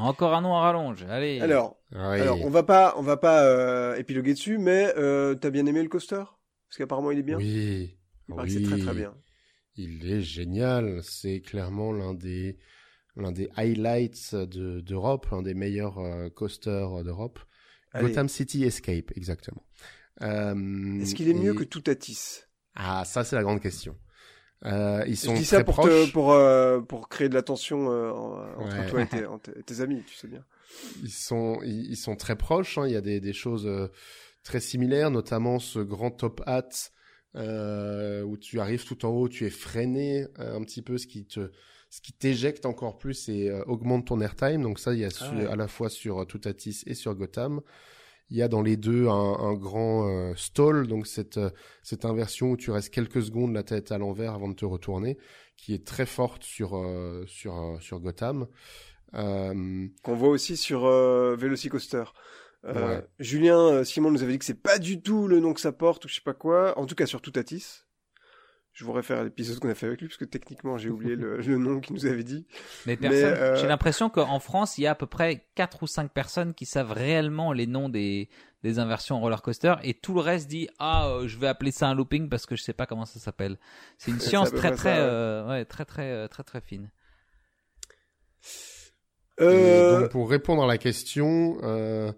[0.00, 1.02] Encore un nom à rallonge.
[1.04, 1.40] Allez.
[1.40, 2.20] Alors, oui.
[2.20, 5.82] Alors, on va pas, on va pas euh, épiloguer dessus, mais euh, t'as bien aimé
[5.82, 6.22] le coaster?
[6.68, 7.36] Parce qu'apparemment il est bien.
[7.38, 7.96] Oui.
[8.28, 8.50] Il oui.
[8.50, 9.14] c'est très très bien.
[9.74, 11.00] Il est génial.
[11.02, 12.58] C'est clairement l'un des
[13.16, 17.40] l'un des highlights de- d'Europe, l'un des meilleurs euh, coasters d'Europe.
[17.98, 19.64] Gotham City Escape, exactement.
[20.22, 22.42] Euh, Est-ce qu'il est mieux que Toutatis?
[22.74, 23.96] Ah, ça c'est la grande question.
[24.64, 25.88] Euh, ils Je sont dis très ça pour proches.
[26.08, 28.86] te, pour euh, pour créer de la tension euh, en- entre Ouais.
[28.90, 30.44] toi et tes, en- tes amis, tu sais bien.
[31.02, 32.76] Ils sont ils, ils sont très proches.
[32.78, 32.86] hein.
[32.86, 33.86] Il y a des des choses euh,
[34.42, 36.68] très similaires, notamment ce grand top hat
[37.36, 41.06] euh, où tu arrives tout en haut, tu es freiné euh, un petit peu, ce
[41.06, 41.50] qui te
[41.90, 44.62] ce qui t'éjecte encore plus et augmente ton airtime.
[44.62, 45.46] Donc ça, il y a su- Ah ouais.
[45.46, 47.60] à la fois sur Toutatis et sur Gotham.
[48.30, 51.50] Il y a dans les deux un, un grand euh, stall, donc cette euh,
[51.82, 55.16] cette inversion où tu restes quelques secondes la tête à l'envers avant de te retourner,
[55.56, 58.46] qui est très forte sur euh, sur sur Gotham.
[59.12, 62.04] Qu'on voit aussi sur Velocicoaster.
[62.64, 63.02] Ouais.
[63.18, 66.04] Julien Simon nous avait dit que c'est pas du tout le nom que ça porte
[66.04, 66.78] ou je sais pas quoi.
[66.78, 67.84] En tout cas sur Toutatis.
[68.78, 71.16] Je vous réfère à l'épisode qu'on a fait avec lui parce que techniquement j'ai oublié
[71.16, 72.46] le, le nom qu'il nous avait dit.
[72.86, 73.24] Mais personne.
[73.24, 76.54] euh, J'ai l'impression qu'en France, il y a à peu près 4 ou 5 personnes
[76.54, 78.28] qui savent réellement les noms des,
[78.62, 81.72] des inversions en roller coaster et tout le reste dit ah euh, je vais appeler
[81.72, 83.58] ça un looping parce que je sais pas comment ça s'appelle.
[83.96, 86.88] C'est une science très très ça, euh, ouais, très très très très fine.
[89.40, 92.12] Euh, donc pour répondre à la question, euh,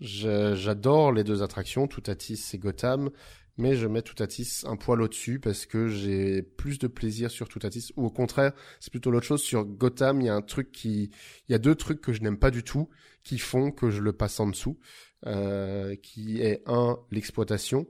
[0.00, 3.10] j'adore les deux attractions, Toutatis et Gotham,
[3.58, 7.90] mais je mets Toutatis un poil au-dessus parce que j'ai plus de plaisir sur Toutatis,
[7.96, 9.42] ou au contraire, c'est plutôt l'autre chose.
[9.42, 11.10] Sur Gotham, il y a un truc qui,
[11.48, 12.88] il y a deux trucs que je n'aime pas du tout,
[13.22, 14.78] qui font que je le passe en dessous,
[15.26, 17.86] euh, qui est un l'exploitation.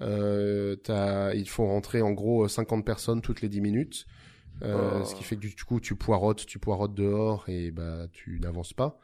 [0.00, 4.06] Euh, t'as- il faut rentrer en gros 50 personnes toutes les 10 minutes.
[4.62, 5.04] Euh, Oh.
[5.04, 8.72] Ce qui fait que du coup tu poirotes, tu poirotes dehors et bah tu n'avances
[8.72, 8.98] pas.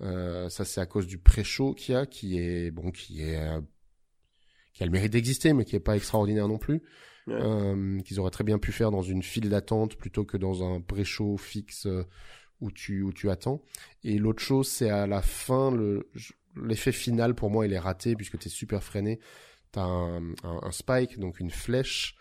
[0.00, 3.38] Euh, ça c'est à cause du pré-show qu'il y a, qui est bon, qui est
[3.38, 3.60] euh,
[4.74, 6.82] qui a le mérite d'exister, mais qui est pas extraordinaire non plus.
[7.26, 7.36] Ouais.
[7.40, 10.82] Euh, qu'ils auraient très bien pu faire dans une file d'attente plutôt que dans un
[10.82, 12.04] pré-show fixe euh,
[12.60, 13.62] où tu où tu attends.
[14.02, 16.10] Et l'autre chose c'est à la fin le
[16.62, 19.20] l'effet final pour moi il est raté puisque tu es super freiné.
[19.72, 22.14] T'as un, un, un spike donc une flèche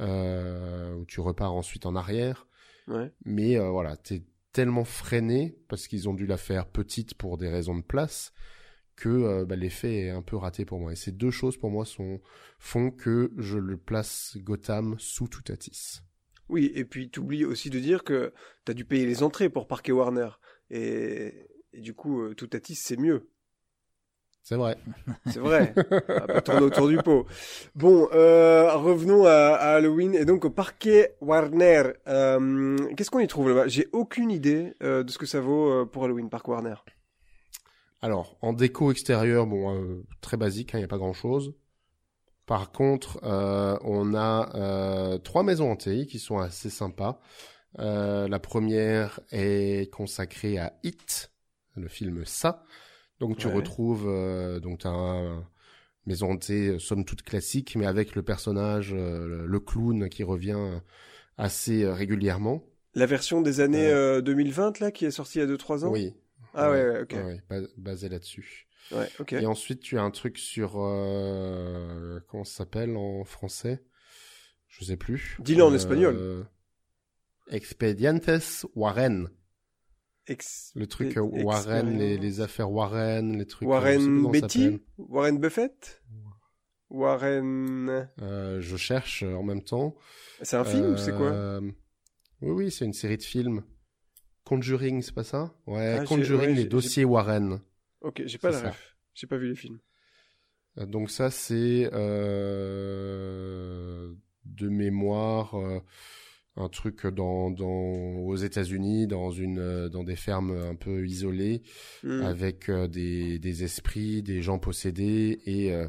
[0.00, 2.46] euh, où tu repars ensuite en arrière.
[2.88, 3.10] ouais.
[3.24, 4.22] Mais euh, voilà, t'es
[4.52, 8.34] tellement freiné parce qu'ils ont dû la faire petite pour des raisons de place
[9.02, 10.92] que euh, bah, l'effet est un peu raté pour moi.
[10.92, 12.20] Et ces deux choses pour moi sont
[12.58, 16.02] font que je le place Gotham sous Toutatis.
[16.48, 18.32] Oui, et puis t'oublies aussi de dire que
[18.64, 20.28] t'as dû payer les entrées pour parquer Warner.
[20.70, 23.28] Et, et du coup, euh, Toutatis, c'est mieux.
[24.44, 24.76] C'est vrai.
[25.26, 25.74] C'est vrai.
[25.76, 27.26] On va tourner autour du pot.
[27.74, 30.14] Bon, euh, revenons à, à Halloween.
[30.14, 33.68] Et donc, au parquet Warner, euh, qu'est-ce qu'on y trouve là-bas?
[33.68, 36.74] J'ai aucune idée euh, de ce que ça vaut pour Halloween Park Warner.
[38.02, 41.54] Alors, en déco extérieure, bon, euh, très basique, il n'y a pas grand-chose.
[42.46, 47.20] Par contre, euh, on a euh, trois maisons hantées qui sont assez sympas.
[47.80, 51.32] Euh, la première est consacrée à It,
[51.76, 52.64] le film Ça.
[53.20, 53.54] Donc tu Ouais.
[53.54, 55.46] retrouves euh, donc t'as un
[56.06, 60.80] maison hantée somme toute classique, mais avec le personnage, euh, le clown qui revient
[61.38, 62.64] assez régulièrement.
[62.94, 65.92] La version des années euh, 2020, là, qui est sortie il y a 2-3 ans?
[65.92, 66.14] Oui.
[66.54, 67.12] Ah ouais, ouais, ok.
[67.14, 68.66] Ouais, ouais, bas- basé là-dessus.
[68.92, 69.32] Ouais, ok.
[69.32, 73.82] Et ensuite, tu as un truc sur euh, comment ça s'appelle en français?
[74.68, 75.36] Je sais plus.
[75.40, 76.46] Dis-le en Euh, espagnol.
[77.50, 79.28] Expedientes Warren.
[80.28, 83.68] Ex- Le truc Ex- euh, Warren, les, affaires Warren, les trucs.
[83.68, 84.80] euh, Warren Betty.
[84.98, 86.00] Warren Buffett
[86.90, 88.08] Warren...
[88.20, 89.96] Euh, je cherche en même temps.
[90.42, 91.60] C'est un film ou c'est quoi?
[92.40, 93.62] Oui, oui, c'est une série de films.
[94.56, 95.54] Conjuring, c'est pas ça?
[95.66, 97.60] Ouais, Ah, Conjuring, ouais, les dossiers Warren.
[98.02, 98.96] Ok, j'ai pas la ref.
[99.14, 99.78] J'ai pas vu les films.
[100.78, 104.12] Euh, Donc ça, c'est euh,
[104.44, 105.80] de mémoire euh,
[106.56, 111.62] un truc dans, dans aux États-Unis, dans une dans des fermes un peu isolées,
[112.02, 112.22] Hmm.
[112.22, 115.88] avec euh, des, des esprits, des gens possédés et euh,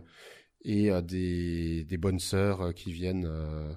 [0.64, 3.74] et euh, des des bonnes sœurs qui viennent euh,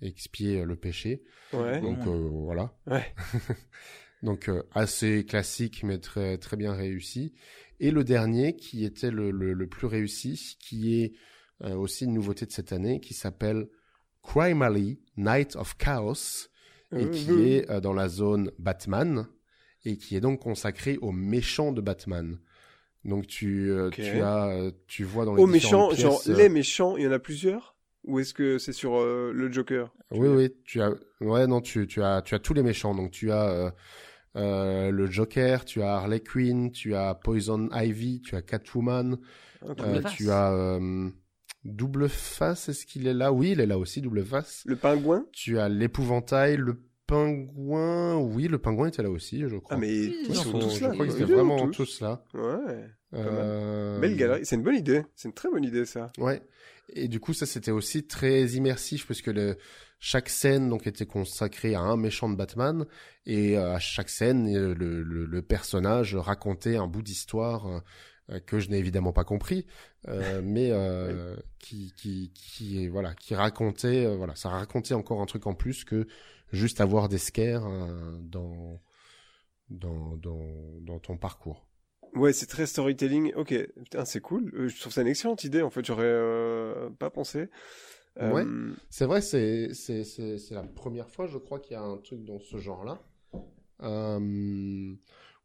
[0.00, 1.22] expier le péché.
[1.52, 1.80] Ouais.
[1.80, 2.74] Donc euh, voilà.
[2.86, 3.14] Ouais.
[4.22, 7.34] Donc euh, assez classique mais très très bien réussi.
[7.80, 11.12] Et le dernier qui était le, le, le plus réussi, qui est
[11.62, 13.68] euh, aussi une nouveauté de cette année, qui s'appelle
[14.22, 16.48] Crime Alley Night of Chaos
[16.94, 17.48] et qui Mhm.
[17.48, 19.26] est euh, dans la zone Batman
[19.84, 22.38] et qui est donc consacré aux méchants de Batman.
[23.04, 23.98] Donc tu euh, Ok.
[23.98, 27.02] tu as euh, tu vois dans les Aux méchants, genre pièces, euh, les méchants, il
[27.04, 27.74] y en a plusieurs?
[28.04, 29.92] Ou est-ce que c'est sur euh, le Joker?
[30.10, 32.94] Oui, oui, tu as, ouais, non, tu, tu as, tu as tous les méchants.
[32.94, 33.70] Donc, tu as euh,
[34.36, 39.18] euh, le Joker, tu as Harley Quinn, tu as Poison Ivy, tu as Catwoman,
[39.64, 41.08] euh, tu as euh,
[41.64, 42.68] Double Face.
[42.68, 43.32] Est-ce qu'il est là?
[43.32, 44.62] Oui, il est là aussi, Double Face.
[44.66, 45.26] Le pingouin?
[45.32, 48.16] Tu as l'épouvantail, le pingouin.
[48.16, 49.76] Oui, le pingouin était là aussi, je crois.
[49.76, 50.90] Ah mais ils ils sont sont- tous je là.
[50.92, 51.84] crois qu'ils Ils étaient sont vraiment tous.
[51.84, 52.24] tous là.
[52.34, 52.86] Ouais.
[53.14, 54.46] Euh, Belle galerie.
[54.46, 55.02] C'est une bonne idée.
[55.14, 56.10] C'est une très bonne idée ça.
[56.18, 56.40] Ouais.
[56.94, 59.56] Et du coup, ça c'était aussi très immersif parce que le,
[59.98, 62.86] chaque scène donc était consacrée à un méchant de Batman
[63.24, 67.82] et euh, à chaque scène euh, le, le, le personnage racontait un bout d'histoire
[68.30, 69.66] euh, que je n'ai évidemment pas compris,
[70.08, 75.26] euh, mais euh, qui qui qui voilà qui racontait euh, voilà ça racontait encore un
[75.26, 76.06] truc en plus que
[76.52, 78.80] juste avoir des scares euh, dans
[79.70, 81.66] dans dans dans ton parcours.
[82.14, 83.32] Ouais, c'est très storytelling.
[83.36, 84.52] Ok, putain, c'est cool.
[84.54, 85.62] Euh, je trouve ça une excellente idée.
[85.62, 87.48] En fait, j'aurais euh, pas pensé.
[88.20, 88.44] Euh, Ouais.
[88.90, 91.96] C'est vrai, c'est c'est c'est c'est la première fois, je crois, qu'il y a un
[91.96, 93.00] truc dans ce genre-là.
[93.82, 94.18] Euh,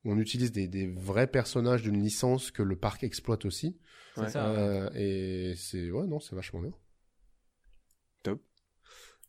[0.04, 3.78] où on utilise des des vrais personnages d'une licence que le parc exploite aussi.
[4.16, 4.30] C'est Ouais.
[4.30, 4.50] ça.
[4.50, 6.74] Euh, et c'est ouais non, c'est vachement bien.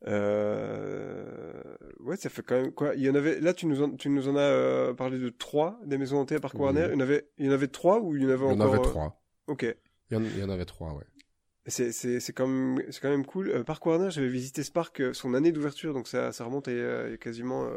[0.07, 1.63] Euh...
[2.01, 3.41] Ouais, ça fait quand même quoi Il y en avait.
[3.41, 6.37] Là, tu nous en, tu nous en as euh, parlé de trois des maisons hantées
[6.37, 6.61] à Parc Oui.
[6.63, 6.87] Warner.
[6.89, 8.49] Il y en avait, il y en avait trois ou il y en avait Il
[8.49, 9.23] y en encore avait euh, trois.
[9.47, 9.77] Ok.
[10.11, 11.05] Il y en, il y en avait trois, ouais.
[11.67, 13.51] C'est c'est c'est quand même c'est quand même cool.
[13.51, 17.17] Euh, Parc Warner, j'avais visité ce parc son année d'ouverture, donc ça ça remonte à
[17.21, 17.69] quasiment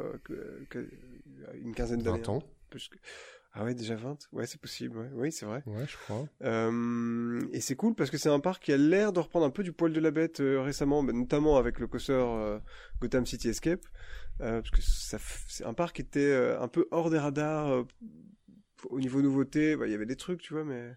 [1.56, 2.20] une quinzaine d'années.
[2.20, 2.40] 20 ans.
[2.42, 2.98] hein, plus que-
[3.54, 4.98] Ah ouais, déjà 20 Ouais, c'est possible.
[4.98, 5.10] Ouais.
[5.14, 5.64] Oui, c'est vrai.
[5.66, 6.26] Ouais, je crois.
[6.44, 9.50] Euh, et c'est cool parce que c'est un parc qui a l'air de reprendre un
[9.50, 12.60] peu du poil de la bête euh, récemment, bah, notamment avec le coaster euh,
[13.02, 13.82] Gotham City Escape,
[14.40, 17.86] parce que c'est un parc qui était un peu hors des radars
[18.90, 19.76] au niveau nouveauté.
[19.76, 20.96] Bah, Il y avait des trucs, tu vois, mais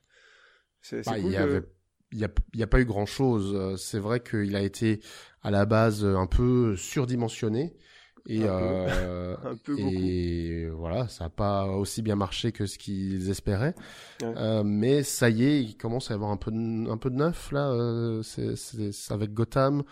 [0.82, 1.30] c'est Bah, cool.
[1.30, 1.62] il y que- avait
[2.12, 3.76] il y a, il y a pas eu grand chose.
[3.82, 5.00] C'est vrai qu'il a été
[5.42, 7.74] à la base un peu surdimensionné
[8.26, 8.52] et Un peu.
[8.52, 13.74] euh, Un peu et voilà, ça a pas aussi bien marché que ce qu'ils espéraient.
[14.22, 14.34] Ouais.
[14.36, 17.10] Euh, mais ça y est, il commence à y avoir un peu de, un peu
[17.10, 17.68] de neuf là.
[17.70, 19.82] euh, c'est c'est- c'est avec Gotham.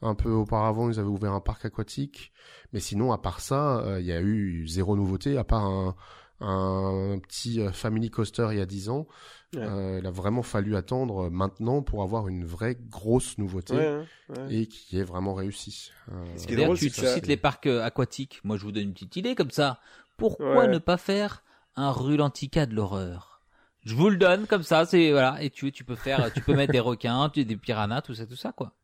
[0.00, 2.32] Un peu auparavant, ils avaient ouvert un parc aquatique.
[2.72, 5.96] Mais sinon, à part ça, euh, il y a eu zéro nouveauté, à part un,
[6.40, 9.06] un petit euh, family coaster il y a 10 ans.
[9.54, 9.62] Ouais.
[9.62, 14.04] Euh, il a vraiment fallu attendre maintenant pour avoir une vraie grosse nouveauté Ouais, hein,
[14.36, 14.54] ouais.
[14.54, 15.90] et qui est vraiment réussie.
[16.12, 18.40] Euh, Ce qui est D'ailleurs, drôle, tu, cites les parcs euh, aquatiques.
[18.44, 19.80] Moi, je vous donne une petite idée comme ça.
[20.18, 20.68] Pourquoi Ouais.
[20.68, 21.42] ne pas faire
[21.76, 23.40] un Rulantica de l'horreur?
[23.84, 24.84] Je vous le donne comme ça.
[24.84, 25.42] C'est voilà.
[25.42, 28.26] Et tu, tu peux faire, tu peux mettre des requins, tu- des piranhas, tout ça,
[28.26, 28.74] tout ça, quoi.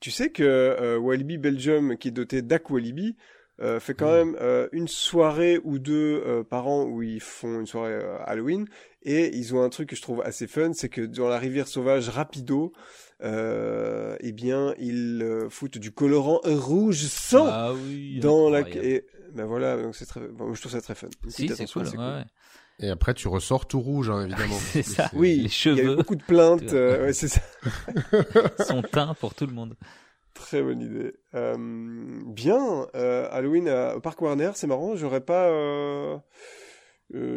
[0.00, 3.14] Tu sais que euh, Walibi Belgium, qui est doté d'Aqualibi,
[3.62, 4.16] euh, fait quand Mhm.
[4.32, 8.16] même euh, une soirée ou deux euh, par an où ils font une soirée euh,
[8.26, 8.66] Halloween.
[9.04, 11.66] Et ils ont un truc que je trouve assez fun, c'est que dans la rivière
[11.68, 12.72] sauvage Rapido,
[13.22, 18.18] euh, eh bien, ils euh, foutent du colorant rouge sang Ah oui.
[18.20, 18.60] dans la...
[18.68, 20.20] Et ben voilà, donc c'est très...
[20.28, 21.08] bon, je trouve ça très fun.
[21.28, 21.84] Si, c'est cool.
[21.86, 22.24] ouais.
[22.80, 24.56] Et après, tu ressors tout rouge, hein, évidemment.
[24.72, 25.08] C'est ça.
[25.14, 25.96] Oui, Les il y a eu cheveux.
[25.96, 26.62] beaucoup de plaintes.
[26.72, 27.40] Euh, ouais, c'est ça.
[28.66, 29.74] Son teint pour tout le monde.
[30.34, 31.14] Très bonne idée.
[31.34, 31.56] Euh,
[32.26, 34.96] bien, euh, Halloween à, au Parc Warner, c'est marrant.
[34.96, 36.18] J'aurais pas, euh,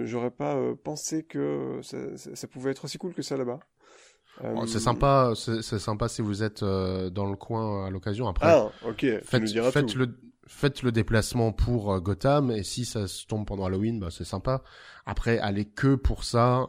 [0.06, 3.60] j'aurais pas pensé que ça, ça- ça pouvait être aussi cool que ça là-bas.
[4.42, 8.28] Bon, c'est sympa, c'est sympa si vous êtes dans le coin à l'occasion.
[8.28, 9.98] Après, Ah, nous faites, diras faites tout.
[9.98, 10.18] le
[10.48, 14.62] faites le déplacement pour Gotham et si ça se tombe pendant Halloween, bah, c'est sympa.
[15.06, 16.68] Après, aller que pour ça,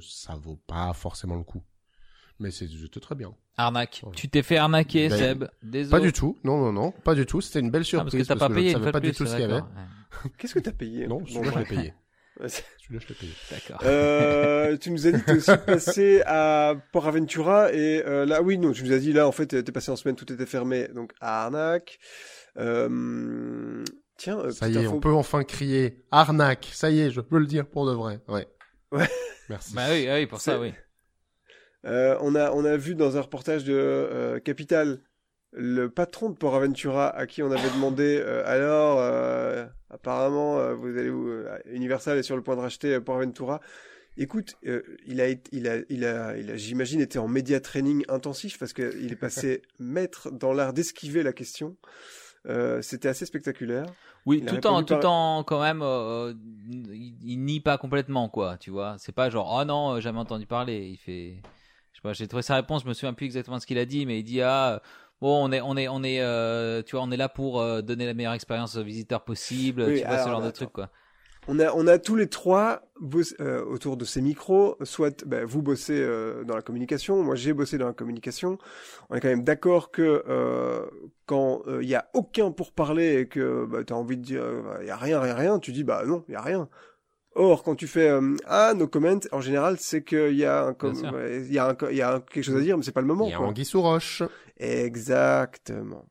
[0.00, 1.62] ça vaut pas forcément le coup.
[2.38, 3.34] Mais c'est c'était très bien.
[3.56, 4.02] Arnaque.
[4.14, 5.44] Tu t'es fait arnaquer, Ben, Seb.
[5.62, 5.90] Désolé.
[5.90, 7.40] Pas du tout, non non non, pas du tout.
[7.40, 9.00] C'était une belle Ah, parce que surprise t'as pas je payé ne une savais pas
[9.00, 9.16] de du plus.
[9.16, 9.62] tout ce qu'il y avait.
[10.38, 11.94] Qu'est-ce que t'as payé Non, celui-là je l'ai payé.
[12.38, 13.32] Celui-là je l'ai payé.
[13.50, 13.80] D'accord.
[13.84, 18.42] Euh, tu nous as dit que t'es aussi passé à Port Aventura et euh, là
[18.42, 20.44] oui non tu nous as dit là en fait t'es passé en semaine tout était
[20.46, 21.98] fermé donc arnaque.
[22.58, 23.84] Euh,
[24.18, 26.68] tiens euh, Ça y est, info- on peut enfin crier arnaque.
[26.72, 28.20] Ça y est, je peux le dire pour de vrai.
[28.28, 28.46] Ouais.
[28.92, 29.08] Ouais.
[29.48, 29.74] Merci.
[29.74, 30.72] Bah oui, oui, pour ça, oui.
[31.86, 35.00] Euh, on a on a vu dans un reportage de euh, Capital
[35.52, 39.00] le patron de Port Aventura à qui on avait demandé euh, alors
[39.90, 41.30] apparemment vous allez où
[41.66, 43.60] Universal est sur le point de racheter Port Aventura.
[44.18, 44.56] Écoute,
[45.06, 48.72] il a il a il a il a j'imagine été en média training intensif parce
[48.72, 51.76] que il est passé maître dans l'art d'esquiver la question.
[52.48, 53.86] Euh, c'était assez spectaculaire.
[54.24, 56.34] Oui, Il tout en, tout en quand même, euh,
[56.68, 58.96] il, il nie pas complètement, quoi, tu vois.
[58.98, 60.88] C'est pas genre, oh non, jamais entendu parler.
[60.88, 61.36] Il fait,
[61.96, 63.78] je sais pas, j'ai trouvé sa réponse, je me souviens plus exactement de ce qu'il
[63.78, 64.78] a dit, mais il dit, ah, euh,
[65.22, 67.80] bon, on est, on est, on est, euh, tu vois, on est là pour euh,
[67.80, 70.90] donner la meilleure expérience aux visiteurs possible, Oui, tu vois, ce genre de truc, quoi.
[71.48, 72.82] On a, on a tous les trois
[73.40, 77.52] euh, autour de ces micros, soit ben, vous bossez euh, dans la communication, moi j'ai
[77.52, 78.58] bossé dans la communication.
[79.10, 80.84] On est quand même d'accord que euh,
[81.24, 84.42] quand il y a aucun pour parler et que bah, tu as envie de dire
[84.80, 86.68] il y a rien, rien, rien, tu dis bah non, il y a rien.
[87.38, 90.72] Or quand tu fais euh, ah no comment, en général c'est qu'il y a un
[91.46, 93.02] il y a un, il y a un- quelque chose à dire, mais c'est pas
[93.02, 93.26] le moment.
[93.26, 93.46] Il y a quoi.
[93.48, 94.22] Anguille sous roche.
[94.58, 96.06] Exactement.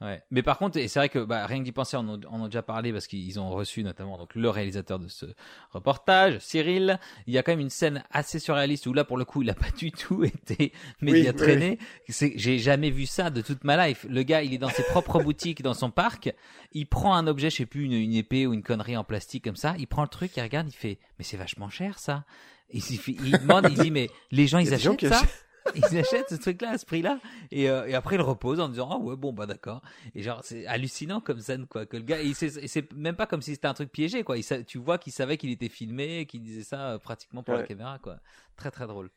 [0.00, 0.22] Ouais.
[0.30, 2.40] Mais par contre, et c'est vrai que bah, rien que d'y penser, on en on
[2.40, 5.26] en a déjà parlé parce qu'ils ont reçu notamment donc le réalisateur de ce
[5.72, 6.98] reportage, Cyril.
[7.26, 9.50] Il y a quand même une scène assez surréaliste où là, pour le coup, il
[9.50, 11.78] a pas du tout été média oui, traîné.
[12.08, 14.06] J'ai jamais vu ça de toute ma life.
[14.08, 16.34] Le gars, il est dans ses propres boutiques, dans son parc.
[16.72, 19.44] Il prend un objet, je sais plus, une, une épée ou une connerie en plastique
[19.44, 19.74] comme ça.
[19.78, 22.24] Il prend le truc, il regarde, il fait, mais c'est vachement cher ça.
[22.72, 25.16] Il, il demande, il dit, mais les gens, ils gens achètent ça?
[25.18, 25.46] achètent.
[25.74, 27.20] Ils achètent ce truc-là à ce prix-là
[27.50, 29.82] et, euh, et après ils reposent en disant ah ouais bon bah d'accord
[30.14, 33.42] et genre c'est hallucinant comme scène quoi que le gars et c'est même pas comme
[33.42, 36.42] si c'était un truc piégé quoi il, tu vois qu'il savait qu'il était filmé qu'il
[36.42, 38.16] disait ça euh, pratiquement pour la caméra quoi
[38.56, 39.10] très très drôle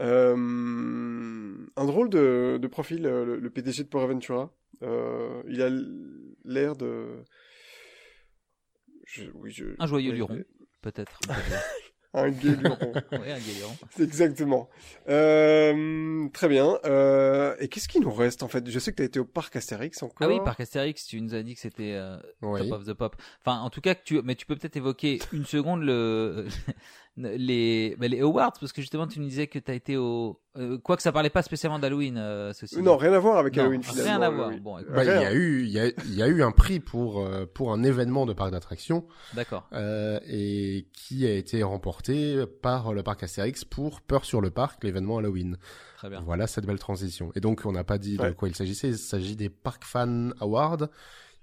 [0.00, 0.34] Euh,
[1.76, 4.50] un drôle de, de profil, le, le PDG de Port Aventura.
[4.82, 5.68] Euh, il a
[6.44, 7.22] l'air de.
[9.04, 10.42] Je, oui, je, Un joyeux luron.
[10.80, 11.18] peut-être.
[12.14, 12.92] un guéluron.
[13.12, 13.76] ouais, un guéluron.
[13.90, 14.68] C'est exactement.
[15.08, 16.78] Euh, très bien.
[16.84, 18.68] Euh, et qu'est-ce qui nous reste en fait?
[18.68, 20.16] Je sais que tu as été au parc Astérix encore.
[20.20, 22.68] Ah oui, parc Astérix, tu nous as dit que c'était euh, Oui.
[22.68, 23.16] Top of the Pop.
[23.40, 26.46] Enfin, en tout cas, que tu, mais tu peux peut-être évoquer une seconde le,
[27.16, 30.40] les, bah, les awards, parce que justement, tu nous disais que tu as été au,
[30.56, 32.80] euh, quoi que ça parlait pas spécialement d'Halloween, euh, ceci.
[32.80, 34.24] Non, rien à voir avec Non, Halloween rien finalement.
[34.24, 34.48] à voir.
[34.48, 34.60] oui.
[34.60, 35.28] Bon, écoute, Bah, il y Rien.
[35.28, 37.82] a eu, il y a, il y a eu un prix pour euh, pour un
[37.82, 39.68] événement de parc d'attractions d'accord.
[39.74, 44.82] euh, et qui a été remporté par le parc Astérix pour Peur sur le parc,
[44.82, 45.58] l'événement Halloween.
[45.98, 46.22] Très bien.
[46.22, 47.30] Voilà cette belle transition.
[47.34, 48.88] Et donc on n'a pas dit de quoi il s'agissait.
[48.88, 50.88] Il s'agit des Park Fan Awards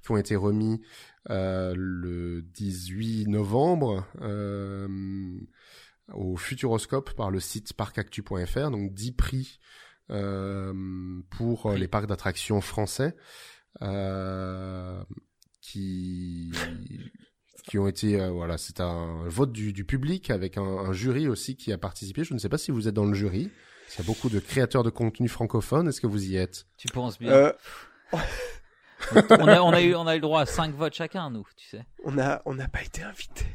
[0.01, 0.81] qui ont été remis
[1.29, 4.87] euh, le 18 novembre euh,
[6.13, 8.71] au Futuroscope par le site parcactu.fr.
[8.71, 9.59] Donc 10 prix
[10.09, 10.73] euh,
[11.29, 13.15] pour euh, les parcs d'attractions français
[13.81, 15.03] euh,
[15.61, 16.51] qui
[17.67, 21.27] qui ont été euh, voilà c'est un vote du, du public avec un, un jury
[21.27, 23.51] aussi qui a participé je ne sais pas si vous êtes dans le jury
[23.93, 26.65] il y a beaucoup de créateurs de contenu francophones est-ce que vous y êtes?
[26.77, 27.31] Tu penses bien.
[27.31, 27.53] Euh,
[28.11, 31.45] on, a, on, a eu, on a eu le droit à 5 votes chacun, nous,
[31.55, 31.85] tu sais.
[32.03, 33.45] on a, on n'a pas été invité.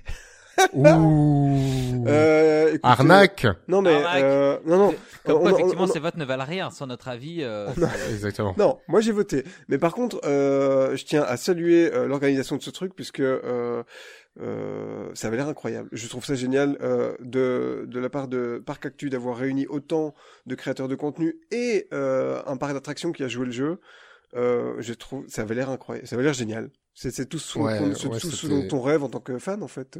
[0.74, 4.22] Ouh Euh, écoutez- arnaque Non mais Arnaque.
[4.24, 4.94] euh, non non.
[5.24, 6.70] Comme on quoi, on- effectivement, on a- ces votes ne valent rien.
[6.70, 7.68] Sans notre avis, euh,
[8.10, 9.44] exactement Non, moi j'ai voté.
[9.68, 13.82] Mais par contre, euh, je tiens à saluer euh, l'organisation de ce truc puisque euh,
[14.40, 15.88] euh, ça avait l'air incroyable.
[15.92, 20.14] Je trouve ça génial euh, de de la part de Parc Actu d'avoir réuni autant
[20.44, 23.80] de créateurs de contenu et euh, un parc d'attractions qui a joué le jeu.
[24.36, 26.06] Euh, je trouve ça avait l'air incroyable.
[26.06, 26.68] Ça avait l'air génial.
[26.92, 29.38] C'est c'est tout ce, Ouais, ce- ouais, tout ce dont on rêve en tant que
[29.38, 29.98] fan en fait.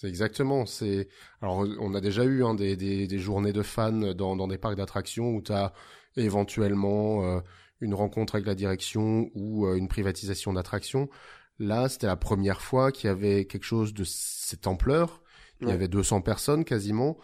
[0.00, 0.64] C'est exactement.
[0.64, 1.08] C'est
[1.42, 4.56] alors on a déjà eu hein, des, des, des journées de fans dans, dans des
[4.56, 5.74] parcs d'attractions où tu as
[6.16, 7.40] éventuellement euh,
[7.80, 11.10] une rencontre avec la direction ou euh, une privatisation d'attractions.
[11.58, 15.22] Là, c'était la première fois qu'il y avait quelque chose de cette ampleur.
[15.60, 17.18] Il y avait 200 personnes quasiment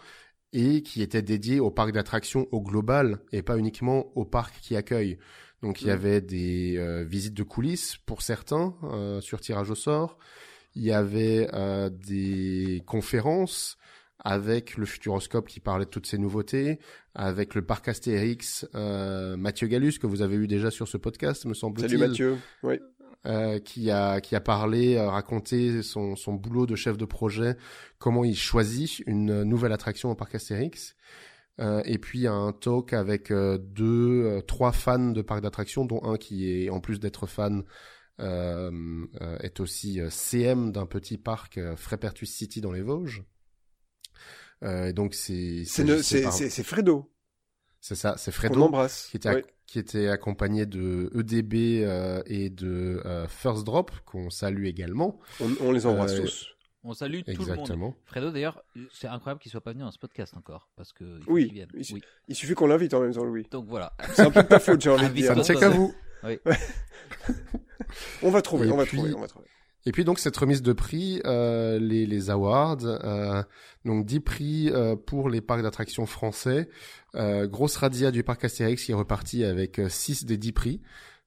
[0.53, 4.75] et qui était dédié au parc d'attractions au global et pas uniquement au parc qui
[4.75, 5.17] accueille.
[5.63, 5.93] Donc il y Mm.
[5.93, 10.19] avait des euh, visites de coulisses pour certains euh, sur tirage au sort.
[10.77, 13.77] Il y avait euh, des conférences
[14.19, 16.79] avec le Futuroscope qui parlait de toutes ces nouveautés,
[17.15, 21.45] avec le parc Astérix, euh, Mathieu Gallus que vous avez eu déjà sur ce podcast,
[21.45, 22.37] me semble-t-il Salut Mathieu.
[22.61, 22.79] Oui.
[23.25, 27.57] euh, qui a qui a parlé, euh, raconté son son boulot de chef de projet,
[27.97, 30.95] comment il choisit une nouvelle attraction au parc Astérix.
[31.59, 36.03] Euh, et puis un talk avec euh, deux, euh, trois fans de parcs d'attractions, dont
[36.03, 37.63] un qui est en plus d'être fan
[38.19, 43.23] est aussi euh, CM d'un petit parc euh, Frépertus City dans les Vosges.
[44.63, 45.83] Euh, et donc c'est C'est
[46.63, 47.11] Fredo.
[47.79, 49.07] c'est ça, c'est On Fredo embrasse.
[49.11, 49.41] qui était, Oui.
[49.67, 55.19] qui était accompagné de EDB euh, et de euh, First Drop, qu'on salue également.
[55.39, 56.47] On, on les embrasse Euh, tous.
[56.83, 57.49] on salue tout le monde.
[57.49, 57.95] Exactement.
[58.05, 61.31] Fredo, d'ailleurs, c'est incroyable qu'il soit pas venu dans ce podcast encore, parce que il
[61.31, 62.01] Oui, il- Oui.
[62.27, 63.45] Il suffit qu'on l'invite en même temps, Louis.
[63.51, 63.93] Donc voilà.
[64.13, 65.27] C'est un peu de ta faute, j'ai envie de dire.
[65.27, 65.77] Ça ne qu'à ça-
[66.23, 66.29] vous.
[68.23, 69.45] On va trouver, Et on va puis- trouver, on va trouver.
[69.85, 73.41] Et puis donc cette remise de prix, euh, les, les awards, euh,
[73.85, 76.67] donc 10 prix euh, pour les parcs d'attractions français.
[77.15, 80.81] Euh, grosse radia du parc Astérix qui est reparti avec 6 des 10 prix.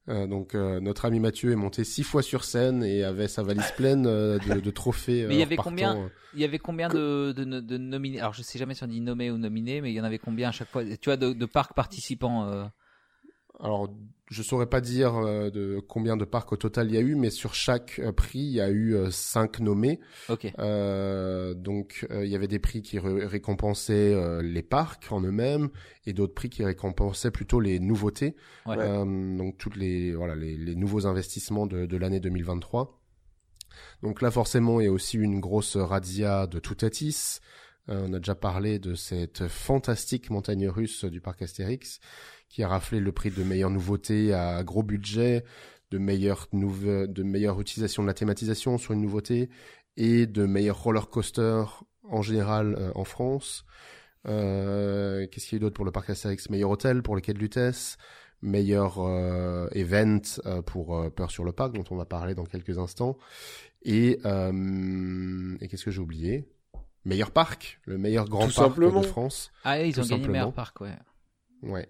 [0.09, 3.41] Euh, donc euh, notre ami Mathieu est monté six fois sur scène et avait sa
[3.43, 5.25] valise pleine euh, de, de trophées.
[5.27, 8.19] Mais il y avait combien Il y avait combien de, de, de nominés?
[8.19, 10.19] Alors je sais jamais si on dit nommés ou nominés, mais il y en avait
[10.19, 10.83] combien à chaque fois?
[10.83, 12.63] Tu vois, de, de parcs participants euh,
[13.61, 13.93] Alors,
[14.29, 17.15] je saurais pas dire euh, de combien de parcs au total il y a eu,
[17.15, 19.99] mais sur chaque euh, prix, il y a eu euh, cinq nommés.
[20.29, 20.51] Ok.
[20.57, 25.21] Euh, donc, euh, il y avait des prix qui ré- récompensaient euh, les parcs en
[25.21, 25.69] eux-mêmes
[26.05, 28.35] et d'autres prix qui récompensaient plutôt les nouveautés.
[28.65, 28.77] Ouais.
[28.79, 32.97] Euh, donc, toutes les voilà les, les nouveaux investissements de, de l'année 2023.
[34.01, 37.39] Donc là, forcément, il y a aussi une grosse radia de Toutatis.
[37.89, 41.99] Euh, on a déjà parlé de cette fantastique montagne russe du parc Astérix
[42.51, 45.45] qui a raflé le prix de meilleure nouveauté à gros budget,
[45.89, 49.49] de meilleure, nouve- de meilleure utilisation de la thématisation sur une nouveauté
[49.95, 51.63] et de meilleur roller coaster
[52.09, 53.63] en général euh, en France.
[54.27, 56.49] Euh, Qu'est-ce qu'il y a eu d'autre pour le parc Astérix?
[56.49, 57.97] Meilleur hôtel pour le quai de Lutèce,
[58.41, 62.45] meilleur euh, event euh, pour euh, Peur sur le parc dont on va parler dans
[62.45, 63.17] quelques instants.
[63.83, 66.45] Et, euh, et qu'est-ce que j'ai oublié?
[67.05, 68.99] Meilleur parc, le meilleur grand Tout parc simplement.
[68.99, 69.51] de France.
[69.63, 70.31] Ah, ils ont gagné simplement.
[70.33, 70.95] meilleur parc, ouais.
[71.63, 71.89] Ouais.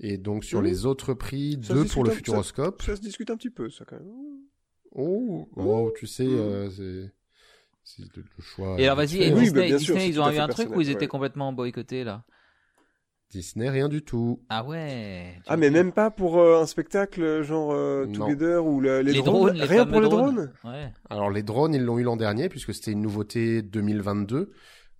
[0.00, 0.64] Et donc sur Mmh.
[0.64, 2.82] les autres prix, Ça deux pour le Futuroscope.
[2.82, 4.06] Ça se discute un petit peu, ça, quand même.
[4.92, 6.34] Oh, oh, tu sais, Mmh.
[6.38, 7.12] euh, c'est
[7.82, 8.76] c'est le, le choix.
[8.78, 9.32] Et alors vas-y, fait, et.
[9.32, 11.06] Oui, Disney, bah, sûr, Disney, ils ont eu un truc ou personnel, ils étaient ouais.
[11.08, 12.24] complètement boycottés là
[13.30, 14.40] Disney, rien du tout.
[14.48, 15.34] Ah ouais.
[15.48, 18.26] Ah, mais même pas pour euh, un spectacle genre euh, Non.
[18.26, 20.34] Together ou le- les, les drones, drones, les Rien pour les drones.
[20.36, 20.92] drones Ouais.
[21.10, 24.52] Alors les drones, ils l'ont eu l'an dernier puisque c'était une nouveauté 2022.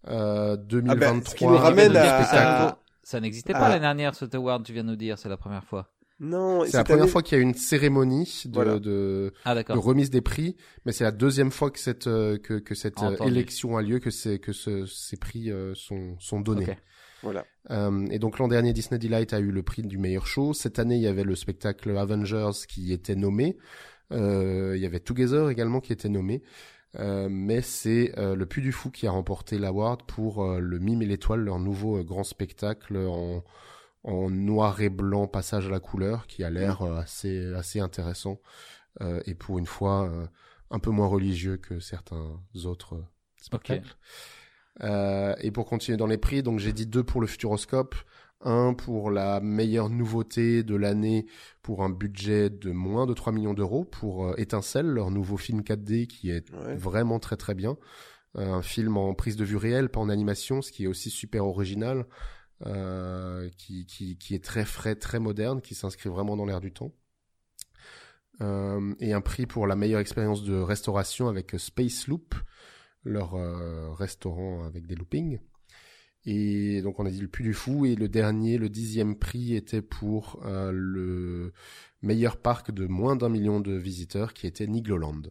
[0.08, 1.30] Euh, Ah 2023.
[1.30, 2.78] ce qui nous ramène à-
[3.08, 5.62] Ça n'existait pas l'année dernière, cet award, tu viens de nous dire, c'est la première
[5.62, 5.92] fois.
[6.18, 8.78] Non, C'est la première année- fois qu'il y a une cérémonie de, Voilà.
[8.80, 12.54] de, Ah, de remise des prix, mais c'est la deuxième fois que cette euh, que,
[12.54, 13.30] que cette euh, Entendu.
[13.30, 16.64] élection a lieu, que c'est que ce- ces prix euh, sont sont donnés.
[16.70, 16.76] Ok.
[17.22, 17.44] Voilà.
[17.70, 20.52] Euh, et donc l'an dernier, Disney Delight a eu le prix du meilleur show.
[20.52, 23.56] Cette année, il y avait le spectacle Avengers qui était nommé.
[24.12, 26.42] Euh, il y avait Together également qui était nommé.
[26.98, 30.78] Euh, mais c'est euh, le Puy du Fou qui a remporté l'award pour euh, le
[30.78, 33.44] Mime et l'étoile, leur nouveau euh, grand spectacle en,
[34.04, 38.40] en noir et blanc, passage à la couleur, qui a l'air euh, assez assez intéressant
[39.02, 40.26] euh, et pour une fois euh,
[40.70, 43.02] un peu moins religieux que certains autres
[43.36, 43.96] spectacles.
[44.82, 47.94] Euh, et pour continuer dans les prix, donc j'ai dit deux pour le Futuroscope,
[48.42, 51.26] un pour la meilleure nouveauté de l'année
[51.62, 55.62] pour un budget de moins de 3 millions d'euros pour euh, Étincelle, leur nouveau film
[55.62, 56.76] 4D qui est Ouais.
[56.76, 57.76] vraiment très très bien.
[58.36, 61.10] Euh, un film en prise de vue réelle, pas en animation, ce qui est aussi
[61.10, 62.06] super original,
[62.66, 66.72] euh, qui, qui, qui est très frais, très moderne, qui s'inscrit vraiment dans l'air du
[66.72, 66.92] temps.
[69.00, 72.34] Et un prix pour la meilleure expérience de restauration avec Space Loop,
[73.02, 73.32] leur
[73.96, 75.38] restaurant avec des loopings.
[76.26, 79.54] Et donc on a dit le Puy du Fou et le dernier, le dixième prix
[79.54, 81.52] était pour euh, le
[82.02, 85.22] meilleur parc de moins d'un million de visiteurs qui était Nigloland.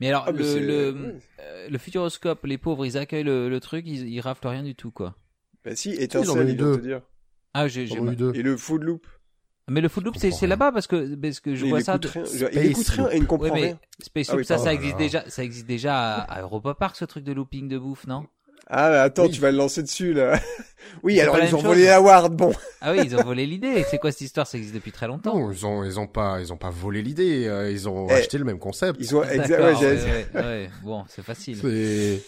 [0.00, 1.20] Mais alors, Ah, mais le, c'est- le, ouais.
[1.40, 4.74] euh, le Futuroscope, les pauvres, ils accueillent le, le truc, ils, ils raflent rien du
[4.74, 5.14] tout, quoi.
[5.64, 6.78] Bah si, ils en ont étincelle, eu deux.
[6.80, 7.02] dire.
[7.54, 8.34] Ah, j'ai, j'ai eu deux.
[8.34, 9.06] Et le food loop.
[9.68, 11.98] Mais le Footloop, c'est, là-bas parce que, parce que je vois ça.
[11.98, 12.24] de- rien.
[12.24, 13.80] Space il écoute rien et il ne Ouais, comprend mais rien.
[14.00, 16.94] Space Ah Loop, oui, ça, ça existe déjà, ça existe déjà à, à Europa Park,
[16.94, 18.26] ce truc de looping de bouffe, non?
[18.68, 19.30] Ah, mais attends, Oui.
[19.30, 20.40] tu vas le lancer dessus, là.
[21.04, 21.88] oui, alors ils ont même volé chose.
[21.90, 22.52] l'award, bon.
[22.80, 23.84] Ah oui, ils ont volé l'idée.
[23.88, 24.46] C'est quoi cette histoire?
[24.46, 25.38] Ça existe depuis très longtemps.
[25.38, 28.14] Non, ils ont ils ont pas ils ont pas volé l'idée, euh, ils ont Eh,
[28.14, 28.98] acheté le même concept.
[29.00, 30.70] Ils ont, D'accord, exa- ouais, ouais, ouais, ouais.
[30.82, 31.58] Bon, c'est facile.
[31.62, 32.22] C'est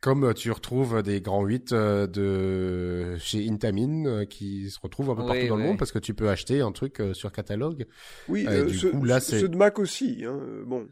[0.00, 5.14] comme tu retrouves des grands 8 euh, de chez Intamin euh, qui se retrouvent un
[5.16, 7.86] peu Oui, partout dans le monde parce que tu peux acheter un truc sur catalogue.
[8.28, 10.38] Oui, Euh, du ceux, coup, là, ceux- c'est- ceux de Mac aussi, hein.
[10.66, 10.86] Bon.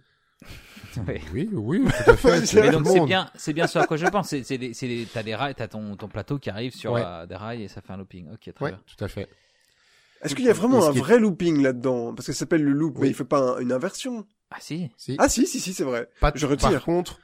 [1.33, 2.47] Oui, oui, tout à fait.
[2.47, 2.61] C'est
[3.05, 4.29] bien, c'est bien ce à quoi je pense.
[4.29, 6.93] C'est, c'est, des- c'est des- t'as des rails, t'as ton, ton plateau qui arrive sur
[6.93, 7.03] Ouais.
[7.05, 8.29] euh, des rails et ça fait un looping.
[8.33, 8.81] Ok, très Ouais, bien.
[8.87, 9.29] tout à fait.
[10.23, 12.15] Est-ce qu'il y a vraiment un vrai looping là-dedans?
[12.15, 14.25] Parce que ça s'appelle le loop, mais il fait pas un- une inversion.
[14.51, 14.89] Ah si.
[14.97, 15.17] Si.
[15.19, 16.09] Ah si, si, si, c'est vrai.
[16.21, 16.71] Pas- je retire.
[16.71, 17.19] Par contre,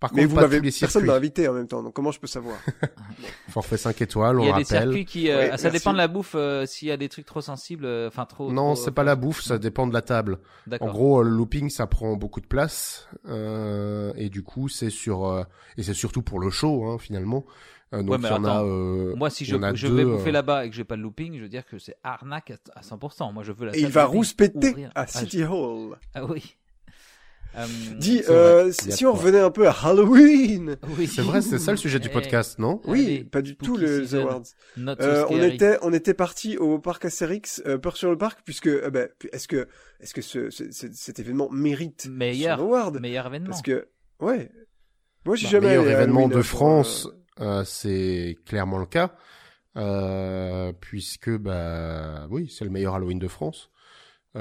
[0.00, 1.92] par Mais contre, vous pas m'avez, tous les personne m'a invité en même temps, donc
[1.94, 2.56] comment je peux savoir?
[3.48, 5.70] Forfait 5 étoiles, on Il y a des circuits qui, euh, Ouais, ça merci.
[5.78, 6.34] dépend de la bouffe.
[6.34, 8.52] euh, s'il y a des trucs trop sensibles, euh, enfin trop.
[8.52, 10.38] Non, c'est pas la bouffe, ça dépend de la table.
[10.80, 14.90] En gros, euh, le looping, ça prend beaucoup de place, euh, et du coup, c'est
[14.90, 15.42] sur, euh,
[15.76, 17.44] et c'est surtout pour le show, hein, finalement.
[17.94, 18.50] Euh, donc Ouais, mais il y en a.
[18.50, 18.66] attends.
[18.66, 21.36] euh, Moi, si je, je deux, vais bouffer là-bas et que j'ai pas de looping,
[21.38, 23.32] je veux dire que c'est arnaque à, à 100%.
[23.32, 23.74] Moi, je veux la.
[23.74, 25.96] Et il va rouspéter à Ah, City Hall.
[26.14, 26.57] Ah oui.
[27.56, 27.66] Euh,
[27.96, 30.76] Dis, euh, si on revenait un peu à Halloween.
[30.98, 31.06] Oui.
[31.08, 33.76] C'est vrai, c'est ça le sujet du Eh, podcast, non Oui, Allez, pas du tout
[33.76, 34.22] les season.
[34.28, 34.42] awards.
[35.00, 38.68] Euh, on était, on était parti au parc Astérix, euh, peur sur le parc, puisque,
[38.68, 39.66] euh, ben, est-ce que,
[40.00, 43.00] est-ce que ce, ce- ce- cet événement mérite meilleur, son award?
[43.00, 43.50] Meilleur événement.
[43.50, 43.88] Parce que,
[44.20, 44.50] ouais,
[45.24, 47.08] moi j'ai Bah, jamais meilleur événement Halloween, de euh, France,
[47.40, 49.14] euh, c'est clairement le cas,
[49.76, 53.70] euh, puisque bah oui, c'est le meilleur Halloween de France,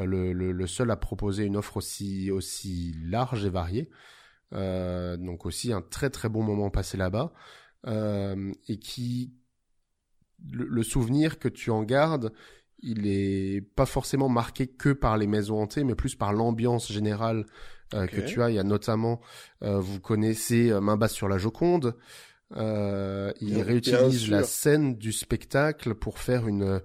[0.06, 3.90] le, le, le seul à proposer une offre aussi aussi large et variée.
[4.53, 7.34] Euh, donc aussi un très très bon moment passé là-bas
[7.86, 9.34] euh, et qui
[10.52, 12.32] le, le souvenir que tu en gardes,
[12.80, 17.45] il est pas forcément marqué que par les maisons hantées, mais plus par l'ambiance générale
[17.94, 18.49] euh, que tu as.
[18.52, 19.19] Il y a notamment,
[19.64, 21.95] euh, vous connaissez euh, Main basse sur la Joconde.
[22.56, 26.82] Euh, il réutilise la scène du spectacle pour faire une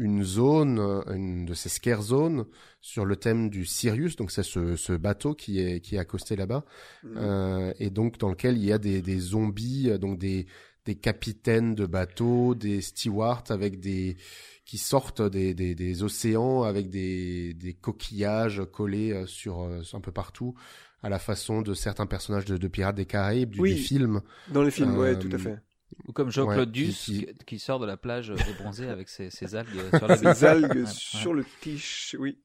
[0.00, 2.46] une zone, euh, une de ces scare zones
[2.80, 4.16] sur le thème du Sirius.
[4.16, 6.64] Donc c'est ce, ce bateau qui est qui est accosté là-bas
[7.04, 10.46] euh, euh, et donc dans lequel il y a des, des zombies, euh, donc des,
[10.86, 14.16] des capitaines de bateaux, des stewards avec des
[14.64, 20.12] qui sortent des, des, des océans avec des, des coquillages collés euh, sur un peu
[20.12, 20.54] partout,
[21.02, 23.74] à la façon de certains personnages de, de Pirates des Caraïbes, du, Oui.
[23.74, 24.20] des films.
[24.52, 25.58] dans les films, ouais, euh, tout à fait.
[26.06, 27.34] Ou comme Jean-Claude Ouais, Duss qui- qui...
[27.46, 30.80] qui sort de la plage débronzée avec ses, ses algues sur la Des algues Ouais,
[30.82, 30.86] ouais.
[30.86, 32.38] sur le tiche, oui.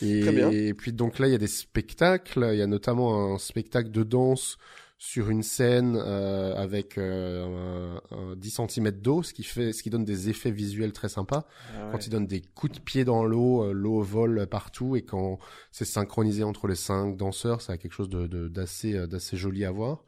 [0.00, 0.50] Et, Très bien.
[0.50, 2.48] et puis donc là, il y a des spectacles.
[2.52, 4.56] Il y a notamment un spectacle de danse
[4.98, 9.82] sur une scène euh, avec euh, un, un 10 cm d'eau, ce qui fait, ce
[9.82, 11.46] qui donne des effets visuels très sympas.
[11.76, 11.92] Ah ouais.
[11.92, 15.38] Quand il donne des coups de pied dans l'eau, euh, l'eau vole partout et quand
[15.72, 19.70] c'est synchronisé entre les cinq danseurs, ça a quelque chose de euh, d'assez joli à
[19.70, 20.04] voir.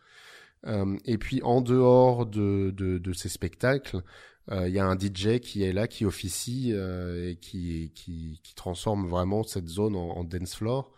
[0.67, 4.03] Euh, et puis en dehors de de, de ces spectacles,
[4.51, 8.41] euh, il y a un DJ qui est là, qui officie euh, et qui qui
[8.43, 10.93] qui transforme vraiment cette zone en, en dance floor.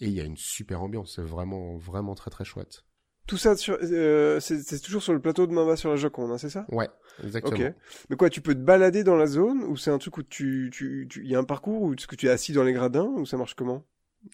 [0.00, 2.84] Et il y a une super ambiance, c'est vraiment vraiment très très chouette.
[3.26, 6.50] Tout ça, euh, c'est toujours sur le plateau de Mamba sur la Joconde, hein, c'est
[6.50, 6.66] ça?
[6.68, 6.90] Ouais,
[7.22, 7.56] exactement.
[7.56, 7.74] Ok.
[8.10, 10.68] Mais quoi, tu peux te balader dans la zone ou c'est un truc où tu,
[10.70, 12.74] tu, tu, il y a un parcours ou est-ce que tu es assis dans les
[12.74, 13.86] gradins ou ça marche comment?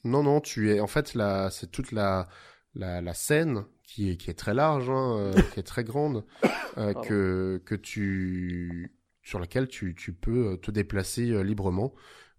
[0.05, 2.29] Non, non, tu es en fait là, c'est toute la,
[2.75, 6.25] la la scène qui est qui est très large, hein, euh, qui est très grande,
[6.79, 11.95] euh, que que tu sur laquelle tu tu peux te déplacer euh, librement.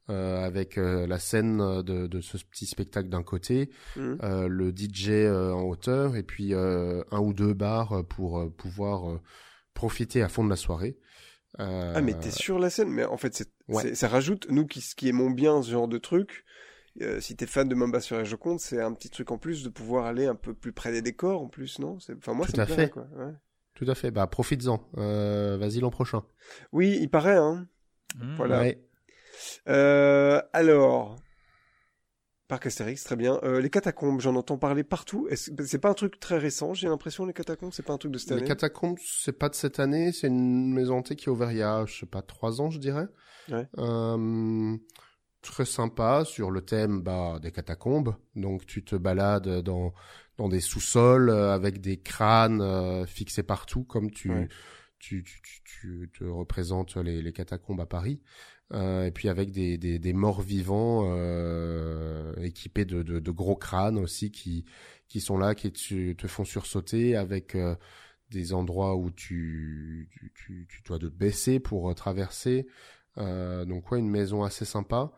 [0.10, 5.10] euh, avec euh, la scène de, de ce petit spectacle d'un côté, euh, le DJ
[5.12, 9.22] euh, en hauteur et puis euh, un ou deux bars pour euh, pouvoir euh,
[9.74, 10.98] profiter à fond de la soirée.
[11.60, 13.94] Euh, Ah mais t'es sur la scène, mais en fait Ouais.
[13.96, 16.44] ça rajoute nous qui qui aimons bien ce genre de truc.
[17.02, 19.64] Euh, si t'es fan de Mamba sur la Joconde, c'est un petit truc en plus
[19.64, 22.00] de pouvoir aller un peu plus près des décors en plus, non?
[22.00, 22.92] C'est- Enfin moi Tout ça à me plairait, fait.
[22.92, 23.08] quoi.
[23.18, 23.34] ouais.
[23.76, 24.12] Tout à fait.
[24.12, 24.86] Bah profites-en.
[24.98, 26.24] Euh, Vas-y l'an prochain.
[26.72, 27.38] Oui, il paraît.
[27.38, 27.68] Hein.
[28.20, 28.36] Hmm.
[28.36, 28.60] Voilà.
[28.60, 28.84] Ouais.
[29.70, 31.16] Euh, alors,
[32.48, 33.40] parc Astérix, très bien.
[33.44, 35.28] Euh, les catacombes, j'en entends parler partout.
[35.34, 37.72] C'est pas un truc très récent, j'ai l'impression les catacombes?
[37.74, 38.48] C'est pas un truc de cette Les année?
[38.48, 41.64] catacombes, c'est pas de cette année, c'est une maison hantée qui est ouverte il y
[41.64, 43.08] a, je sais pas, trois ans, je dirais.
[43.50, 43.66] Ouais.
[43.78, 44.78] Euh,
[45.42, 48.16] très sympa sur le thème bah, des catacombes.
[48.36, 49.94] Donc tu te balades dans
[50.38, 54.48] dans des sous-sols euh, avec des crânes euh, fixés partout, comme tu, Ouais.
[55.00, 58.22] tu, tu, tu, tu te représentes les, les catacombes à Paris.
[58.74, 63.56] Euh, et puis avec des, des, des morts vivants euh, équipés de, de, de gros
[63.58, 64.66] crânes aussi qui
[65.08, 67.76] qui sont là, qui te, te font sursauter avec euh,
[68.30, 72.66] des endroits où tu, tu, tu, dois te baisser pour traverser.
[73.18, 75.12] Euh, donc ouais, une maison assez sympa.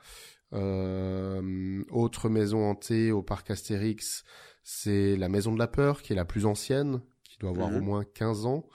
[0.54, 4.24] Euh, autre maison hantée au parc Astérix,
[4.64, 7.78] c'est la maison de la peur, qui est la plus ancienne, qui doit avoir Mhm.
[7.78, 8.68] au moins 15 ans,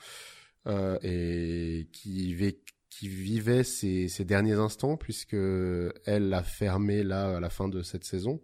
[0.67, 2.37] euh, et qui,
[2.91, 7.83] qui vivait ses, ses derniers instants, puisque elle a fermé là à la fin de
[7.83, 8.43] cette saison.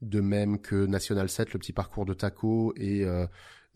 [0.00, 3.26] De même que National 7, le petit parcours de Taco, et euh,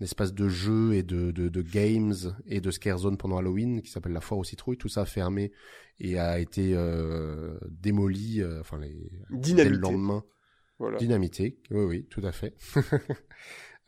[0.01, 2.15] espace de jeux et de, de, de games
[2.47, 4.77] et de scare zone pendant Halloween qui s'appelle la foire aux citrouilles.
[4.77, 5.53] Tout ça a fermé
[5.99, 10.25] et a été euh, démoli, euh, enfin les, dès le lendemain.
[10.79, 10.99] Voilà.
[10.99, 12.55] Dynamité, oui, oui, tout à fait.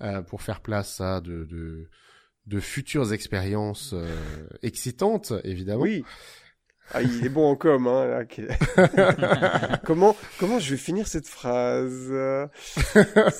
[0.00, 1.88] Euh, pour faire place à de, de,
[2.46, 5.82] de futures expériences euh, excitantes, évidemment.
[5.82, 6.04] Oui.
[6.94, 8.24] Ah, il est bon en com, hein.
[9.84, 12.12] comment, comment je vais finir cette phrase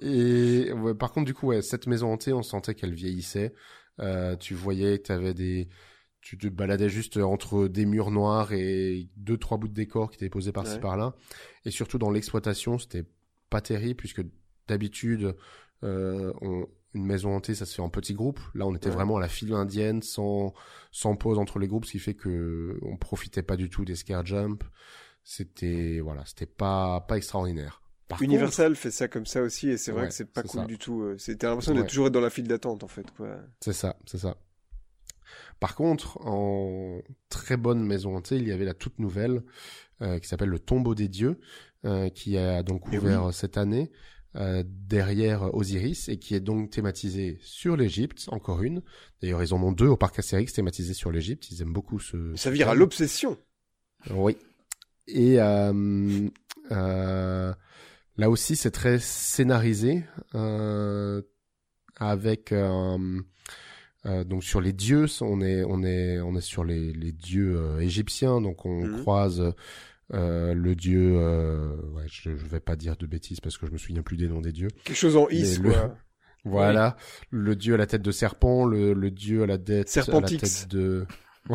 [0.00, 3.54] Et ouais, par contre, du coup, ouais, cette maison hantée, on sentait qu'elle vieillissait.
[4.00, 5.68] Euh, tu voyais que t'avais des,
[6.20, 10.16] tu te baladais juste entre des murs noirs et deux trois bouts de décor qui
[10.16, 10.80] étaient posés par-ci Ouais.
[10.80, 11.14] par-là.
[11.64, 13.04] Et surtout dans l'exploitation, c'était
[13.50, 14.22] pas terrible puisque
[14.66, 15.36] d'habitude,
[15.84, 18.40] euh, on- une maison hantée, ça se fait en petits groupes.
[18.54, 18.94] Là, on était Ouais.
[18.94, 20.54] vraiment à la file indienne, sans
[20.92, 23.96] sans pause entre les groupes, ce qui fait que on profitait pas du tout des
[23.96, 24.62] scare jump.
[25.24, 27.80] C'était voilà, c'était pas pas extraordinaire.
[28.08, 30.42] Par contre, Universal fait ça comme ça aussi, et c'est vrai Ouais, que c'est pas
[30.42, 30.66] cool ça.
[30.66, 31.00] du tout.
[31.02, 31.88] euh, T'as l'impression d'être Ouais.
[31.88, 33.38] toujours être dans la file d'attente, en fait, quoi.
[33.60, 34.36] C'est ça, c'est ça.
[35.58, 37.00] Par contre, en
[37.30, 39.42] très bonne maison hantée, il y avait la toute nouvelle
[40.02, 41.40] euh, qui s'appelle le Tombeau des dieux,
[41.86, 43.90] euh, qui a donc Eh ouvert cette année
[44.36, 48.82] euh, derrière Osiris et qui est donc thématisée sur l'Égypte, encore une.
[49.22, 51.50] D'ailleurs, ils en ont deux au parc Astérix thématisés sur l'Égypte.
[51.50, 52.34] Ils aiment beaucoup ce.
[52.36, 53.36] Ça vire à l'obsession.
[54.10, 54.36] Oui.
[55.06, 56.28] Et euh,
[56.72, 57.52] euh,
[58.16, 60.04] là aussi, c'est très scénarisé
[60.34, 61.22] euh,
[61.96, 63.22] avec euh,
[64.26, 68.40] donc sur les dieux, on est on est on est sur les, les dieux égyptiens,
[68.40, 69.00] donc on Mhm.
[69.00, 69.54] croise
[70.14, 71.14] euh, le dieu.
[71.16, 74.16] euh, ouais, je, je vais pas dire de bêtises parce que je me souviens plus
[74.16, 74.68] des noms des dieux.
[74.84, 75.96] Quelque chose en is, le- quoi.
[76.46, 76.98] Voilà,
[77.30, 80.04] le dieu à la tête de serpent, le, le dieu à la tête, à la
[80.04, 80.38] Serpentix.
[80.60, 81.06] tête de...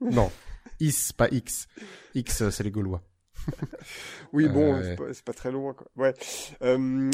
[0.00, 0.30] non,
[0.78, 1.66] Is, pas X.
[2.14, 3.02] X, c'est les Gaulois.
[4.32, 5.90] Oui, bon, Euh, c'est pas, pas très loin, quoi.
[5.96, 6.14] Ouais.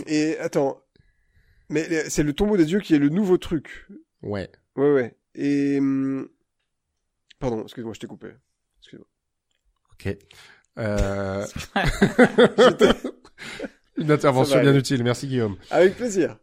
[0.06, 0.82] Et attends.
[1.70, 3.86] Mais c'est le tombeau des dieux qui est le nouveau truc.
[4.22, 4.50] Ouais.
[4.76, 5.16] Ouais, ouais.
[5.34, 5.78] Et.
[5.78, 6.28] hum,
[7.38, 8.28] Pardon, excuse-moi, je t'ai coupé.
[8.80, 9.08] Excuse-moi.
[9.92, 10.16] Ok.
[10.78, 11.44] Euh...
[13.96, 15.56] Une intervention bien utile, merci Guillaume.
[15.70, 16.36] Avec plaisir.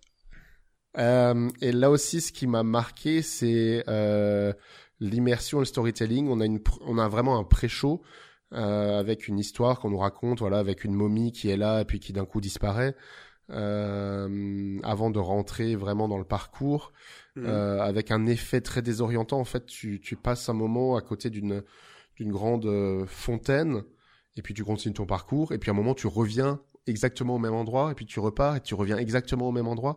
[0.97, 4.53] Euh, et là aussi, ce qui m'a marqué, c'est euh,
[4.99, 6.27] l'immersion le storytelling.
[6.29, 8.01] On a, une, on a vraiment un pré-show
[8.53, 11.85] euh, avec une histoire qu'on nous raconte, voilà, avec une momie qui est là et
[11.85, 12.95] puis qui d'un coup disparaît,
[13.51, 16.91] euh, avant de rentrer vraiment dans le parcours,
[17.35, 17.45] Mhm.
[17.47, 19.39] euh, avec un effet très désorientant.
[19.39, 21.63] En fait, tu, tu passes un moment à côté d'une
[22.15, 23.81] d'une grande euh, fontaine,
[24.37, 27.39] et puis tu continues ton parcours, et puis à un moment tu reviens exactement au
[27.39, 29.95] même endroit, et puis tu repars, et tu reviens exactement au même endroit.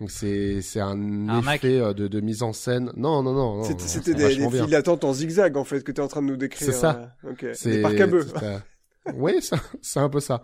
[0.00, 1.64] Donc c'est c'est un Arnaque.
[1.64, 2.92] effet euh, de, de mise en scène.
[2.96, 3.56] Non, non, non.
[3.56, 6.20] non, C'était des, des files d'attente en zigzag, en fait, que tu es en train
[6.22, 6.66] de nous décrire.
[6.66, 7.10] C'est ça.
[7.24, 7.46] euh, Ok.
[7.54, 8.26] C'est Des parcs à bœufs.
[9.14, 10.42] Oui, ça- c'est un peu ça.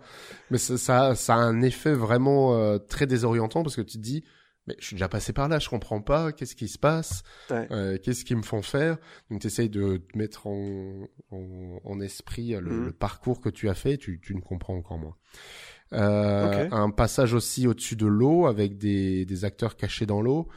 [0.49, 4.01] Mais ça, ça, ça a un effet vraiment euh, très désorientant parce que tu te
[4.03, 4.23] dis,
[4.67, 7.67] mais je suis déjà passé par là, je comprends pas, qu'est-ce qui se passe, Ouais.
[7.71, 8.97] euh, qu'est-ce qu'ils me font faire.
[9.29, 12.85] Donc tu essayes de te mettre en, en, en esprit euh, le, Mhm.
[12.85, 15.15] le parcours que tu as fait, tu, tu ne comprends encore moins.
[15.93, 16.67] Euh.
[16.71, 20.47] Un passage aussi au-dessus de l'eau avec des, des acteurs cachés dans l'eau,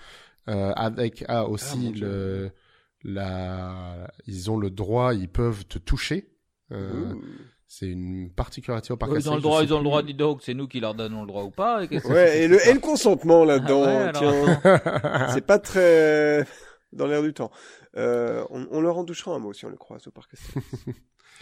[0.49, 2.07] euh, avec ah Ah, aussi Dieu.
[2.07, 2.51] le
[3.05, 6.33] la ils ont le droit, ils peuvent te toucher.
[6.73, 7.15] Euh.
[7.69, 10.41] C'est une particularité au parc Ils ont le droit, ils ont le droit, dis donc,
[10.43, 11.83] c'est nous qui leur donnons le droit ou pas.
[11.85, 16.45] et Ouais, et le, et le consentement là-dedans, Ah ouais, alors, tiens, c'est pas très
[16.93, 17.51] dans l'air du temps.
[17.97, 20.67] Euh, on, on leur en touchera un mot si on le croise au parc Astérix.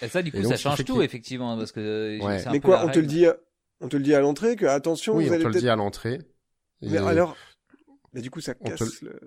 [0.02, 2.42] Et ça, du coup, donc, ça change tout, effectivement, parce que euh, Ouais.
[2.50, 3.36] Mais quoi, on te le dit, à-
[3.80, 5.68] on te le dit à l'entrée que attention, Oui, vous on allez te le dit
[5.68, 6.18] à l'entrée.
[6.82, 7.36] Mais Et- alors,
[8.12, 9.20] mais du coup, ça te casse le.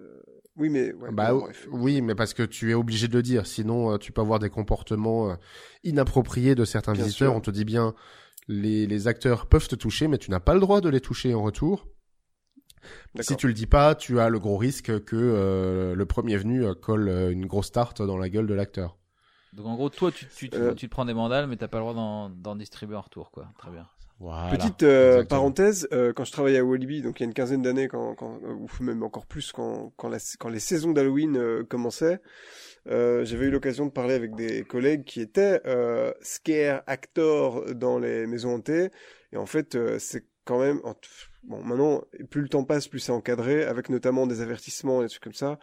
[0.57, 1.67] Oui, mais ouais, Bah bon, bref.
[1.71, 4.39] oui, mais parce que tu es obligé de le dire, sinon euh, tu peux avoir
[4.39, 5.35] des comportements euh,
[5.83, 7.31] inappropriés de certains Bien visiteurs.
[7.31, 7.35] sûr.
[7.37, 7.93] On te dit bien,
[8.47, 11.33] les, les acteurs peuvent te toucher, mais tu n'as pas le droit de les toucher
[11.35, 11.87] en retour.
[13.19, 16.63] Si tu le dis pas, tu as le gros risque que euh, le premier venu
[16.65, 18.97] euh, colle euh, une grosse tarte dans la gueule de l'acteur.
[19.53, 20.73] Donc, en gros, toi, tu, tu, tu, Euh.
[20.73, 23.31] tu te prends des mandales, mais t'as pas le droit d'en d'en distribuer en retour,
[23.31, 23.49] quoi.
[23.57, 23.87] Très bien.
[24.19, 24.49] Voilà.
[24.57, 27.61] Petite euh, parenthèse, euh, quand je travaillais à Walibi, donc il y a une quinzaine
[27.61, 31.37] d'années, quand, quand, euh, ou même encore plus, quand, quand, la- quand les saisons d'Halloween
[31.37, 32.19] euh, commençaient,
[32.89, 37.99] euh, j'avais eu l'occasion de parler avec des collègues qui étaient euh, scare actors dans
[37.99, 38.89] les maisons hantées.
[39.33, 40.81] Et en fait, euh, c'est quand même...
[41.43, 45.09] Bon, maintenant, plus le temps passe, plus c'est encadré, avec notamment des avertissements et des
[45.09, 45.59] trucs comme ça.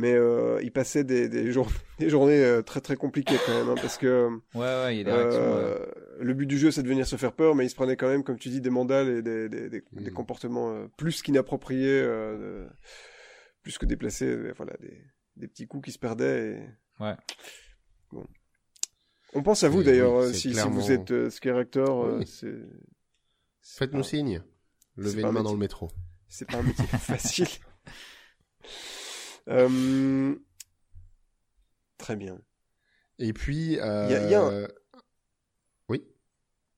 [0.00, 1.68] Mais euh, ils passaient des, des, jour-
[1.98, 4.28] des journées euh, très très compliquées quand même, hein, parce que...
[4.54, 5.40] Ouais, ouais, il y a des réactions.
[5.40, 5.46] ouais.
[5.64, 5.86] Euh,
[6.20, 8.08] Le but du jeu, c'est de venir se faire peur, mais il se prenait quand
[8.08, 10.04] même, comme tu dis, des mandales et des, des, des, Mm.
[10.04, 12.68] des comportements euh, plus qu'inappropriés, euh, de-
[13.62, 14.26] plus que déplacés.
[14.28, 15.02] euh, Voilà, des,
[15.36, 16.52] des petits coups qui se perdaient.
[16.52, 17.02] Et...
[17.02, 17.16] Ouais.
[18.12, 18.24] Bon.
[19.34, 22.60] On pense à vous d'ailleurs, oui, si, vous êtes euh, scare actor, euh, Oui.
[23.62, 24.42] Faites-nous pas- signe.
[24.96, 25.90] Levez une un main dans le métro.
[26.28, 27.46] C'est pas un métier facile.
[29.48, 30.34] Euh,
[31.96, 32.38] Très bien.
[33.18, 34.08] Et puis, euh...
[34.08, 34.68] Y a- y a un-
[35.88, 36.04] oui.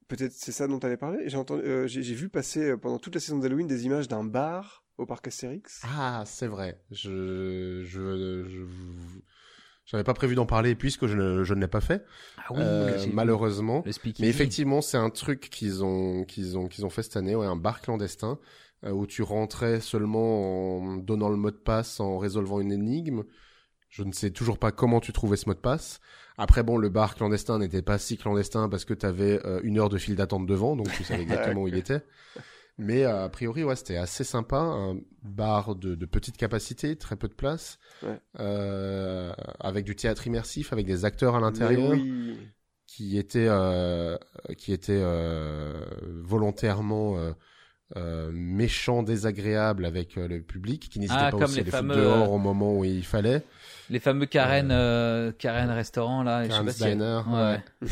[0.08, 1.28] Peut-être c'est ça dont tu allais parler?
[1.28, 4.24] J'ai entendu, euh, j'ai j'ai vu passer pendant toute la saison d'Halloween des images d'un
[4.24, 5.82] bar au parc Astérix.
[5.84, 6.80] Ah, c'est vrai.
[6.90, 8.64] Je, je, je,
[9.84, 12.04] j'avais pas prévu d'en parler puisque je ne, je ne l'ai pas fait,
[12.38, 13.84] Ah oui, euh, malheureusement.
[14.18, 17.46] Mais effectivement, c'est un truc qu'ils ont, qu'ils ont, qu'ils ont fait cette année, ouais,
[17.46, 18.38] un bar clandestin
[18.84, 23.24] où tu rentrais seulement en donnant le mot de passe, en résolvant une énigme.
[23.88, 26.00] Je ne sais toujours pas comment tu trouvais ce mot de passe.
[26.38, 29.88] Après, bon, le bar clandestin n'était pas si clandestin parce que tu avais une heure
[29.90, 32.02] de file d'attente devant, donc tu savais exactement où il était.
[32.78, 34.56] Mais euh, a priori, ouais, c'était assez sympa.
[34.58, 38.18] Un bar de, de petite capacité, très peu de place, Ouais.
[38.38, 42.38] euh, avec du théâtre immersif, avec des acteurs à l'intérieur oui.
[42.86, 44.16] qui était euh,
[44.56, 45.84] qui était euh,
[46.22, 47.16] volontairement
[47.96, 51.60] euh, euh, méchant, désagréable avec euh, le public, qui n'hésitait Ah, pas comme aussi les
[51.62, 53.42] à les foutre fameux, dehors euh, au moment où il fallait.
[53.90, 56.44] Les fameux Karen, euh, Karen restaurant là.
[56.44, 57.88] je sais Karen's si- Diner, Ouais.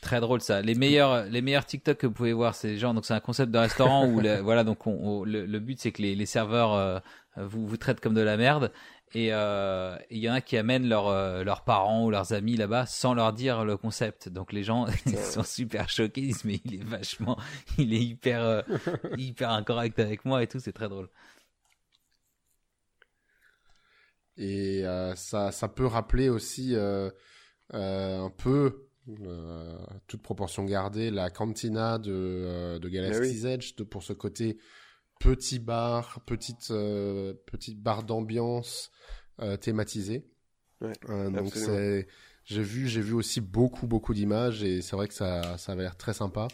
[0.00, 0.62] Très drôle ça.
[0.62, 3.50] Les meilleurs, les meilleurs TikTok que vous pouvez voir, c'est genre donc c'est un concept
[3.52, 6.24] de restaurant où le- voilà donc on, on- le, le but c'est que les, les
[6.26, 6.98] serveurs euh,
[7.36, 8.72] vous vous traitent comme de la merde
[9.12, 12.56] et euh, il y en a qui amènent leurs euh, leurs parents ou leurs amis
[12.56, 14.28] là-bas sans leur dire le concept.
[14.28, 17.38] Donc les gens ils sont super choqués, ils disent mais il est vachement,
[17.78, 18.62] il est hyper euh,
[19.16, 21.08] hyper incorrect avec moi et tout, c'est très drôle.
[24.36, 27.10] Et euh, ça, ça peut rappeler aussi euh,
[27.74, 28.88] euh, un peu,
[29.22, 29.76] euh,
[30.06, 34.58] toute proportion gardée, la cantina de, euh, de Galaxy's Edge, de, pour ce côté
[35.20, 38.90] petit bar, petite, euh, petite bar d'ambiance
[39.40, 40.26] euh, thématisée.
[40.80, 42.08] Ouais, Euh, donc c'est,
[42.44, 45.82] j'ai vu, j'ai vu aussi beaucoup, beaucoup d'images et c'est vrai que ça, ça avait
[45.82, 46.48] l'air très sympa.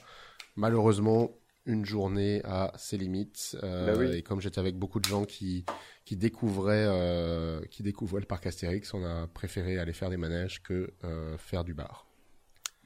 [0.56, 1.30] Malheureusement,
[1.66, 3.56] une journée à ses limites.
[3.62, 4.18] euh, Bah oui.
[4.18, 5.64] Et comme j'étais avec beaucoup de gens qui,
[6.05, 10.62] qui découvraient, euh, qui découvraient le parc Astérix, on a préféré aller faire des manèges
[10.62, 12.06] que euh, faire du bar.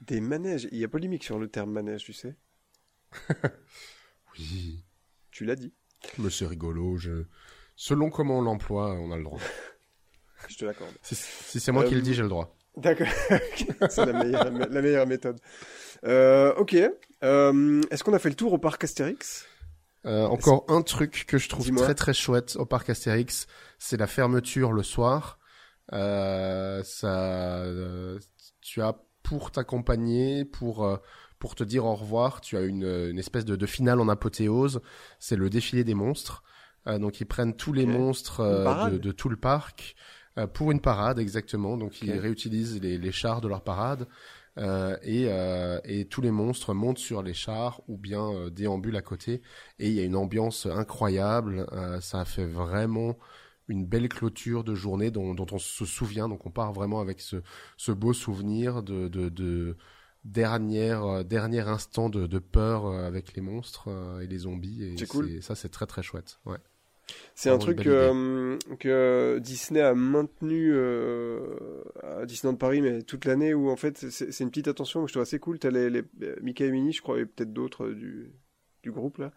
[0.01, 0.67] Des manèges.
[0.73, 2.35] Il y a polémique sur le terme manège, tu sais.
[4.37, 4.83] Oui,
[5.31, 5.73] Tu l'as dit.
[6.17, 6.97] mais c'est rigolo.
[6.97, 7.23] Je...
[7.75, 9.39] Selon comment on l'emploie, on a le droit.
[10.47, 10.91] Je te l'accorde.
[11.03, 12.55] Si, si c'est moi qui Euh, le dis, j'ai le droit.
[12.75, 13.07] D'accord.
[13.89, 15.39] C'est la meilleure, la meilleure méthode.
[16.03, 16.75] Euh, ok.
[17.23, 19.45] Euh, Est-ce qu'on a fait le tour au parc Astérix?
[20.05, 23.45] Euh, encore un truc que je trouve très très chouette au parc Astérix,
[23.77, 25.37] c'est la fermeture le soir.
[25.93, 28.17] Euh, ça, euh,
[28.61, 30.97] tu as pour t'accompagner, pour euh,
[31.41, 34.79] pour te dire au revoir, tu as une, une espèce de, de finale en apothéose.
[35.19, 36.43] C'est le défilé des monstres.
[36.87, 39.95] Euh, donc ils prennent tous les monstres euh, parade de, de tout le parc
[40.37, 41.77] euh, pour une parade exactement.
[41.77, 44.07] Donc ils réutilisent les, les chars de leur parade.
[44.57, 48.97] Euh, et, euh, et tous les monstres montent sur les chars ou bien euh, déambulent
[48.97, 49.41] à côté.
[49.79, 51.65] Et il y a une ambiance incroyable.
[51.71, 53.17] Euh, ça fait vraiment
[53.67, 56.27] une belle clôture de journée dont, dont on se souvient.
[56.29, 57.37] Donc on part vraiment avec ce,
[57.77, 59.77] ce beau souvenir de, de, de
[60.23, 64.83] dernière, euh, dernier instant de, de peur euh, avec les monstres euh, et les zombies.
[64.83, 65.41] Et C'est cool.
[65.41, 66.39] Ça, c'est très très chouette.
[66.45, 66.57] Ouais.
[67.35, 73.53] C'est un truc euh, que Disney a maintenu euh, à Disneyland Paris, mais toute l'année,
[73.53, 75.59] où en fait c'est une petite attention que je trouve assez cool.
[75.59, 76.03] T'as les, les
[76.41, 78.31] Mickey et Minnie, je crois, et peut-être d'autres euh, du,
[78.83, 79.33] du groupe là,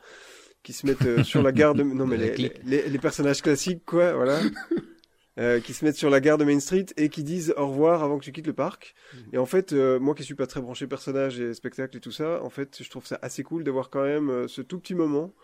[0.62, 1.82] qui se mettent euh, sur la gare de...
[1.82, 2.16] Non mais
[2.65, 4.39] les- les personnages classiques, quoi, voilà.
[5.36, 8.05] Euh, qui se mettent sur la gare de Main Street et qui disent au revoir
[8.05, 8.94] avant que tu quittes le parc.
[9.32, 12.12] Et en fait, euh, moi qui suis pas très branché personnage et spectacle et tout
[12.12, 14.94] ça, en fait, je trouve ça assez cool d'avoir quand même euh, ce tout petit
[14.94, 15.35] moment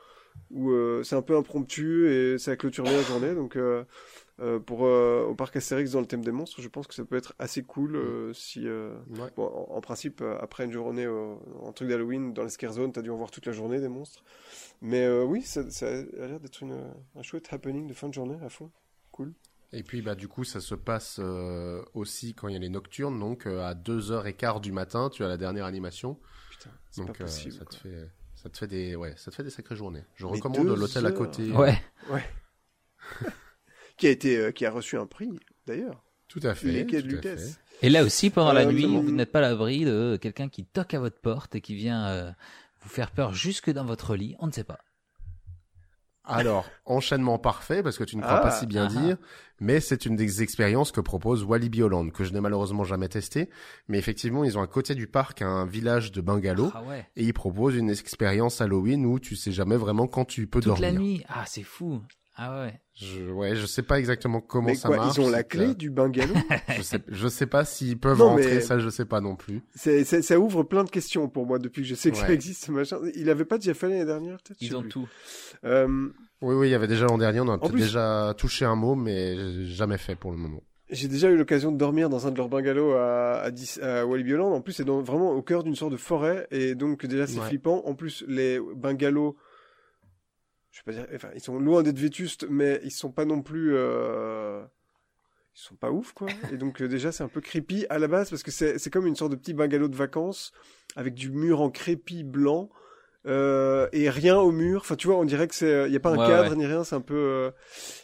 [0.52, 0.70] où
[1.02, 3.34] c'est un peu impromptu et ça clôture bien la journée.
[3.34, 3.58] Donc,
[4.64, 7.34] pour au parc Astérix dans le thème des monstres, je pense que ça peut être
[7.40, 8.60] assez cool euh, si.
[8.68, 9.30] Ouais.
[9.34, 13.02] Bon, en, en principe, après une journée en truc d'Halloween dans les scare zones, t'as
[13.02, 14.22] dû en voir toute la journée des monstres.
[14.82, 16.78] Mais oui, ça, ça a l'air d'être une,
[17.16, 18.70] un chouette happening de fin de journée à fond.
[19.10, 19.32] Cool.
[19.72, 22.68] Et puis bah du coup ça se passe euh, aussi quand il y a les
[22.68, 26.18] nocturnes, donc euh, à 2h15 du matin, tu as la dernière animation.
[26.50, 27.52] Putain, c'est pas Donc euh, possible.
[27.54, 30.02] ça te fait ça te fait des ouais, ça te fait des sacrées journées.
[30.16, 31.50] Je Mais recommande l'hôtel à côté.
[31.52, 31.78] Ouais.
[33.96, 35.28] Qui a été, euh, qui a reçu un prix
[35.66, 36.02] d'ailleurs.
[36.26, 36.86] Tout à fait.
[36.86, 37.36] Tout à Lucas.
[37.36, 37.54] fait.
[37.82, 40.94] Et là aussi, pendant la nuit, vous n'êtes pas à l'abri de quelqu'un qui toque
[40.94, 42.30] à votre porte et qui vient euh,
[42.80, 44.36] vous faire peur jusque dans votre lit.
[44.38, 44.78] On ne sait pas.
[46.30, 49.16] Alors, enchaînement parfait, parce que tu ne crois Ah, pas si bien ah, dire,
[49.60, 53.50] mais c'est une des expériences que propose Walibi Holland, que je n'ai malheureusement jamais testé,
[53.88, 57.06] mais effectivement, ils ont à côté du parc un village de bungalows, Ah ouais.
[57.16, 60.78] et ils proposent une expérience Halloween où tu sais jamais vraiment quand tu peux Toute
[60.78, 60.92] dormir.
[60.92, 61.24] la nuit.
[61.28, 62.00] Ah, c'est fou.
[62.42, 62.80] Ah ouais.
[62.94, 65.16] Je, ouais, je sais pas exactement comment Mais ça quoi, marche.
[65.16, 66.32] ils ont la clé que- du bungalow?
[66.76, 69.36] Je sais, je sais pas s'ils peuvent Non, rentrer, mais- ça je sais pas non
[69.36, 69.60] plus.
[69.74, 72.32] C'est- c'est- Ça ouvre plein de questions pour moi depuis que je sais que ça
[72.32, 72.98] existe ce machin.
[73.14, 74.88] Il avait pas déjà fait l'année dernière peut-être Ils ont plus.
[74.88, 75.08] tout.
[75.64, 76.08] Euh,
[76.40, 78.74] Oui, oui, il y avait déjà l'an dernier, on a peut-être plus- déjà touché un
[78.76, 80.62] mot, mais jamais fait pour le moment.
[80.88, 84.04] J'ai déjà eu l'occasion de dormir dans un de leurs bungalows à, à, Dis- à
[84.06, 84.52] Walibi Holland.
[84.54, 86.48] En plus, c'est dans- vraiment au cœur d'une sorte de forêt.
[86.50, 87.46] Et donc, déjà, c'est Ouais.
[87.46, 87.82] flippant.
[87.86, 89.36] En plus, les bungalows,
[90.70, 93.42] je vais pas dire, enfin, ils sont loin d'être vétustes, mais ils sont pas non
[93.42, 94.62] plus, euh,
[95.54, 96.28] ils sont pas ouf, quoi.
[96.52, 98.90] Et donc, euh, déjà, c'est un peu creepy à la base parce que c'est, c'est
[98.90, 100.52] comme une sorte de petit bungalow de vacances
[100.96, 102.70] avec du mur en crépi blanc.
[103.26, 104.80] euh, et rien au mur.
[104.80, 106.56] Enfin, tu vois, on dirait que c'est, il y a pas un Ouais, cadre ouais.
[106.56, 106.84] ni rien.
[106.84, 107.50] C'est un peu, euh,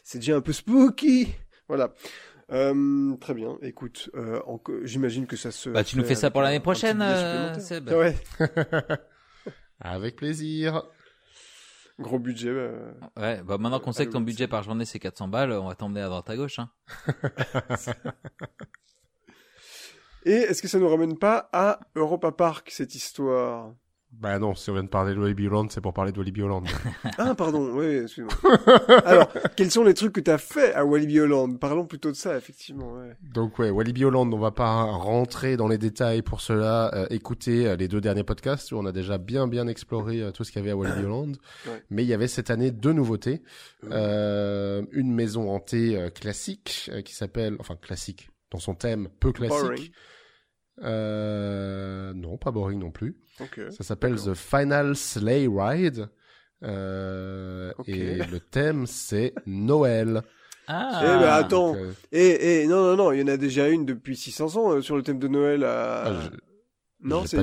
[0.05, 1.32] c'est déjà un peu spooky.
[1.68, 1.94] Voilà.
[2.52, 3.56] Euh, très bien.
[3.62, 4.40] Écoute, euh,
[4.82, 5.70] j'imagine que ça se.
[5.70, 7.59] Bah, tu nous fais ça pour l'année prochaine, euh.
[7.59, 7.88] Seb.
[7.90, 8.14] Ouais.
[9.80, 10.82] Avec plaisir.
[11.98, 12.51] Gros budget.
[12.51, 15.68] euh, Ouais, bah maintenant qu'on sait que ton budget par journée c'est 400 balles, on
[15.68, 16.59] va t'emmener à droite à gauche.
[16.59, 16.70] Hein.
[20.24, 23.73] Et est-ce que ça nous ramène pas à Europa Park cette histoire?
[24.18, 26.43] Bah non, si on vient de parler de Walibi Holland, c'est pour parler de Walibi
[26.43, 26.66] Holland.
[27.18, 28.32] Ah pardon, oui, excuse-moi.
[29.05, 32.36] Alors, quels sont les trucs que t'as fait à Walibi Holland Parlons plutôt de ça,
[32.36, 32.94] effectivement.
[32.94, 33.16] Ouais.
[33.22, 36.90] Donc ouais, Walibi Holland, on va pas rentrer dans les détails pour cela.
[36.94, 40.30] Euh, écoutez euh, les deux derniers podcasts où on a déjà bien bien exploré euh,
[40.30, 41.36] tout ce qu'il y avait à Walibi Holland.
[41.66, 41.82] Ouais.
[41.90, 43.43] Mais il y avait cette année deux nouveautés.
[43.90, 49.60] Euh, une maison hantée classique qui s'appelle, enfin classique, dans son thème peu classique.
[49.60, 49.90] Boring.
[50.82, 53.16] Euh, non, pas boring non plus.
[53.40, 53.61] Ok.
[53.70, 54.16] Ça s'appelle.
[54.16, 56.09] The Final Sleigh Ride.
[56.62, 57.89] Euh, Ok.
[57.89, 60.23] Et le thème c'est Noël.
[60.69, 61.01] Ah.
[61.03, 61.73] Eh ben, attends.
[61.74, 64.57] Donc, euh, Et, et non, non, non, il y en a déjà une depuis 600
[64.57, 65.62] ans euh, sur le thème de Noël.
[65.65, 66.03] À...
[66.07, 66.31] ah, je-
[67.03, 67.36] non, c'est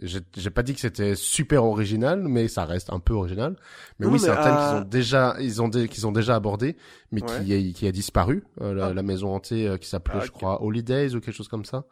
[0.00, 3.56] j'ai, pas dit que c'était super original, mais ça reste un peu original.
[3.98, 6.12] Mais Non, oui, c'est un thème à- qu'ils ont déjà, ils ont, dé- qu'ils ont
[6.12, 6.76] déjà abordé,
[7.10, 7.44] mais Ouais.
[7.44, 8.44] qui, a, qui a disparu.
[8.62, 8.94] Euh, la, Ah.
[8.94, 11.84] la maison hantée euh, qui s'appelait, Ah, je crois, Holidays ou quelque chose comme ça.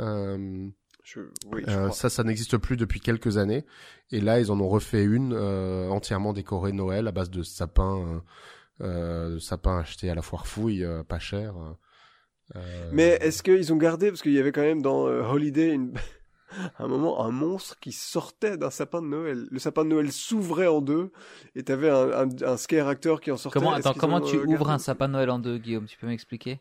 [0.00, 0.68] Euh,
[1.02, 1.20] Je...
[1.52, 1.92] Oui, je euh, crois.
[1.92, 3.64] ça, ça n'existe plus depuis quelques années.
[4.10, 8.22] Et là, ils en ont refait une euh, entièrement décorée Noël à base de sapins,
[8.80, 11.54] de sapins achetés à la foire fouille, euh, pas cher.
[12.56, 15.70] euh, Mais est-ce qu'ils ont gardé parce qu'il y avait quand même dans euh, Holiday
[15.72, 15.92] une...
[16.78, 19.46] un moment un monstre qui sortait d'un sapin de Noël.
[19.50, 21.12] Le sapin de Noël s'ouvrait en deux
[21.54, 23.58] et t'avais un, un, un scare acteur qui en sortait.
[23.58, 25.84] Comment, attends, comment tu ouvres un sapin de Noël en deux, Guillaume?
[25.84, 26.60] Tu peux m'expliquer?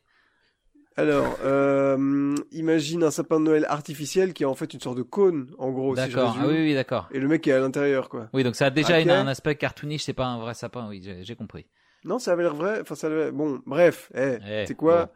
[0.98, 5.03] Alors, euh, imagine un sapin de Noël artificiel qui est en fait une sorte de
[5.03, 5.94] cône, en gros.
[5.95, 6.36] D'accord.
[6.40, 7.07] ah oui, oui, d'accord.
[7.11, 8.30] Et le mec est à l'intérieur, quoi.
[8.34, 10.88] Oui, donc ça a déjà une- un aspect cartoonish, c'est pas un vrai sapin.
[10.90, 11.68] Oui, j'ai compris.
[12.03, 12.80] Non, ça avait l'air vrai.
[12.82, 13.32] Enfin, ça avait...
[13.32, 14.10] Bon, bref.
[14.15, 15.11] Eh, Eh, c'est quoi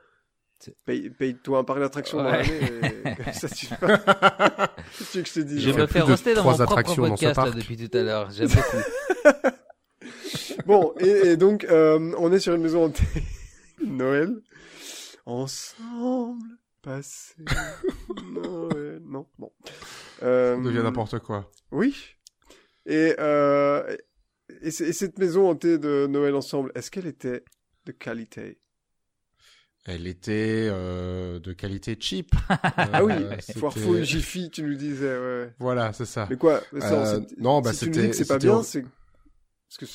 [0.85, 2.43] Paye- Paye-toi un parc d'attraction dans Ouais.
[2.43, 2.91] l'année.
[3.05, 3.65] et comme ça, tu...
[3.65, 6.43] Qu'est-ce que tu veux que je te dise Je fait me fais de roster dans
[6.43, 8.29] mon trois propre attractions dans ce podcast là, depuis tout à l'heure.
[8.29, 9.49] J'aime beaucoup.
[10.67, 13.03] Bon, et, et donc, euh, on est sur une maison hantée.
[13.83, 14.35] Noël.
[15.25, 17.35] Ensemble, passé.
[18.31, 19.01] Noël.
[19.03, 19.51] Non, bon.
[20.23, 21.51] Euh, Ça devient n'importe quoi.
[21.71, 21.95] Oui.
[22.85, 23.95] Et, euh,
[24.61, 27.43] et, cette maison hantée de Noël ensemble, est-ce qu'elle était
[27.85, 28.59] de qualité?
[29.85, 32.31] Elle était euh, de qualité cheap.
[32.75, 35.53] Ah oui, Euh, Foire c'était- fouille, Jiffy, tu nous disais, ouais.
[35.59, 36.27] Voilà, c'est ça.
[36.29, 36.61] Mais quoi?
[36.79, 38.13] Ça, non, bah si c'était.
[38.13, 38.85] c'est pas bien, c'est...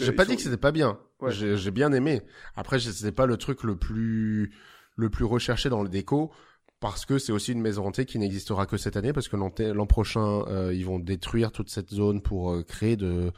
[0.01, 0.99] J'ai pas dit que c'était pas bien.
[1.21, 1.31] Ouais.
[1.33, 2.23] J'ai bien aimé.
[2.57, 4.53] Après, c'était pas le truc le plus
[4.97, 6.33] le plus recherché dans le déco
[6.81, 9.87] parce que c'est aussi une maison hantée qui n'existera que cette année parce que l'an
[9.87, 13.33] prochain euh, ils vont détruire toute cette zone pour euh, créer de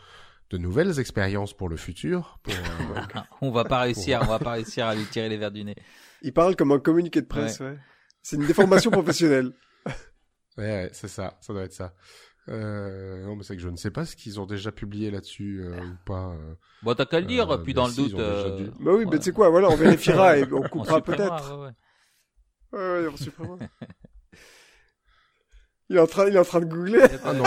[0.51, 2.39] de nouvelles expériences pour le futur.
[2.43, 5.51] Pour, euh, On va pas réussir, on va pas réussir à lui tirer les verres
[5.51, 5.76] du nez.
[6.22, 7.76] Il parle comme un communiqué de presse, ouais.
[8.22, 9.52] C'est une déformation professionnelle.
[10.56, 11.93] ouais, ouais, c'est ça, ça doit être ça.
[12.49, 15.61] Euh, non, mais c'est que je ne sais pas ce qu'ils ont déjà publié là-dessus
[15.65, 16.29] euh, ou pas.
[16.31, 16.55] euh.
[16.83, 18.19] Bon, t'as qu'à le dire, Euh, puis dans le si, doute.
[18.19, 18.65] euh, dû.
[18.81, 19.05] Bah oui, ouais.
[19.11, 21.57] mais tu sais quoi, voilà, on vérifiera et on coupera peut-être.
[21.59, 21.70] ouais, ouais.
[22.73, 23.57] Ouais, ouais, on supprimera.
[25.91, 27.03] il est en train, il est en train de googler.
[27.25, 27.45] Ah non.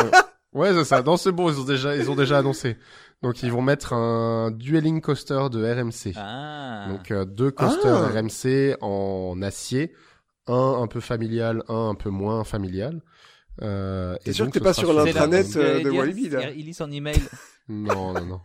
[0.54, 1.02] Ouais, c'est ça.
[1.02, 2.78] Non, c'est bon, ils ont déjà, ils ont déjà annoncé.
[3.22, 6.14] Donc, ils vont mettre un dueling coaster de RMC.
[6.18, 6.88] Ah.
[6.90, 8.20] Donc, euh, deux coasters Ah.
[8.20, 9.94] RMC en acier.
[10.48, 13.02] Un un peu familial, un un peu moins familial.
[13.62, 16.52] Euh, T'es et sûr donc, que t'es pas sur l'intranet, euh, de Walibi, là.
[16.52, 17.20] Il lit son email?
[17.70, 18.42] Non, non, non.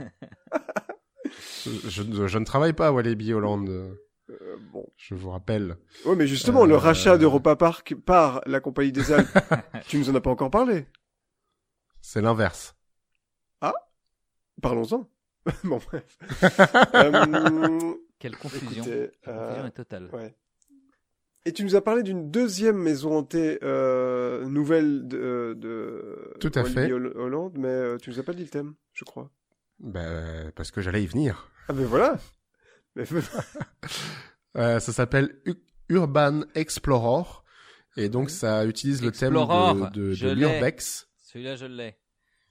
[1.64, 3.94] je, je- je ne travaille pas à Walibi Hollande, euh,
[4.30, 4.86] Euh, bon.
[4.96, 5.76] je vous rappelle.
[6.04, 9.28] Ouais, mais justement, Euh, le rachat d'Europa Park par la Compagnie des Alpes,
[9.88, 10.86] tu nous en as pas encore parlé?
[12.00, 12.74] C'est l'inverse.
[14.62, 15.06] Parlons-en.
[15.64, 16.18] bon, bref.
[16.94, 18.82] Euh, Quelle confusion.
[18.84, 20.10] écoutez, La euh, confusion est totale.
[20.14, 20.34] ouais.
[21.46, 26.64] Et tu nous as parlé d'une deuxième maison hantée euh, nouvelle de, de Tout à
[26.64, 26.90] fait.
[26.90, 29.30] Holl- Hollande, mais euh, tu nous as pas dit le thème, je crois.
[29.78, 31.48] Ben, parce que j'allais y venir.
[31.68, 32.18] Ah ben voilà.
[32.96, 33.04] Mais
[34.56, 35.38] Euh, ça s'appelle
[35.90, 37.28] Urban Explorer.
[37.98, 41.08] Et donc, ça utilise le thème de, de, de l'urbex.
[41.18, 41.96] Celui-là, je l'ai.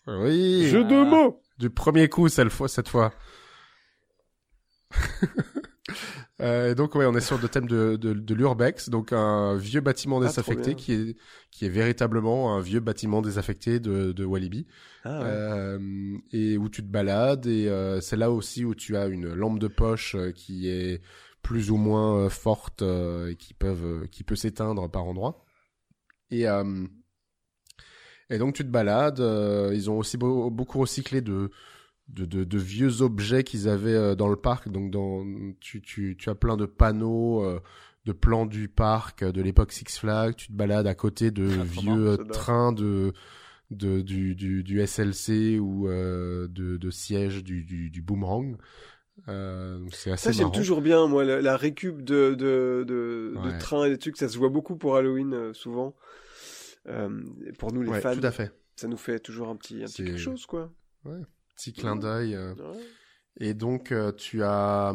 [0.07, 0.67] Oui.
[0.69, 1.03] jeu de Ah.
[1.03, 1.41] mots.
[1.57, 2.67] Du premier coup, cette fois.
[2.67, 3.11] Cette fois.
[6.41, 8.89] Euh, et donc, ouais, on est sur le thème de, de, de l'urbex.
[8.89, 11.15] Donc, un vieux bâtiment Ah, désaffecté qui est,
[11.49, 14.67] qui est véritablement un vieux bâtiment désaffecté de, de Walibi.
[15.05, 15.27] Ah, ouais.
[15.27, 19.33] Euh, et où tu te balades et euh, c'est là aussi où tu as une
[19.33, 21.01] lampe de poche euh, qui est
[21.41, 25.45] plus ou moins euh, forte euh, et qui peuvent qui peut s'éteindre par endroits
[26.31, 26.87] et euh,
[28.29, 31.51] et donc tu te balades euh, ils ont aussi beau- beaucoup recyclé de
[32.09, 35.25] de, de, de vieux objets qu'ils avaient euh, dans le parc donc dans
[35.59, 37.59] tu, tu, tu as plein de panneaux euh,
[38.05, 41.47] de plans du parc euh, de l'époque Six Flags tu te balades à côté de
[41.59, 43.11] Ah, vieux trains de
[43.71, 48.57] de du, du, du SLC ou euh, de, de siège du, du, du boomerang.
[49.27, 53.49] Euh, c'est assez Ça, j'aime toujours bien, moi, la, la récup de, de, de, de
[53.49, 53.57] Ouais.
[53.57, 54.17] trains et des trucs.
[54.17, 55.95] Ça se voit beaucoup pour Halloween, souvent.
[57.57, 58.51] Pour nous, les Ouais, fans, tout à fait.
[58.75, 60.71] ça nous fait toujours un petit, un petit C'est- quelque chose, quoi.
[61.55, 62.35] Petit clin d'œil.
[62.35, 62.53] euh.
[62.55, 62.83] Ouais.
[63.37, 64.93] Et donc euh, tu as,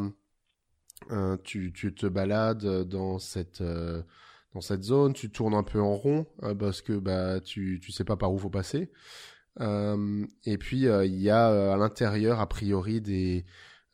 [1.10, 3.62] euh, tu, tu te balades dans cette
[4.52, 6.26] dans cette zone, tu tournes un peu en rond
[6.58, 8.90] parce que bah tu tu sais pas par où faut passer.
[9.60, 13.44] Et puis il y a à l'intérieur a priori des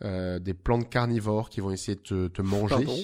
[0.03, 2.75] des plantes carnivores qui vont essayer de te, te manger.
[2.85, 2.97] Pardon?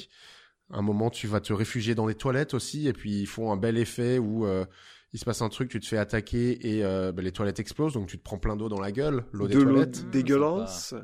[0.74, 3.58] Un moment, tu vas te réfugier dans les toilettes aussi, et puis ils font un
[3.58, 4.64] bel effet où euh,
[5.12, 7.94] il se passe un truc, tu te fais attaquer et euh, bah, les toilettes explosent,
[7.94, 10.10] donc tu te prends plein d'eau dans la gueule, l'eau des de l'eau toilettes.
[10.10, 10.94] dégueulasse.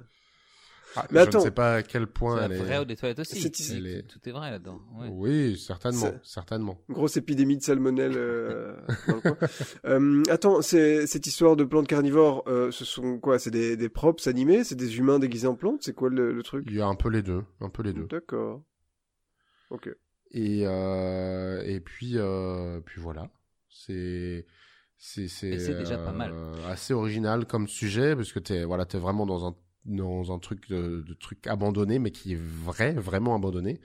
[0.97, 1.39] Ah, Mais je attends.
[1.41, 2.57] ne sais pas à quel point elle est.
[2.57, 3.39] vraie eau des toilettes aussi.
[3.43, 3.75] C'est ici.
[3.77, 4.81] Elle est- Tout est vrai là-dedans.
[4.99, 5.09] Ouais.
[5.13, 6.81] Oui, certainement, certainement.
[6.89, 8.75] Grosse épidémie de salmonelle euh,
[9.07, 9.37] dans le coin.
[9.85, 13.39] Euh, attends, c'est, cette histoire de plantes carnivores, euh, ce sont quoi?
[13.39, 14.65] C'est des, des props animés?
[14.65, 15.83] C'est des humains déguisés en plantes?
[15.83, 16.65] C'est quoi le, le truc?
[16.67, 18.07] Il y a un peu les deux, un peu les deux.
[18.07, 18.63] D'accord.
[19.69, 19.91] Ok.
[20.31, 23.29] Et euh, et puis euh, puis voilà,
[23.87, 24.47] c'est
[24.97, 26.33] c'est c'est déjà pas mal.
[26.33, 30.39] euh, assez original comme sujet parce que t'es voilà t'es vraiment dans un dans un
[30.39, 33.81] truc de, de truc abandonné mais qui est vrai vraiment abandonné.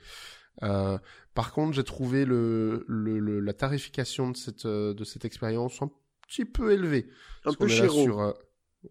[0.62, 0.98] Euh,
[1.34, 5.82] par contre, j'ai trouvé le, le, le- la tarification de cette euh, de cette expérience
[5.82, 5.90] un
[6.28, 7.08] petit peu élevée.
[7.44, 8.02] Un peu chéro.
[8.04, 8.32] sur, euh,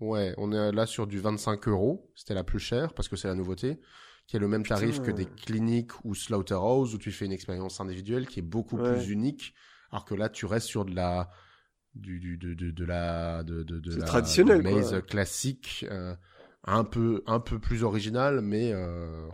[0.02, 2.12] ouais, on est là sur du 25 euros.
[2.16, 3.80] C'était la plus chère parce que c'est la nouveauté,
[4.28, 5.12] qui est le même tarif Putain.
[5.12, 8.90] que des cliniques ou Slaughterhouse où tu fais une expérience individuelle qui est beaucoup Ouais.
[8.92, 9.54] plus unique.
[9.94, 11.30] Alors que là, tu restes sur de la
[11.96, 14.72] du, du de, de, de la de, de, de C'est la traditionnel, de quoi.
[14.82, 16.16] maze classique, euh,
[16.66, 19.28] un peu un peu plus original, mais euh,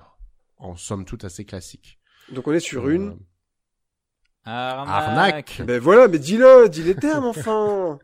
[0.57, 1.97] en somme toute assez classique.
[2.31, 3.11] Donc on est sur une.
[4.47, 4.89] Euh, Arnaque.
[5.07, 5.61] Arnaque.
[5.65, 7.97] Ben voilà, mais dis-le, dis les termes enfin.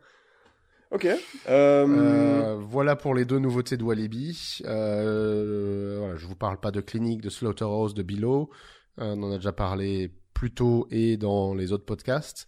[0.92, 1.04] Ok.
[1.04, 1.16] Euh,
[1.48, 4.60] Euh, voilà pour les deux nouveautés de Walibi.
[4.64, 8.50] Euh, voilà, je vous parle pas de clinique, de Slaughterhouse, de Below.
[9.00, 12.46] Euh, on en a déjà parlé plus tôt et dans les autres podcasts.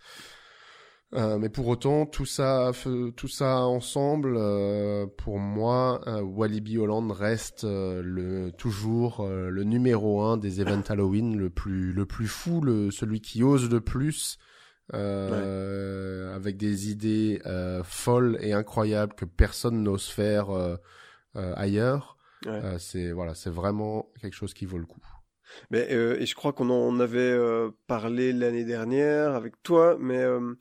[1.14, 2.72] Euh, mais pour autant, tout ça,
[3.16, 10.20] tout ça ensemble, euh, pour moi, euh, Walibi Holland reste euh, le toujours le numéro
[10.20, 14.36] un des events Halloween, le plus le plus fou, le celui qui ose le plus,
[14.92, 17.40] avec des idées
[17.84, 20.48] folles et incroyables que personne n'ose faire
[21.34, 22.18] ailleurs.
[22.78, 25.17] c'est voilà, c'est vraiment quelque chose qui vaut le coup.
[25.70, 30.18] Mais euh, et je crois qu'on en avait euh, parlé l'année dernière avec toi, mais
[30.18, 30.54] euh,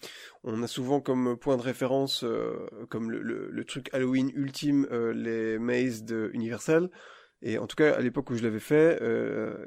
[0.44, 2.26] on a souvent comme point de référence,
[2.90, 6.90] comme le, le, le, truc Halloween ultime, les mazes de Universal.
[7.44, 9.00] Et en tout cas, à l'époque où je l'avais fait,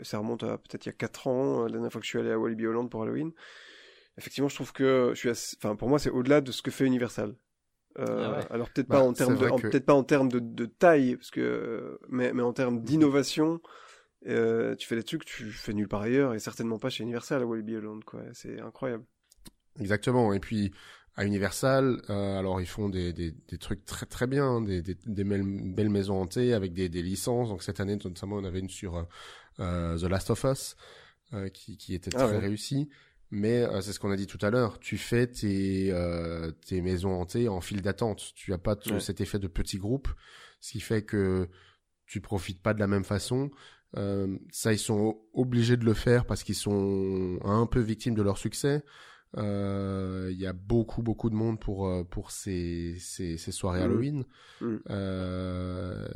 [0.02, 2.18] ça remonte à peut-être il y a 4 ans, la dernière fois que je suis
[2.18, 3.32] allé à Walibi Holland pour Halloween.
[4.18, 6.84] Effectivement, je trouve que je suis, enfin pour moi, c'est au-delà de ce que fait
[6.84, 7.34] Universal.
[7.98, 11.16] Ah alors peut-être pas, bah, en termes de, peut-être pas en termes de, de, taille,
[11.16, 13.60] parce que, mais, mais en termes d'innovation.
[14.26, 17.02] Euh, tu fais des trucs que tu fais nulle part ailleurs et certainement pas chez
[17.02, 18.22] Universal à Walibi Holland quoi.
[18.34, 19.04] C'est incroyable.
[19.78, 20.32] Exactement.
[20.34, 20.72] Et puis
[21.16, 24.82] à Universal euh, alors ils font des, des, des, trucs très très bien hein, des,
[24.82, 27.48] des, des belles maisons hantées avec des, des licences.
[27.48, 29.06] Donc cette année notamment on avait une sur
[29.58, 30.76] euh, The Last of Us
[31.54, 32.90] qui, qui était ah très réussie.
[33.30, 34.80] Mais euh, c'est ce qu'on a dit tout à l'heure.
[34.80, 35.94] Tu fais tes
[36.66, 38.32] tes maisons hantées en file d'attente.
[38.34, 40.08] Tu as pas cet effet de petit groupe
[40.60, 41.48] ce qui fait que
[42.06, 43.50] tu profites pas de la même façon
[43.96, 48.22] euh, ça, ils sont obligés de le faire parce qu'ils sont un peu victimes de
[48.22, 48.84] leur succès.
[49.36, 53.80] Euh, il y a beaucoup beaucoup de monde pour euh, pour ces ces, ces soirées
[53.80, 53.84] mmh.
[53.84, 54.24] Halloween.
[54.60, 54.76] Mmh.
[54.90, 56.08] Euh,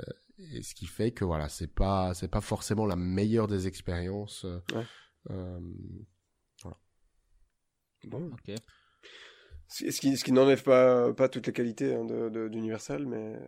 [0.52, 4.44] et ce qui fait que voilà, c'est pas c'est pas forcément la meilleure des expériences.
[4.74, 4.84] Ouais.
[5.30, 5.60] Euh,
[6.62, 6.78] voilà.
[8.06, 8.30] Bon.
[8.32, 8.55] Ok.
[9.68, 13.38] Ce qui, ce qui n'enlève pas, pas toutes les qualités hein, de d'Universal, mais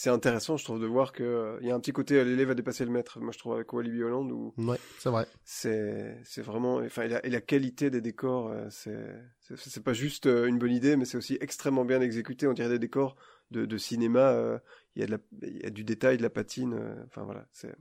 [0.00, 2.24] c'est intéressant, je trouve, de voir que euh, il y a un petit côté euh,
[2.24, 3.20] l'élève a dépassé le maître.
[3.20, 5.26] Moi, je trouve avec Walibi Holland où ouais, c'est vrai.
[5.44, 9.14] C'est c'est vraiment, enfin, et la, la, qualité des décors, euh, c'est
[9.56, 12.46] c'est pas juste une bonne idée, mais c'est aussi extrêmement bien exécuté.
[12.46, 13.14] On dirait des décors
[13.50, 14.58] de, de cinéma.
[14.96, 16.80] Il y a de la, il y a du détail, de la patine.
[17.04, 17.76] Enfin voilà, c'est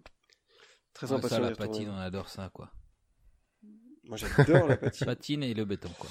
[0.94, 2.70] très ouais, Ça, la patine, on adore ça, quoi.
[4.04, 5.06] Moi, j'adore la patine.
[5.06, 6.10] patine et le béton, quoi.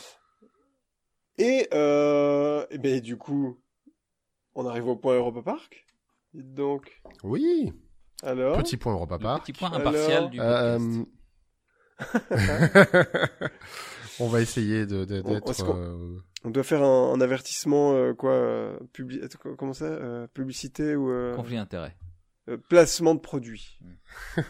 [1.37, 3.61] Et, euh, et ben du coup,
[4.55, 5.85] on arrive au point Europa Park.
[6.35, 7.01] Donc.
[7.23, 7.73] Oui.
[8.23, 8.59] Alors.
[8.59, 9.45] Petit point Europa Park.
[9.45, 11.05] Petit point impartial du euh,
[14.21, 15.75] on va essayer de d'être.
[15.75, 18.79] Euh, on, doit faire un, avertissement euh, quoi
[19.57, 21.97] comment ça publicité ou conflit d'intérêt.
[22.69, 23.81] placement de produit.
[23.81, 24.43] Hmm.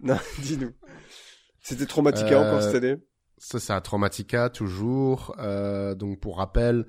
[0.00, 0.72] non, dis-nous.
[1.62, 2.96] C'était Traumatica encore cette année.
[3.38, 5.34] Ça, c'est à Traumatica toujours.
[5.96, 6.86] donc pour rappel,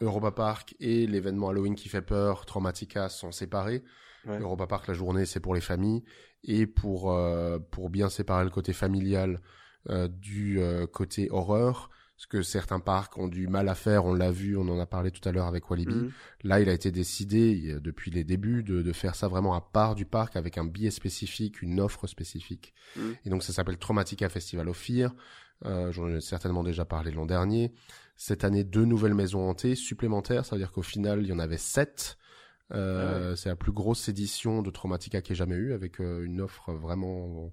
[0.00, 3.82] Europa Park et l'événement Halloween qui fait peur, Traumatica, sont séparés.
[4.26, 6.04] Europa Park, la journée, c'est pour les familles.
[6.44, 9.40] Et pour, euh, pour bien séparer le côté familial
[9.88, 14.12] euh, du euh, côté horreur, ce que certains parcs ont du mal à faire, on
[14.12, 15.94] l'a vu, on en a parlé tout à l'heure avec Walibi.
[15.94, 16.12] Mhm.
[16.44, 19.94] Là, il a été décidé depuis les débuts de, de, faire ça vraiment à part
[19.94, 22.74] du parc avec un billet spécifique, une offre spécifique.
[22.96, 23.14] Mhm.
[23.24, 25.14] Et donc ça s'appelle Traumatica Festival of Fear.
[25.64, 27.72] J'en ai certainement déjà parlé l'an dernier
[28.18, 31.38] cette année deux nouvelles maisons hantées supplémentaires, ça veut dire qu'au final il y en
[31.38, 32.18] avait sept.
[32.74, 36.24] Euh, ah C'est la plus grosse édition de Traumatica qui ait jamais eu, avec euh,
[36.24, 37.50] une offre vraiment,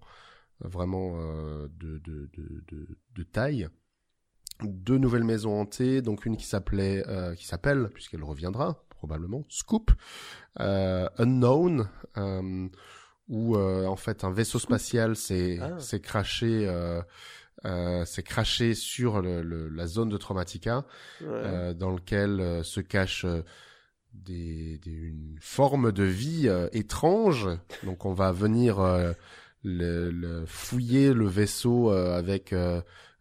[0.60, 3.70] vraiment euh, de, de, de, de, taille.
[4.64, 9.92] Deux nouvelles maisons hantées, donc une qui s'appelait, euh, qui s'appelle, puisqu'elle reviendra probablement, Scoop,
[10.58, 11.88] Unknown,
[13.28, 16.00] où en fait un vaisseau spatial s'est ah.
[16.00, 16.68] craché
[17.66, 20.86] euh, s'est craché sur le, la zone de Traumatica,
[21.24, 23.42] euh, dans lequel euh, se cache euh,
[24.14, 27.50] des, des, une forme de vie étrange.
[27.84, 28.78] Donc on va venir
[29.64, 32.56] le, le, fouiller le vaisseau avec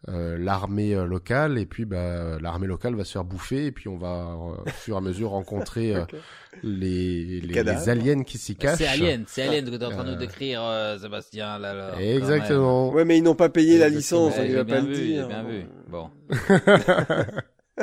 [0.09, 3.89] euh, l'armée euh, locale et puis bah, l'armée locale va se faire bouffer et puis
[3.89, 5.95] on va euh, au fur et à mesure rencontrer
[6.63, 8.77] les, les, les, aliens qui s'y cachent.
[8.77, 10.61] C'est Alien, c'est Alien que tu es en train de décrire
[11.01, 12.91] Sébastien là, là Exactement.
[12.91, 15.27] Ouais mais ils n'ont pas payé la licence, il va pas le dire.
[15.27, 15.65] bien vu.
[15.89, 16.11] Bon.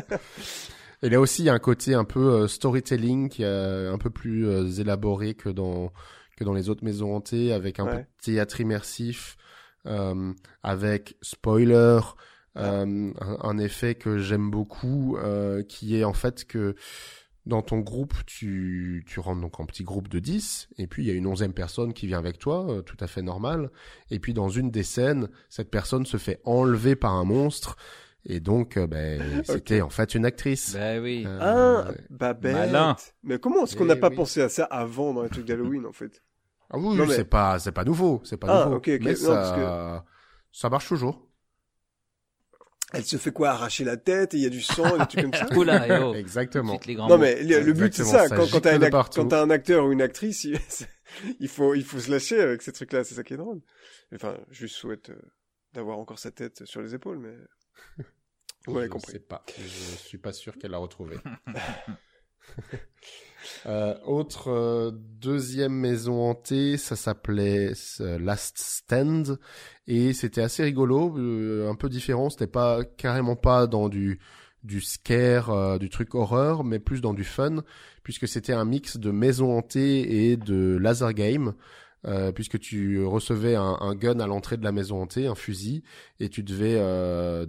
[1.04, 4.12] Et là aussi il y a un côté un peu storytelling qui est un peu
[4.12, 5.92] plus élaboré que dans
[6.38, 9.42] que dans les autres maisons hantées avec un peu de théâtre immersif euh,
[10.64, 12.00] avec spoiler,
[12.58, 16.76] euh, un, effet que j'aime beaucoup, euh, qui est en fait que
[17.46, 21.08] dans ton groupe, tu, tu rentres donc en petit groupe de 10, et puis il
[21.08, 23.72] y a une onzième personne qui vient avec toi, tout à fait normal,
[24.12, 27.78] et puis dans une des scènes, cette personne se fait enlever par un monstre,
[28.26, 30.74] et donc, ben, c'était en fait une actrice.
[30.74, 31.26] Ben oui.
[31.40, 33.16] ah, bah bête.
[33.24, 35.94] Mais comment est-ce qu'on n'a pas pensé à ça avant dans les trucs d'Halloween, en
[35.94, 36.22] fait?
[36.74, 38.78] Ah oui, Non, mais- c'est pas, c'est pas nouveau, c'est pas Ah, nouveau.
[38.78, 39.00] ok, ok.
[39.02, 40.04] Mais Non, ça, parce
[40.52, 41.28] ça marche toujours.
[42.94, 45.06] Elle se fait quoi Arracher la tête et il y a du sang et des
[45.08, 46.14] trucs comme ça Oula, et oh.
[46.14, 46.78] Exactement.
[46.86, 49.92] Les Non mais le, le but c'est ça, ça quand, quand t'as un, acteur ou
[49.94, 50.60] une actrice, il,
[51.40, 53.62] il faut il faut se lâcher avec ces trucs-là, c'est ça qui est drôle.
[54.14, 55.16] Enfin, je lui souhaite euh,
[55.74, 57.34] d'avoir encore sa tête sur les épaules, mais
[58.68, 59.14] vous m'avez je compris.
[59.14, 59.46] sais pas.
[59.58, 61.18] Je suis pas sûr qu'elle l'a retrouvé.
[63.66, 69.40] Euh, autre euh, deuxième maison hantée, ça s'appelait euh, Last Stand
[69.88, 72.30] et c'était assez rigolo, euh, un peu différent.
[72.30, 74.20] C'était pas carrément pas dans du
[74.64, 77.64] du scare, euh, du truc horreur, mais plus dans du fun,
[78.04, 81.54] puisque c'était un mix de maison hantée et de laser game.
[82.08, 85.84] euh, puisque tu recevais un, un gun à l'entrée de la maison hantée, un fusil,
[86.20, 87.46] et tu devais euh,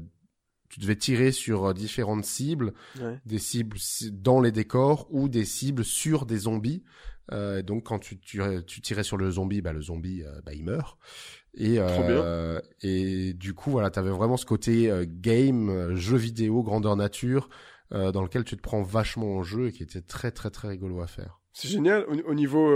[0.72, 3.20] tu devais tirer sur euh, différentes cibles, Ouais.
[3.26, 3.76] des cibles
[4.12, 6.82] dans les décors ou des cibles sur des zombies.
[7.30, 10.52] Euh, donc quand tu, tu, tu tirais sur le zombie, bah, le zombie euh, bah,
[10.54, 10.98] il meurt.
[11.54, 17.48] Et, euh, et du coup voilà, t'avais vraiment ce côté game, jeu vidéo, grandeur nature,
[17.90, 21.02] dans lequel tu te prends vachement en jeu et qui était très très très rigolo
[21.02, 21.40] à faire.
[21.52, 22.06] C'est génial.
[22.08, 22.70] Au, au niveau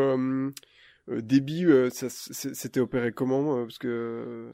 [1.09, 4.53] débit, c'était opéré comment Parce que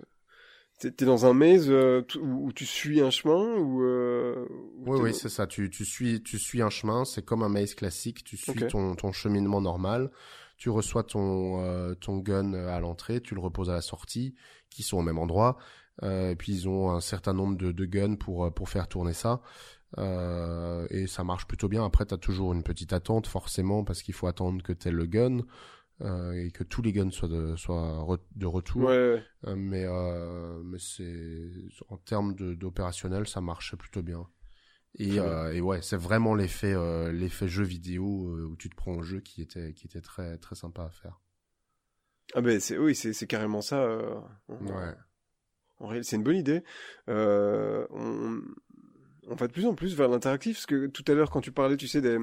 [0.91, 4.47] t'es dans un maze euh, où, tu suis un chemin ou euh,
[4.87, 5.47] Oui, oui, c'est ça.
[5.47, 7.05] Tu, tu suis, tu suis un chemin.
[7.05, 8.25] C'est comme un maze classique.
[8.25, 10.11] Tu suis ton, ton cheminement normal.
[10.57, 13.21] Tu reçois ton, euh, ton gun à l'entrée.
[13.21, 14.35] Tu le reposes à la sortie,
[14.71, 15.59] qui sont au même endroit.
[16.03, 18.89] Euh, et puis ils ont un certain nombre de, de guns pour, euh, pour faire
[18.89, 19.41] tourner ça.
[19.99, 21.85] Euh, et ça marche plutôt bien.
[21.85, 25.41] Après, t'as toujours une petite attente, forcément, parce qu'il faut attendre que t'aies le gun.
[26.03, 28.83] Euh, et que tous les guns soient de, soient re- de retour.
[28.83, 29.23] Ouais, ouais.
[29.47, 31.51] Euh, mais euh, mais c'est
[31.89, 34.27] en termes d'opérationnel, ça marchait plutôt bien.
[34.99, 38.93] Et, euh, ouais, c'est vraiment l'effet euh, l'effet jeu vidéo euh, où tu te prends
[38.93, 41.21] au jeu qui était qui était très très sympa à faire.
[42.35, 43.87] Ah ben c'est oui, c'est carrément ça.
[44.49, 44.95] Ouais.
[45.79, 46.63] En réel, c'est une bonne idée.
[47.09, 48.41] On,
[49.29, 51.53] on va de plus en plus vers l'interactif, parce que tout à l'heure, quand tu
[51.53, 52.19] parlais, tu sais, des,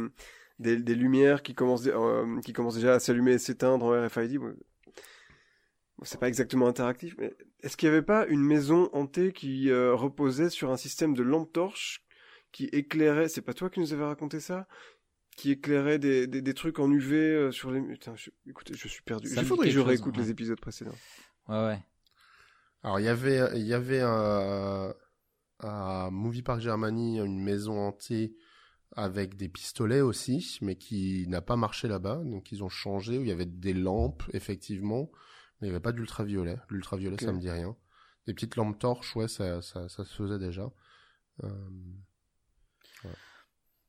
[0.60, 4.38] des, des lumières qui commencent, euh, qui commencent déjà à s'allumer et s'éteindre en RFID,
[4.38, 4.56] bon,
[6.04, 9.96] c'est pas exactement interactif, mais est-ce qu'il n'y avait pas une maison hantée qui euh,
[9.96, 12.04] reposait sur un système de lampe torche
[12.52, 14.68] qui éclairait, c'est pas toi qui nous avais raconté ça
[15.38, 17.80] qui éclairait des, des, des trucs en UV euh, sur les...
[17.80, 19.30] Putain, je, écoutez, je suis perdu.
[19.30, 20.24] Ça Il faudrait que je réécoute ouais.
[20.24, 20.96] les épisodes précédents.
[21.48, 21.80] Ouais, ouais.
[22.84, 24.94] Alors il y avait il y avait un,
[25.60, 28.36] à Movie Park Germany une maison hantée
[28.96, 32.22] avec des pistolets aussi, mais qui n'a pas marché là-bas.
[32.24, 35.10] Donc ils ont changé où il y avait des lampes effectivement,
[35.62, 36.58] mais il n'y avait pas d'ultraviolet.
[36.70, 37.22] L'ultraviolet Ok.
[37.22, 37.76] ça me dit rien.
[38.28, 40.70] Des petites lampes torches, ouais, ça ça, ça se faisait déjà.
[41.44, 41.50] Euh,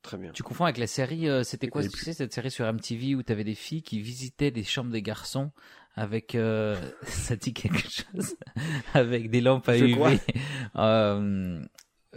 [0.01, 0.31] Très bien.
[0.31, 3.13] Tu confonds avec la série, euh, c'était quoi tu puis- sais, cette série sur MTV
[3.13, 5.51] où t'avais des filles qui visitaient des chambres des garçons
[5.93, 8.35] avec, euh, ça dit quelque chose,
[8.95, 10.19] avec des lampes à Je UV.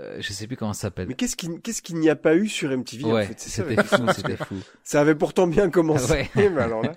[0.00, 1.06] Euh, je sais plus comment ça s'appelle.
[1.06, 3.48] Mais qu'est-ce qui- qu'est-ce qu'il n'y a pas eu sur MTV en Ouais, fait C'est
[3.50, 4.56] ça, c'était fou, c'était fou.
[4.82, 6.12] Ça avait pourtant bien commencé.
[6.12, 6.30] Ouais.
[6.34, 6.92] mais alors là,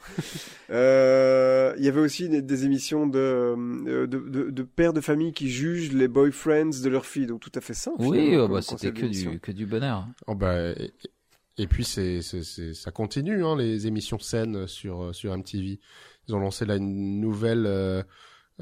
[0.71, 5.01] euh, il y avait aussi des, des émissions de, euh, de, de, de pères de
[5.01, 7.97] famille qui jugent les boyfriends de leurs filles, donc tout à fait simple.
[7.99, 10.07] Oui, comme bah, c'était que du, que du bonheur.
[10.25, 10.91] Oh bah, et,
[11.59, 15.79] et puis c'est, c'est, c'est- ça continue hein, les émissions scènes sur sur MTV.
[16.27, 18.03] Ils ont lancé là une nouvelle euh,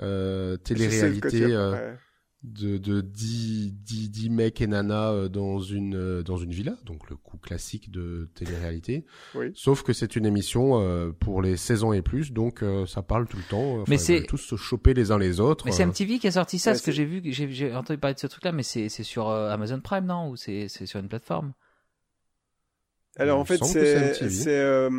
[0.02, 1.56] euh, télé-réalité
[2.46, 6.76] de de 10, 10, 10 mecs et nanas euh, dans une euh, dans une villa,
[6.86, 9.06] donc le coup classique de télé-réalité.
[9.36, 9.52] Oui.
[9.56, 13.28] Sauf que c'est une émission euh, pour les 16 ans et plus, donc ça parle
[13.28, 13.74] tout le temps.
[13.82, 15.66] Enfin, Mais c'est- tous se choper les uns les autres.
[15.66, 15.86] Mais c'est.
[15.86, 18.28] MTV qui a sorti ça, Ouais, ce que j'ai vu, j'ai, entendu parler de ce
[18.28, 20.30] truc-là, mais c'est, c'est sur Amazon Prime, non?
[20.30, 21.54] Ou c'est, c'est sur une plateforme?
[23.18, 24.90] Alors Il en fait, c'est c'est euh,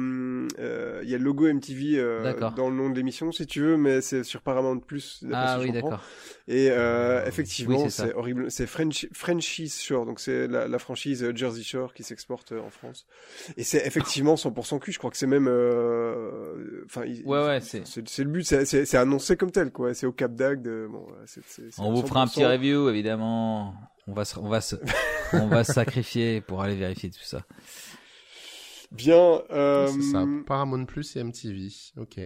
[0.58, 3.60] euh, il y a le logo MTV euh, dans le nom de l'émission si tu
[3.60, 5.18] veux, mais c'est sur Paramount Plus.
[5.22, 6.02] d'après Ah oui, d'accord.
[6.48, 8.50] Et euh, Oui, effectivement, c'est horrible.
[8.50, 12.60] C'est French, Frenchies Shore, donc c'est la, la franchise euh, Jersey Shore qui s'exporte euh,
[12.60, 13.06] en France.
[13.58, 14.92] Et c'est effectivement 100% cul.
[14.92, 17.82] Je crois que c'est même, euh, enfin, il- Ouais, ouais, c'est-
[18.18, 18.44] le but.
[18.44, 19.92] C'est annoncé comme tel, quoi.
[19.92, 20.66] C'est au Cap d'Agde.
[20.90, 22.32] Bon, voilà, c'est- c'est- c'est On vous fera un 100%.
[22.34, 23.74] petit review, évidemment.
[24.06, 24.76] On va se, on va se,
[25.32, 27.42] on va se sacrifier pour aller vérifier tout ça.
[28.96, 29.42] Bien.
[29.50, 31.68] Euh, C'est ça, Paramount Plus et MTV.
[31.98, 32.20] Ok.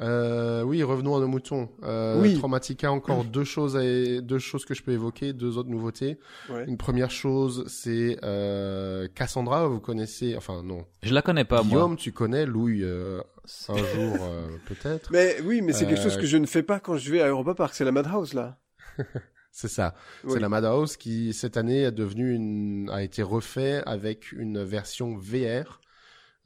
[0.00, 1.70] Euh, oui, revenons à nos moutons.
[1.82, 2.38] Euh, Oui.
[2.38, 6.18] Traumatica, encore deux choses, à- deux choses que je peux évoquer, deux autres nouveautés.
[6.50, 6.66] ouais.
[6.68, 9.66] Une première chose, c'est euh, Cassandra.
[9.66, 10.84] Vous connaissez, enfin non.
[11.02, 11.64] Je la connais pas, moi.
[11.80, 13.20] Guillaume, tu connais Louis euh,
[13.68, 15.10] un jour euh, peut-être.
[15.10, 17.20] Mais oui, mais c'est quelque Euh, chose que je ne fais pas quand je vais
[17.20, 17.74] à Europa Park.
[17.74, 18.56] C'est la Madhouse là.
[19.60, 19.92] C'est ça.
[20.22, 20.34] Oui.
[20.34, 25.16] C'est la Madhouse qui cette année est devenue une, a été refait avec une version
[25.16, 25.80] VR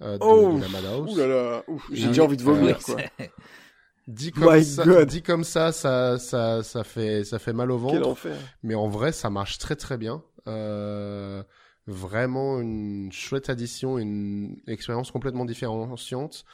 [0.01, 1.13] euh, de, Oh, de la Madhouse.
[1.15, 1.63] Ouh là
[1.93, 2.97] j'ai Et, déjà envie de vomir, quoi.
[4.09, 5.09] Dit comme, My ça, God.
[5.09, 8.09] dit comme ça, ça, ça, ça fait, ça fait mal au Quel ventre.
[8.09, 8.37] enfer.
[8.63, 10.25] Mais en vrai, ça marche très très bien.
[10.49, 11.43] Euh,
[11.87, 16.45] vraiment une chouette addition, une expérience complètement différenciante,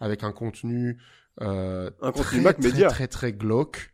[0.00, 0.98] avec un contenu,
[1.42, 2.88] euh, Un contenu très, Mac très, Media.
[2.88, 3.92] très très glauque.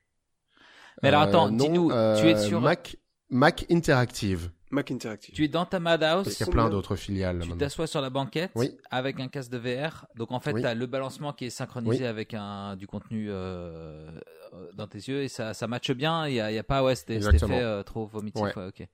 [1.03, 2.97] Mais alors, Euh, attends, dis-nous, euh, tu es sur- Mac,
[3.31, 4.51] Mac Interactive.
[4.71, 5.35] Mac Interactive.
[5.35, 7.41] Tu es dans ta Parce Madhouse, qu'il y a plein d'autres filiales.
[7.43, 8.71] tu t'assois sur la banquette Oui.
[8.91, 10.07] avec un casque de VR.
[10.17, 10.63] Donc en fait, Oui.
[10.63, 12.07] tu as le balancement qui est synchronisé Oui.
[12.07, 14.11] avec un du contenu euh,
[14.55, 16.27] euh, dans tes yeux et ça ça matche bien.
[16.27, 18.43] Il y a, il pas ouais, c'était cet effet euh, trop vomitif.
[18.43, 18.57] Ouais.
[18.57, 18.89] Ouais, ok.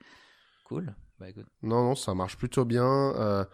[0.64, 0.94] Cool.
[1.20, 1.46] Bah écoute.
[1.62, 2.84] Non, non, ça marche plutôt bien.
[3.16, 3.44] Euh,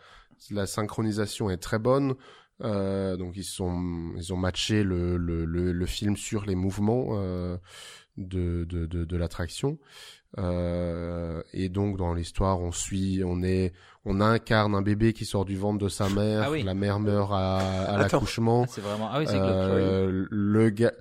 [0.51, 2.15] la synchronisation est très bonne.
[2.63, 7.09] Euh, donc ils sont, ils ont matché le, le, le, le film sur les mouvements
[7.19, 7.57] euh,
[8.17, 9.79] de, de, de, de l'attraction.
[10.39, 13.73] Euh, et donc dans l'histoire, on suit, on est,
[14.05, 16.43] on incarne un bébé qui sort du ventre de sa mère.
[16.47, 16.63] Ah oui.
[16.63, 18.67] La mère meurt à, à l'accouchement.
[18.69, 19.37] C'est vraiment ah oui, c'est.
[19.39, 20.93] Euh, le ga-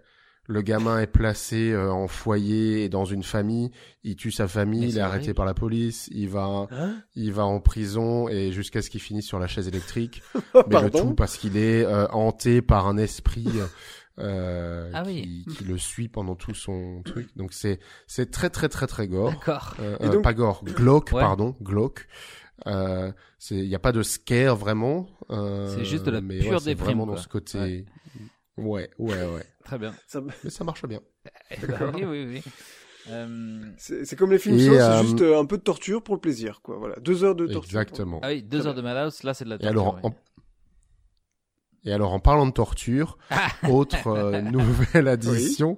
[0.46, 3.72] le gamin est placé euh, en foyer et dans une famille.
[4.04, 4.90] Il tue sa famille.
[4.90, 5.36] Il est arrêté horrible.
[5.36, 6.10] par la police.
[6.12, 9.70] Il va, Hein il va en prison et jusqu'à ce qu'il finisse sur la chaise
[9.70, 10.22] électrique.
[10.68, 13.48] Mais le tout parce qu'il est euh, hanté par un esprit
[14.20, 15.44] euh, Ah oui.
[15.48, 17.30] qui, qui le suit pendant tout son truc.
[17.36, 19.32] Donc c'est c'est très très très très gore.
[19.32, 19.76] D'accord.
[19.80, 21.22] Euh, Et euh, donc- pas gore, glauque Ouais.
[21.22, 22.08] pardon, glauque.
[22.68, 25.08] Euh, c'est il y a pas de scare vraiment.
[25.32, 27.16] euh, C'est juste de la mais pure ouais, c'est déprime, vraiment quoi.
[27.16, 27.86] dans ce côté.
[28.58, 29.44] Ouais, ouais, ouais.
[29.66, 29.94] Très bien.
[30.08, 31.00] Ça- Mais ça marche bien.
[31.68, 32.44] Bah oui oui oui.
[33.10, 36.16] Euh, C'est comme les films Et, c'est euh, juste euh, un peu de torture pour
[36.16, 36.78] le plaisir, quoi.
[36.78, 37.64] Voilà, deux heures de torture.
[37.82, 38.20] Exactement.
[38.24, 39.82] Ah oui, deux heures de Madhouse, là c'est de la Et torture.
[39.82, 40.02] alors, ouais.
[40.06, 40.16] en...
[41.86, 43.18] Et alors, en parlant de torture,
[43.68, 45.78] autre euh, nouvelle addition,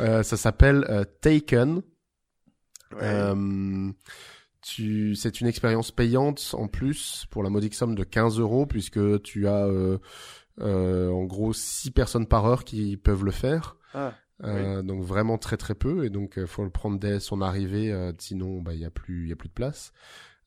[0.00, 1.82] euh, ça s'appelle euh, Taken.
[2.94, 3.92] Ouais.
[4.62, 9.22] Tu, c'est une expérience payante en plus pour la modique somme de 15 euros puisque
[9.22, 9.98] tu as euh,
[10.60, 13.76] euh, en gros 6 personnes par heure qui peuvent le faire.
[13.94, 14.12] Ah,
[14.82, 18.74] Donc vraiment très très peu et donc faut le prendre dès son arrivée, sinon bah
[18.74, 19.92] il y a plus il y a plus de place.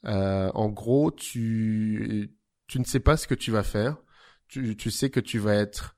[0.04, 2.36] En gros, tu
[2.68, 3.96] tu ne sais pas ce que tu vas faire.
[4.50, 5.96] Tu tu sais que tu vas être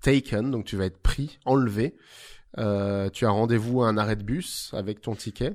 [0.00, 1.94] taken, donc tu vas être pris, enlevé.
[2.58, 5.54] Euh, tu as rendez-vous à un arrêt de bus avec ton ticket.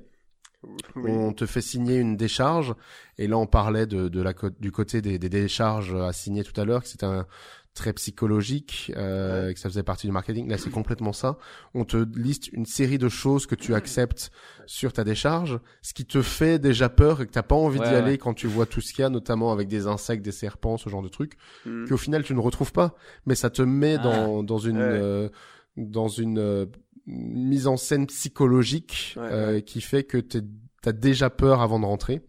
[0.95, 1.11] oui.
[1.11, 2.73] On te fait signer une décharge.
[3.17, 6.59] Et là, on parlait de, de la du côté des, des décharges à signer tout
[6.59, 7.27] à l'heure, que c'était un
[7.75, 10.49] très psychologique, euh, que ça faisait partie du marketing.
[10.49, 11.37] Là, c'est complètement ça.
[11.73, 14.31] On te liste une série de choses que tu acceptes
[14.65, 17.89] sur ta décharge, ce qui te fait déjà peur et que t'as pas envie Ouais,
[17.89, 20.31] d'y aller quand tu vois tout ce qu'il y a, notamment avec des insectes, des
[20.31, 21.33] serpents, ce genre de trucs,
[21.65, 21.85] Hmm.
[21.87, 22.95] qu'au final tu ne retrouves pas.
[23.25, 24.03] Mais ça te met Ah.
[24.03, 25.29] dans, dans une, euh,
[25.75, 26.65] dans une euh,
[27.07, 30.41] mise en scène psychologique euh, qui fait que tu
[30.85, 32.21] as déjà peur avant de rentrer.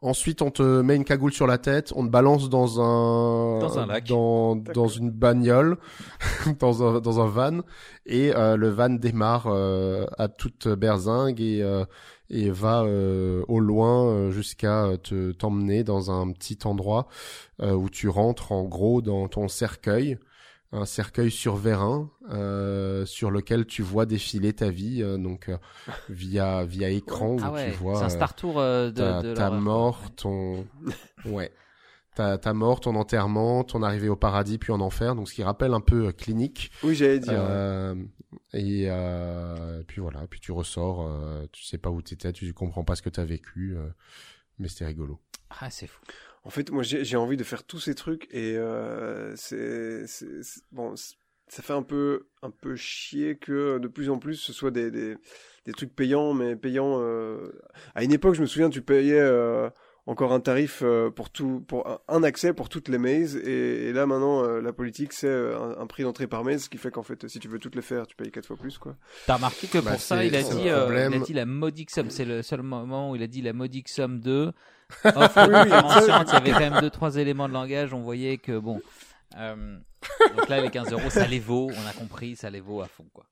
[0.00, 3.78] Ensuite, on te met une cagoule sur la tête, on te balance dans un Dans
[3.80, 4.06] un lac.
[4.06, 5.76] dans, dans une bagnole,
[6.60, 7.60] dans un dans un van,
[8.06, 11.84] et euh, le van démarre euh, à toute berzingue et euh,
[12.30, 17.08] et va euh, au loin jusqu'à te t'emmener dans un petit endroit
[17.60, 20.18] euh, où tu rentres en gros dans ton cercueil,
[20.72, 25.56] un cercueil sur vérin euh, sur lequel tu vois défiler ta vie, euh, donc euh,
[26.08, 28.96] via via écran où Ah ouais, tu vois c'est un euh, Star Tour euh, de,
[28.96, 30.66] ta, de ta mort, ton
[31.24, 31.52] ouais,
[32.14, 35.42] ta ta mort, ton enterrement, ton arrivée au paradis puis en enfer, donc ce qui
[35.42, 36.70] rappelle un peu euh, clinique.
[36.82, 37.32] Oui, j'allais dire.
[37.34, 37.94] Euh,
[38.52, 42.84] et euh, puis voilà, puis tu ressors, euh, tu sais pas où t'étais, tu comprends
[42.84, 43.88] pas ce que t'as vécu, euh,
[44.58, 45.18] mais c'était rigolo.
[45.60, 46.02] Ah, c'est fou.
[46.48, 50.06] En fait, moi, j'ai envie de faire tous ces trucs et euh, c'est
[50.72, 54.70] bon, ça fait un peu un peu chier que de plus en plus ce soit
[54.70, 55.16] des des,
[55.66, 57.00] des trucs payants, mais payants.
[57.02, 57.52] euh,
[57.94, 59.68] À une époque, je me souviens, tu payais euh,
[60.06, 63.92] encore un tarif euh, pour tout, pour un, accès pour toutes les mazes, et, et
[63.92, 66.90] là maintenant, euh, la politique c'est un, un prix d'entrée par maze, ce qui fait
[66.90, 68.96] qu'en fait, si tu veux toutes les faire, tu payes quatre fois plus, quoi.
[69.26, 71.44] T'as remarqué que Bah, pour ça, c'est- il a dit, euh, il a dit la
[71.44, 72.08] modique somme.
[72.10, 74.50] C'est le seul moment où il a dit la modique somme de.
[75.04, 76.24] Offre Oui, oui.
[76.26, 77.92] Il y avait quand même deux, trois éléments de langage.
[77.92, 78.80] On voyait que bon.
[79.36, 79.78] euh,
[80.36, 81.70] donc là, les 15 euros, ça les vaut.
[81.70, 83.26] On a compris, ça les vaut à fond, quoi.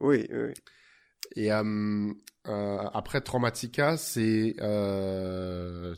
[0.00, 0.52] Oui, oui.
[1.34, 2.12] Et euh,
[2.46, 4.54] euh, après Traumatica, c'est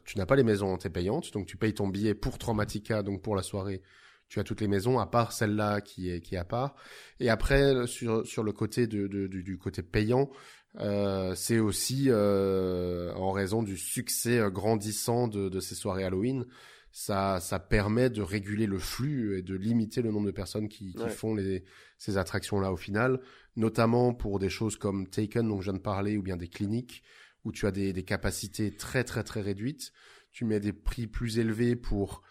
[0.05, 3.20] tu n'as pas les maisons, t'es payante, donc tu payes ton billet pour Traumatica, donc
[3.23, 3.82] pour la soirée,
[4.28, 6.74] tu as toutes les maisons à part celle-là qui est qui est à part.
[7.20, 10.31] Et après sur sur le côté de, de- du, du côté payant,
[10.80, 16.46] euh, c'est aussi euh, en raison du succès euh, grandissant de, de ces soirées Halloween.
[16.92, 20.94] Ça, ça permet de réguler le flux et de limiter le nombre de personnes qui,
[20.94, 21.10] qui Ouais.
[21.10, 21.64] font les,
[21.98, 23.20] ces attractions-là au final
[23.56, 27.02] notamment pour des choses comme Taken, dont je viens de parler, ou bien des cliniques,
[27.44, 29.92] où tu as des, des capacités très très très réduites.
[30.30, 32.22] Tu mets des prix plus élevés pour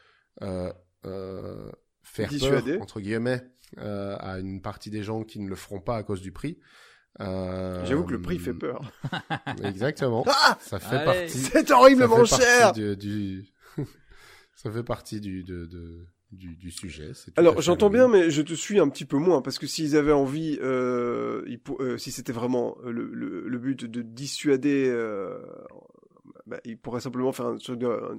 [0.41, 0.71] euh,
[1.05, 1.69] euh,
[2.01, 2.73] faire Dissuader.
[2.75, 3.43] peur entre guillemets
[3.79, 6.59] euh, à une partie des gens qui ne le feront pas à cause du prix.
[7.19, 8.81] Euh, J'avoue que le prix fait peur.
[9.64, 10.23] Exactement.
[10.27, 11.06] Ah ça fait Allez.
[11.06, 11.38] partie.
[11.38, 13.45] C'est ça horriblement fait partie cher du, du-
[14.56, 17.11] ça fait partie du de, de- du, du sujet.
[17.38, 19.95] Alors fait j'entends bien, mais je te suis un petit peu moins parce que s'ils
[19.95, 24.88] avaient envie, euh, ils pour- euh, si c'était vraiment le, le, le but de dissuader,
[24.89, 25.39] euh,
[26.45, 28.18] bah, ils pourraient simplement faire un, un,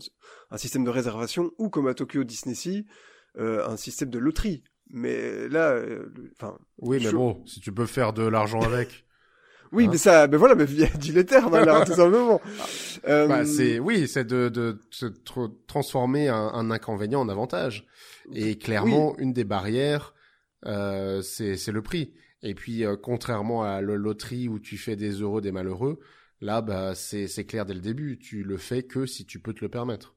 [0.51, 2.87] un système de réservation ou comme à Tokyo Disney Sea,
[3.39, 4.65] euh, un système de loterie.
[4.91, 9.05] Mais là, euh, enfin, Oui, mais bon, si tu peux faire de l'argent avec.
[9.73, 12.41] oui, Hein mais ça, ben voilà, mais dis les termes alors tout simplement.
[13.07, 17.87] Euh, Bah, c'est oui, c'est de, de, tr- transformer un, un inconvénient en avantage.
[18.33, 20.15] Et clairement, une des barrières,
[20.67, 22.15] euh, c'est c'est le prix.
[22.43, 26.01] Et puis, euh, contrairement à la loterie où tu fais des heureux, des malheureux,
[26.41, 28.19] là, bah, c'est c'est clair dès le début.
[28.19, 30.17] Tu le fais que si tu peux te le permettre.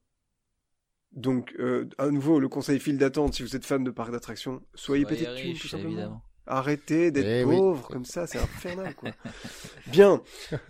[1.13, 4.61] Donc, euh, à nouveau, le conseil file d'attente, si vous êtes fan de parcs d'attractions,
[4.75, 5.91] soyez, Soyez peut-être riche, tout simplement.
[5.91, 6.21] évidemment.
[6.47, 7.55] Arrêtez d'être Eh oui.
[7.57, 9.11] pauvre comme ça, c'est infernal quoi.
[9.87, 10.21] Bien.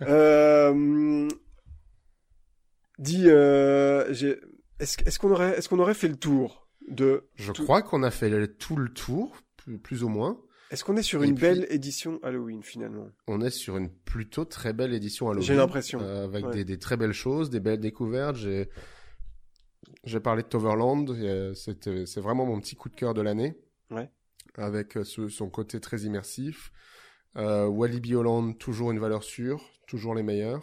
[0.02, 1.28] Euh,
[2.98, 4.12] dis, euh,
[4.78, 8.10] est-ce qu'on aurait est-ce qu'on aurait fait le tour de Je Tout- crois qu'on a
[8.10, 10.38] fait le- tout le tour, plus, plus ou moins.
[10.70, 13.08] est-ce qu'on est sur Et une puis- belle édition Halloween finalement?
[13.26, 15.46] On est sur une plutôt très belle édition Halloween.
[15.46, 16.00] J'ai l'impression.
[16.00, 16.52] euh, avec Ouais.
[16.52, 18.36] des, des très belles choses, des belles découvertes.
[18.36, 18.68] J'ai
[20.04, 21.08] j'ai parlé de Toverland.
[21.10, 23.56] euh, c'était- C'est vraiment mon petit coup de cœur de l'année.
[23.90, 24.10] Ouais.
[24.56, 26.72] Avec euh, ce- son côté très immersif.
[27.36, 30.62] Euh, Walibi Holland, toujours une valeur sûre, toujours les meilleurs.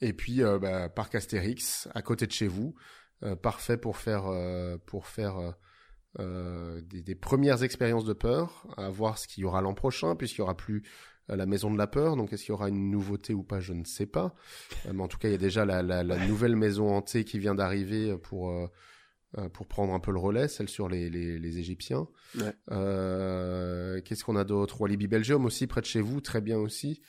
[0.00, 2.74] Et puis euh, bah, Parc Astérix, à côté de chez vous,
[3.22, 4.24] euh, parfait pour faire
[4.86, 5.54] pour faire
[6.18, 10.38] des, des premières expériences de peur, à voir ce qu'il y aura l'an prochain, puisqu'il
[10.38, 10.82] y aura plus
[11.28, 12.16] la maison de la peur.
[12.16, 14.34] Donc est-ce qu'il y aura une nouveauté ou pas, je ne sais pas.
[14.86, 17.24] Euh, mais en tout cas, il y a déjà la, la, la nouvelle maison hantée
[17.24, 18.66] qui vient d'arriver pour euh,
[19.38, 22.06] euh, pour prendre un peu le relais, celle sur les, les, les Égyptiens.
[22.38, 22.52] Ouais.
[22.70, 24.80] Euh, Qu'est-ce qu'on a d'autre?
[24.80, 27.00] Walibi Belgium aussi, près de chez vous, très bien aussi.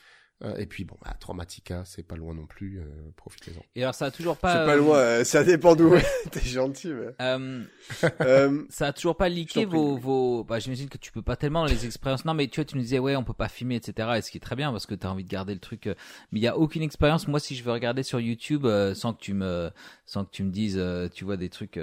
[0.43, 2.85] Euh, et puis bon, bah, Traumatica, c'est pas loin non plus, euh,
[3.15, 3.61] profitez-en.
[3.75, 4.65] Et alors ça a toujours C'est pas.
[4.65, 5.95] pas euh, loin, euh, ça dépend d'où.
[6.31, 7.13] T'es gentil, mais.
[8.69, 11.71] ça a toujours pas prie, vos, vos, bah, j'imagine que tu peux pas tellement dans
[11.71, 12.25] les expériences.
[12.25, 14.09] Non, mais tu vois, tu nous disais, ouais, on peut pas filmer, etc.
[14.17, 15.85] Et ce qui est très bien parce que t'as envie de garder le truc.
[16.31, 17.27] Mais il y a aucune expérience.
[17.27, 19.71] Moi, si je veux regarder sur YouTube, euh, sans que tu me,
[20.05, 21.79] sans que tu me dises, euh, tu vois, des trucs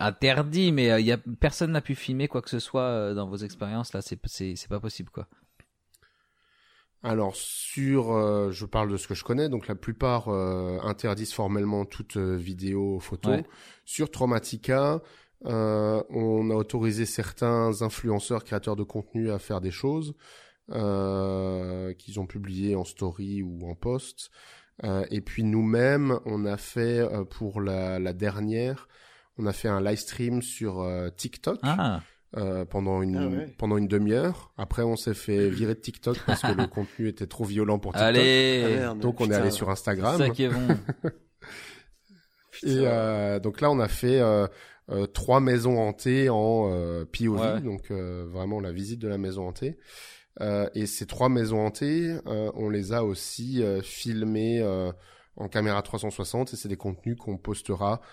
[0.00, 3.14] interdits, mais euh, il y a personne n'a pu filmer quoi que ce soit euh,
[3.14, 3.92] dans vos expériences.
[3.92, 5.26] Là, c'est pas possible, quoi.
[7.02, 11.32] Alors sur, euh, je parle de ce que je connais, donc la plupart euh, interdisent
[11.32, 13.30] formellement toute euh, vidéo, photo.
[13.30, 13.44] Ouais.
[13.84, 15.00] Sur Traumatica,
[15.46, 20.14] euh, on a autorisé certains influenceurs, créateurs de contenu à faire des choses
[20.70, 24.30] euh, qu'ils ont publiées en story ou en post.
[24.84, 28.88] Euh, et puis nous-mêmes, on a fait euh, pour la, la dernière,
[29.38, 30.84] on a fait un live stream sur
[31.16, 32.00] TikTok Ah,
[32.36, 33.54] euh, pendant une Ah ouais.
[33.58, 34.52] pendant une demi-heure.
[34.58, 37.92] Après, on s'est fait virer de TikTok parce que le contenu était trop violent pour
[37.92, 38.06] TikTok.
[38.08, 38.62] allez.
[38.64, 40.18] ah, merde, Donc on est allé sur Instagram.
[40.18, 40.68] ça qui est bon.
[42.64, 44.46] Et euh, donc là, on a fait euh,
[44.90, 47.60] euh, trois maisons hantées en euh, POV, Ouais.
[47.60, 49.78] donc euh, vraiment la visite de la maison hantée.
[50.40, 54.90] Euh, et ces trois maisons hantées, euh, on les a aussi euh, filmées euh,
[55.36, 58.04] en caméra 360 et c'est des contenus qu'on postera euh,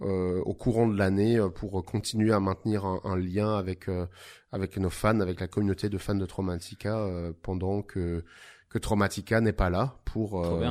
[0.00, 4.06] au courant de l'année euh, pour continuer à maintenir un, un lien avec euh,
[4.50, 8.24] avec nos fans, avec la communauté de fans de Traumatica euh, pendant que
[8.70, 10.70] que Traumatica n'est pas là pour euh,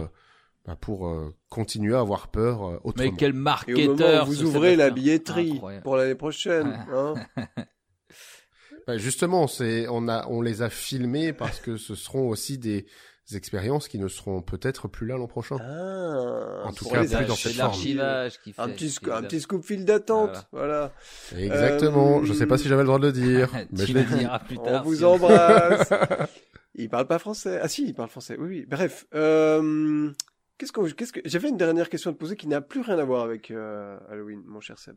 [0.65, 3.11] bah, pour euh, continuer à avoir peur euh, autrement.
[3.11, 4.23] Mais quel Et au moment marketeur.
[4.23, 5.84] où vous ouvrez la billetterie Incroyable.
[5.84, 7.14] pour l'année prochaine, hein.
[8.88, 12.88] Bah, justement, c'est on a on les a filmés parce que ce seront aussi des
[13.34, 15.57] expériences qui ne seront peut-être plus là l'an prochain.
[15.61, 17.69] Ah, En tout cas, plus dans C'est cette forme.
[17.72, 18.61] l'archivage qui fait.
[18.61, 20.91] Un petit, un scoop fil d'attente, voilà.
[21.38, 22.19] Exactement.
[22.19, 24.18] Euh, Je sais pas si j'avais le droit de le dire, mais je l'ai le
[24.18, 24.27] dit.
[24.48, 24.84] plus On tard.
[24.84, 25.89] vous si embrasse.
[26.76, 27.60] il parle pas français.
[27.61, 28.35] Ah si, il parle français.
[28.39, 28.65] Oui, oui.
[28.68, 29.06] Bref.
[29.14, 30.11] Euh,
[30.57, 33.23] qu'est-ce que, j'avais une dernière question à te poser qui n'a plus rien à voir
[33.23, 34.95] avec euh, Halloween, mon cher Seb.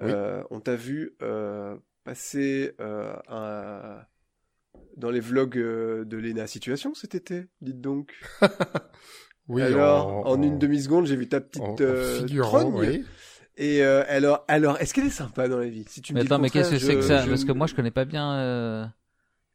[0.00, 0.10] Oui.
[0.10, 4.02] Euh, on t'a vu euh, passer euh, un-
[4.96, 8.12] dans les vlogs euh, de Lena Situation cet été, dites donc.
[9.46, 12.74] Oui, alors, en, une demi-seconde, j'ai vu ta petite en- euh, figurant, trogne.
[12.76, 13.04] oui.
[13.58, 15.84] Et euh, alors, alors, est-ce qu'elle est sympa dans la vie?
[15.86, 17.22] Si tu me Mais dis le attends, mais qu'est-ce que c'est que ça?
[17.24, 18.86] je- Parce que moi, je connais pas bien euh,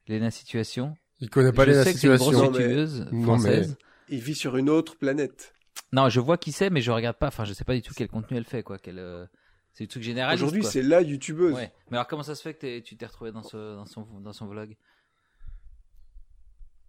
[0.08, 0.96] Lena Situation.
[1.20, 3.78] Il connaît pas je les sais que c'est une grosse mais- youtubeuse Non, française.
[4.10, 5.56] Il vit sur une autre planète.
[5.92, 7.28] Non, je vois qui c'est, mais je regarde pas.
[7.30, 8.78] Enfin, je sais pas du tout quel contenu elle fait, quoi.
[8.78, 9.26] Quel, euh,
[9.74, 10.44] c'est du truc généraliste.
[10.44, 11.56] Aujourd'hui, c'est la youtubeuse.
[11.56, 11.72] Ouais.
[11.90, 14.34] Mais alors, comment ça se fait que tu t'es retrouvé dans, ce, dans, son, dans
[14.34, 14.78] son vlog?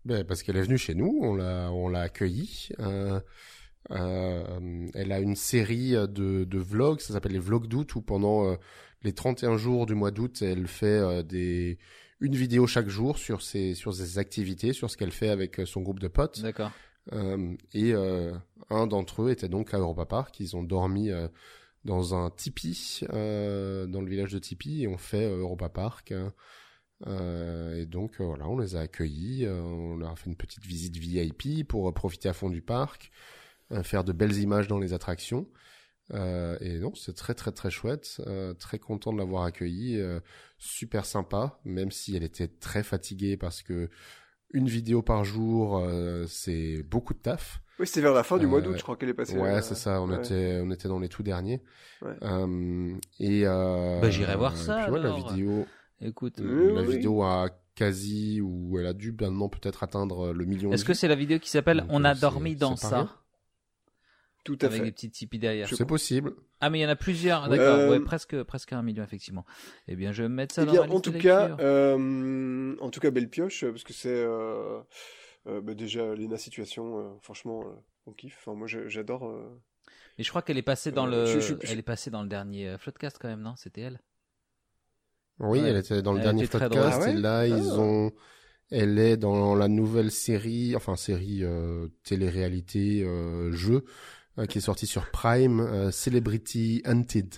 [0.05, 2.69] Ben, parce qu'elle est venue chez nous, on l'a on l'a accueillie.
[2.81, 3.21] Euh,
[3.91, 8.47] Euh, elle a une série de, de vlogs, ça s'appelle les vlogs d'août, où pendant
[8.47, 8.57] euh,
[9.03, 11.79] les 31 jours du mois d'août, elle fait euh, des
[12.21, 15.67] une vidéo chaque jour sur ses sur ses activités, sur ce qu'elle fait avec euh,
[15.67, 16.41] son groupe de potes.
[16.43, 16.71] D'accord.
[17.13, 18.33] Euh, et euh,
[18.69, 20.39] un d'entre eux était donc à Europa Park.
[20.39, 21.29] Ils ont dormi euh,
[21.85, 26.13] dans un tipi, euh, dans le village de Tipi, et on fait Europa Park.
[27.07, 30.37] Euh, et donc euh, voilà, on les a accueillis, euh, on leur a fait une
[30.37, 33.11] petite visite VIP pour euh, profiter à fond du parc,
[33.73, 35.47] euh, faire de belles images dans les attractions.
[36.13, 40.21] Euh, et non, c'est très très très chouette, euh, très content de l'avoir accueillie, euh,
[40.59, 43.89] super sympa, même si elle était très fatiguée parce que
[44.53, 47.63] une vidéo par jour, euh, c'est beaucoup de taf.
[47.79, 49.39] Oui, c'était vers la fin du mois d'août, Euh, je crois qu'elle est passée.
[49.39, 50.03] Ouais, euh, c'est ça.
[50.03, 50.19] On ouais.
[50.19, 51.63] était, on était dans les tout derniers.
[52.03, 52.13] Ouais.
[52.23, 55.67] Euh, et euh, Bah, j'irai voir ça, puis, ouais, la vidéo,
[56.03, 56.41] Écoute.
[56.41, 56.97] Euh, la oui.
[56.97, 60.73] vidéo a quasi ou elle a dû maintenant peut-être atteindre le million.
[60.73, 63.09] Est-ce que c'est la vidéo qui s'appelle On euh, a dormi dans ça
[64.45, 64.85] Tout à avec fait.
[64.87, 65.69] des petits tipis derrière.
[65.69, 66.35] C'est possible.
[66.63, 69.47] Ah mais il y en a plusieurs, d'accord, Euh, ouais, presque presque un million effectivement.
[69.89, 72.77] Eh bien, je vais mettre ça Eh dans bien, ma en liste tout cas, euh,
[72.81, 74.81] en tout cas, belle pioche, parce que c'est euh,
[75.47, 76.99] euh, bah, déjà Lena Situation.
[76.99, 77.73] euh, franchement, euh,
[78.07, 78.37] on kiffe.
[78.41, 79.27] Enfin, moi, j'adore.
[79.27, 79.49] euh,
[80.19, 82.11] Mais je crois qu'elle est passée dans euh, le, je- je- je- elle est passée
[82.11, 83.57] dans le dernier euh, Floodcast quand même, non?
[83.57, 84.01] C'était elle?
[85.41, 85.69] Oui, Ouais.
[85.71, 86.75] elle était dans le Elle dernier podcast.
[86.93, 87.79] Ah ouais et là ils Ah.
[87.79, 88.13] ont,
[88.71, 93.85] elle est dans la nouvelle série, enfin série euh, télé-réalité euh, jeu
[94.39, 97.37] euh, qui est sortie sur Prime, euh, Celebrity Hunted.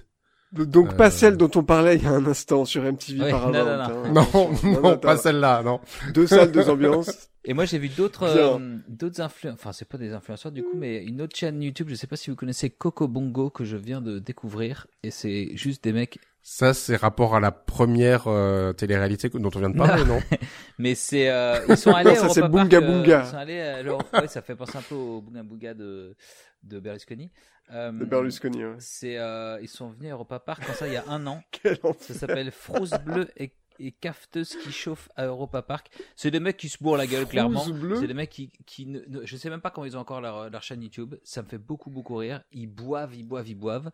[0.52, 3.30] Donc, pas Euh, celle dont on parlait il y a un instant sur MTV Ouais,
[3.30, 3.64] Paramount.
[3.64, 4.50] non, non, non.
[4.50, 4.50] hein.
[4.64, 5.80] Non, non, pas celle-là, non.
[6.12, 7.30] Deux salles, deux ambiances.
[7.44, 10.76] Et moi j'ai vu d'autres euh, d'autres influenceurs, enfin c'est pas des influenceurs du coup,
[10.76, 13.76] mais une autre chaîne YouTube, je sais pas si vous connaissez Coco Bongo que je
[13.76, 18.72] viens de découvrir et c'est juste des mecs, Ça, c'est rapport à la première euh,
[18.72, 20.18] télé-réalité dont on vient de parler, non,
[20.78, 23.22] mais c'est euh, ils sont allés ça, c'est Europa Park, Bunga euh, Bunga.
[23.24, 26.16] ils sont allés à l'Europa- ouais, ça fait penser un peu au Bunga Bunga de
[26.64, 27.30] de Berlusconi.
[27.72, 28.74] Euh, De Berlusconi, ouais.
[28.80, 31.42] C'est euh, ils sont venus à Europa Park quand ça il y a un an.
[31.52, 31.94] Quel enfer.
[32.08, 35.90] Ça s'appelle Frousse Bleue et, et Cafeteuse qui chauffe à Europa Park.
[36.16, 37.60] C'est des mecs qui se bourrent la gueule, clairement.
[38.00, 40.20] C'est des mecs qui, qui ne, ne- je sais même pas comment ils ont encore
[40.20, 41.14] leur, leur chaîne YouTube.
[41.24, 42.42] Ça me fait beaucoup, beaucoup rire.
[42.52, 43.90] Ils boivent, ils boivent, ils boivent.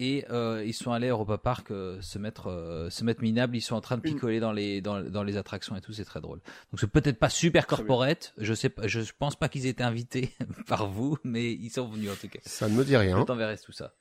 [0.00, 3.56] Et euh, ils sont allés à Europa Park euh, se mettre, euh, se mettre minables.
[3.56, 5.92] Ils sont en train de picoler dans les, dans, dans les attractions et tout.
[5.92, 6.40] C'est très drôle.
[6.72, 8.32] Donc c'est peut-être pas super corporate.
[8.38, 10.32] Je sais pas, je pense pas qu'ils aient été invités
[10.66, 12.40] par vous, mais ils sont venus en tout cas.
[12.44, 13.24] Ça ne me dit Je rien.
[13.24, 13.92] t'enverrai tout ça.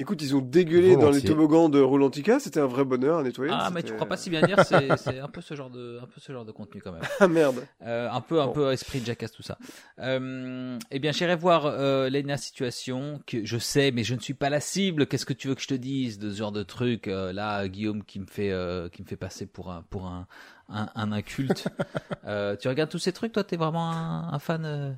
[0.00, 2.40] Écoute, ils ont dégueulé dans les toboggans de Roulantica.
[2.40, 3.52] C'était un vrai bonheur à nettoyer.
[3.54, 4.58] Ah, mais tu crois pas si bien dire,
[4.96, 7.02] c'est un peu ce genre de, un peu ce genre de contenu quand même.
[7.20, 7.66] Ah merde.
[7.82, 8.52] Euh, un peu, un Bon.
[8.52, 9.58] peu esprit de Jackass tout ça.
[9.98, 14.32] Euh, eh bien, j'irai voir euh, Lena Situation, que je sais, mais je ne suis
[14.32, 15.06] pas la cible.
[15.06, 17.68] Qu'est-ce que tu veux que je te dise de ce genre de truc Euh, Là,
[17.68, 20.26] Guillaume qui me fait, euh, qui me fait passer pour un, pour un,
[20.70, 21.68] un, un inculte.
[22.26, 23.44] Euh, tu regardes tous ces trucs, toi?
[23.44, 24.92] T'es vraiment un, un fan euh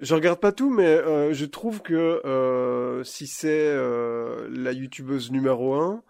[0.00, 5.30] Je regarde pas tout, mais euh, je trouve que euh, si c'est euh, la youtubeuse
[5.30, 6.02] numéro un,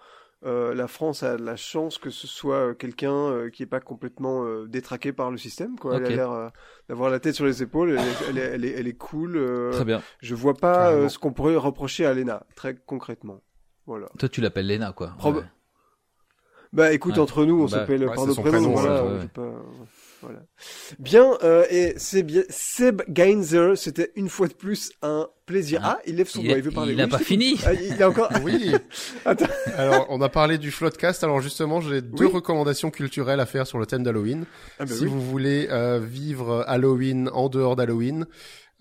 [0.47, 3.67] euh, la France a de la chance que ce soit euh, quelqu'un euh, qui est
[3.67, 5.77] pas complètement euh, détraqué par le système.
[5.79, 5.97] Quoi.
[5.97, 6.49] Elle a l'air euh,
[6.89, 7.91] d'avoir la tête sur les épaules.
[7.91, 9.37] Elle est, elle est, elle est, elle est cool.
[9.37, 10.01] euh, Très bien.
[10.21, 13.43] je vois pas euh, ce qu'on pourrait reprocher à Lena, très concrètement.
[13.87, 14.09] Voilà.
[14.19, 15.15] Toi, tu l'appelles Lena, quoi.
[15.19, 15.43] Prob- Ouais.
[16.73, 17.19] Bah écoute, Ouais.
[17.19, 18.51] entre nous, on Bah, s'appelle ouais, par nos prénoms.
[18.51, 19.43] prénom, voilà, pas-
[20.23, 20.41] voilà.
[20.99, 22.43] Bien, euh, et c'est bien.
[22.49, 25.81] Seb Gainzer, c'était une fois de plus un plaisir.
[25.83, 26.93] Ah, Ah, il lève son il doigt, il veut parler.
[26.93, 27.59] il a Oui, pas fini.
[27.65, 28.31] Ah, il a encore.
[28.45, 28.73] Oui.
[29.25, 29.47] Attends.
[29.77, 31.25] Alors, on a parlé du Floodcast.
[31.25, 32.31] Alors justement, j'ai deux Oui.
[32.33, 34.45] recommandations culturelles à faire sur le thème d'Halloween.
[34.79, 35.09] Ah, bah si oui.
[35.09, 38.27] vous voulez euh, vivre Halloween en dehors d'Halloween,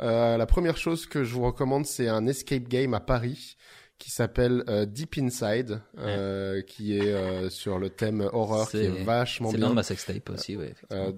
[0.01, 3.57] euh, la première chose que je vous recommande, c'est un escape game à Paris
[3.99, 8.85] qui s'appelle euh, Deep Inside, euh, qui est euh, sur le thème horreur, qui C'est-
[8.85, 9.71] est vachement C'est le nom bien.
[9.71, 10.71] de ma sextape aussi, ouais.
[10.71, 11.05] effectivement.
[11.05, 11.11] Euh,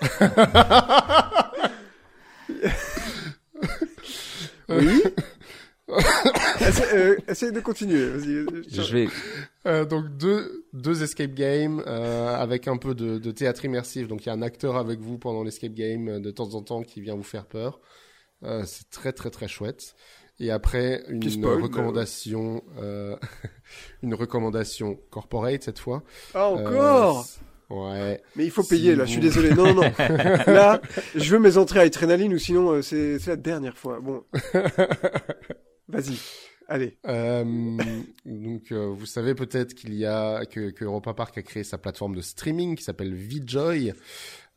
[4.68, 5.02] Oui.
[7.28, 8.08] Essaye, euh, de continuer.
[8.08, 8.46] Vas-y.
[8.70, 9.08] Je vais,
[9.66, 14.08] Euh, donc deux deux escape games euh, avec un peu de, de théâtre immersif.
[14.08, 16.82] Donc il y a un acteur avec vous pendant l'escape game de temps en temps
[16.82, 17.80] qui vient vous faire peur.
[18.42, 19.94] Euh, c'est très très très chouette.
[20.40, 23.16] Et après une mais recommandation, euh,
[24.02, 26.02] une recommandation corporate cette fois.
[26.34, 27.20] Ah encore.
[27.20, 27.40] Euh, c-
[27.70, 28.22] ouais.
[28.34, 29.04] Mais il faut si payer là.
[29.04, 29.50] Je suis désolé.
[29.54, 29.92] Non, non, non.
[30.46, 30.80] là,
[31.14, 34.00] je veux mes entrées à adrénaline ou sinon euh, c'est c'est la dernière fois.
[34.00, 34.24] Bon.
[35.88, 36.18] Vas-y.
[36.66, 36.96] Allez.
[37.06, 37.44] Euh,
[38.24, 41.76] donc, euh, vous savez peut-être qu'il y a que, que Europa Park a créé sa
[41.76, 43.92] plateforme de streaming qui s'appelle VJoy.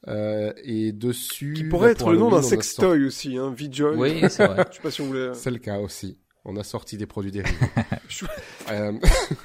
[0.07, 3.53] Euh, et dessus, Qui pourrait bah, être le nom d'un sextoy aussi, hein.
[3.57, 3.95] V-Joy.
[3.97, 4.65] oui, c'est vrai.
[4.71, 5.27] Je sais pas si on voulait.
[5.27, 6.17] sorti- C'est le cas aussi.
[6.45, 7.55] On a sorti des produits dérivés.
[8.71, 8.93] Euh,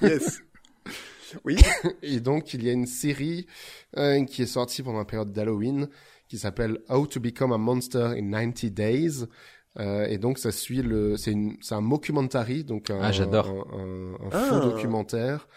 [0.02, 0.40] Yes.
[1.44, 1.56] Oui.
[2.02, 3.46] et donc, il y a une série
[3.96, 5.88] euh, qui est sortie pendant la période d'Halloween
[6.28, 9.24] qui s'appelle How to Become a Monster in 90 Days.
[9.80, 13.48] Euh, et donc ça suit le, c'est une, c'est un mockumentary, donc un, Ah, j'adore.
[13.48, 14.44] un, un- un Ah.
[14.50, 15.48] faux documentaire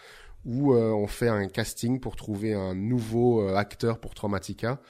[0.46, 4.80] où euh, on fait un casting pour trouver un nouveau euh, acteur pour Traumatica.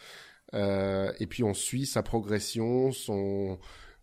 [0.54, 3.58] Euh, et puis on suit sa progression, son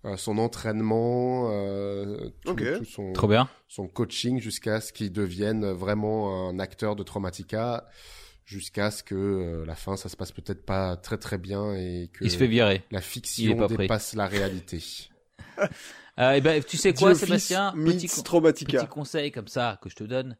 [0.05, 3.47] euh, son entraînement, euh, tout, tout son Trop bien.
[3.69, 7.87] son coaching jusqu'à ce qu'il devienne vraiment un acteur de Traumatica,
[8.43, 12.09] jusqu'à ce que euh, la fin ça se passe peut-être pas très très bien et
[12.11, 12.83] que Il se fait virer.
[12.91, 13.77] la fiction prêt.
[13.77, 14.83] dépasse la réalité.
[16.19, 17.71] Euh, et ben, tu sais quoi, Sébastien?
[17.71, 18.77] Petit, meets con- Traumatica.
[18.81, 20.37] petit conseil comme ça que je te donne.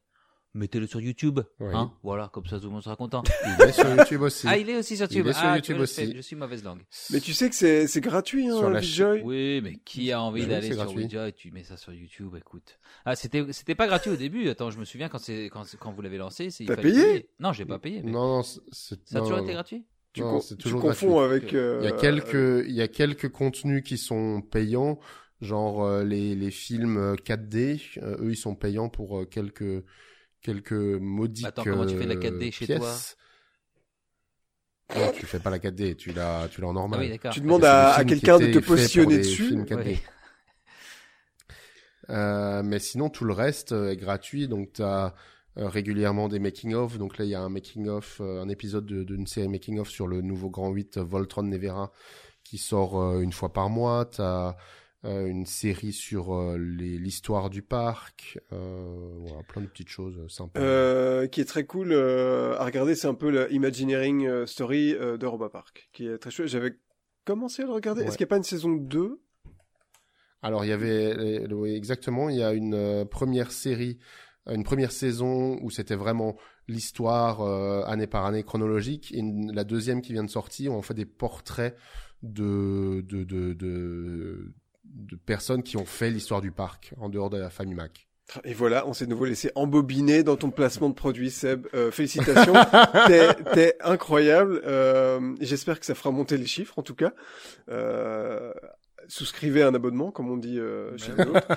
[0.55, 1.39] Mettez-le sur YouTube.
[1.59, 1.71] Oui.
[1.73, 3.23] Hein voilà, comme ça tout le monde sera content.
[3.59, 4.45] Il est sur YouTube aussi.
[4.47, 5.27] Ah, il est aussi sur Il YouTube.
[5.31, 6.05] est sur ah, YouTube aussi.
[6.05, 6.81] fais, Je suis mauvaise langue.
[7.11, 9.21] Mais tu sais que c'est c'est gratuit, hein, Sur la VJoy.
[9.23, 11.05] Oui, mais qui a envie d'aller sur gratuit.
[11.05, 12.77] Ouija et tu mets ça sur YouTube Écoute.
[13.05, 14.47] Ah, c'était c'était pas gratuit au début.
[14.49, 16.91] Attends, je me souviens quand c'est quand, quand vous l'avez lancé, c'est il T'as fallait
[16.91, 17.29] payé payer.
[17.39, 18.01] Non, j'ai pas payé.
[18.03, 19.43] mais Non, non, c'est- c'est Ça a toujours non.
[19.43, 19.85] été gratuit?
[20.13, 21.35] Tu, Non, con- c'est tu toujours confonds gratuit.
[21.45, 21.53] avec.
[21.55, 24.99] euh, Il y a quelques, il y a quelques contenus qui sont payants,
[25.41, 27.79] genre euh, les, les films euh, 4D.
[27.97, 29.83] euh, eux, ils sont payants pour euh, quelques
[30.43, 31.45] quelques maudiques.
[31.47, 33.17] Attends, comment tu fais de la euh, 4D chez pièces.
[34.95, 36.99] Non, tu fais pas la 4D, tu l'as, tu l'as en Ah normal.
[36.99, 37.33] oui, d'accord.
[37.33, 39.47] Tu demandes à, à quelqu'un de te positionner des dessus.
[39.47, 39.85] films 4D.
[39.85, 39.99] Ouais.
[42.09, 44.47] Euh, mais sinon, tout le reste euh, est gratuit.
[44.47, 45.13] Donc, tu as
[45.55, 46.97] régulièrement des making-of.
[46.97, 50.07] Donc là, il y a un making-of, euh, un épisode de- d'une série making-of sur
[50.07, 51.91] le nouveau Grand 8 euh, Voltron Nevera
[52.43, 54.05] qui sort euh, une fois par mois.
[54.05, 54.57] Tu as
[55.03, 58.39] une série sur euh, l'histoire du parc.
[58.53, 60.59] Euh, voilà, plein de petites choses euh, sympas.
[60.61, 64.93] Euh, qui est très cool euh, à regarder, c'est un peu la Imagineering euh, Story
[64.93, 66.47] euh, de Roba Park, qui est très chouette.
[66.47, 66.73] J'avais
[67.25, 68.01] commencé à le regarder.
[68.01, 68.07] Ouais.
[68.07, 69.19] Est-ce qu'il n'y a pas une saison 2
[70.41, 73.99] Alors, il y avait, euh, oui, exactement, il y a une euh, première série,
[74.47, 79.11] euh, une première saison où c'était vraiment l'histoire euh, année par année chronologique.
[79.13, 81.75] Et une- la deuxième qui vient de sortir, où on fait des portraits
[82.21, 84.53] de, de, de, de,
[84.83, 88.07] de personnes qui ont fait l'histoire du parc en dehors de la famille Mac.
[88.45, 91.67] Et voilà, on s'est de nouveau laissé embobiner dans ton placement de produit, Seb.
[91.73, 92.53] Euh, félicitations,
[93.07, 94.61] t'es, t'es incroyable.
[94.65, 97.13] Euh, J'espère que ça fera monter les chiffres, en tout cas.
[97.69, 98.53] Euh,
[99.07, 101.47] souscrivez un abonnement, comme on dit euh, chez les autres.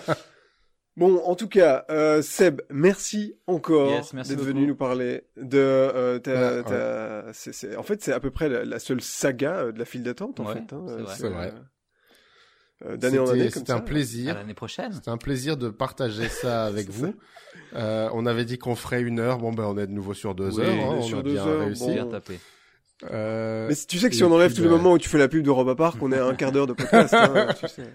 [0.97, 4.48] Bon, en tout cas, euh, Seb, merci encore Yes, merci d'être beaucoup.
[4.51, 5.59] venu nous parler de.
[5.59, 9.01] Euh, ta- Ouais, ta- c'est- c'est- en fait, c'est à peu près la, la seule
[9.03, 10.73] saga de la file d'attente, en Ouais, fait.
[10.73, 10.85] hein.
[10.89, 11.15] c'est vrai.
[11.16, 11.47] C'est vrai.
[11.48, 11.62] euh, euh,
[12.85, 14.35] D'année en année, C'était un plaisir.
[14.35, 14.93] l'année prochaine.
[14.93, 17.15] C'était un plaisir de partager ça avec vous.
[17.74, 19.39] Euh, on avait dit qu'on ferait une heure.
[19.39, 20.74] Bon, ben, on est de nouveau sur deux Oui, heures.
[20.78, 21.85] on hein, on a deux bien heures, réussi.
[21.86, 21.93] bon.
[21.94, 22.39] Bien tapé.
[23.11, 25.19] Euh, Mais tu sais que si on enlève tous les bah- moments où tu fais
[25.19, 27.12] la pub de Roba Park, on est à un quart d'heure de podcast.
[27.15, 27.94] hein, tu sais.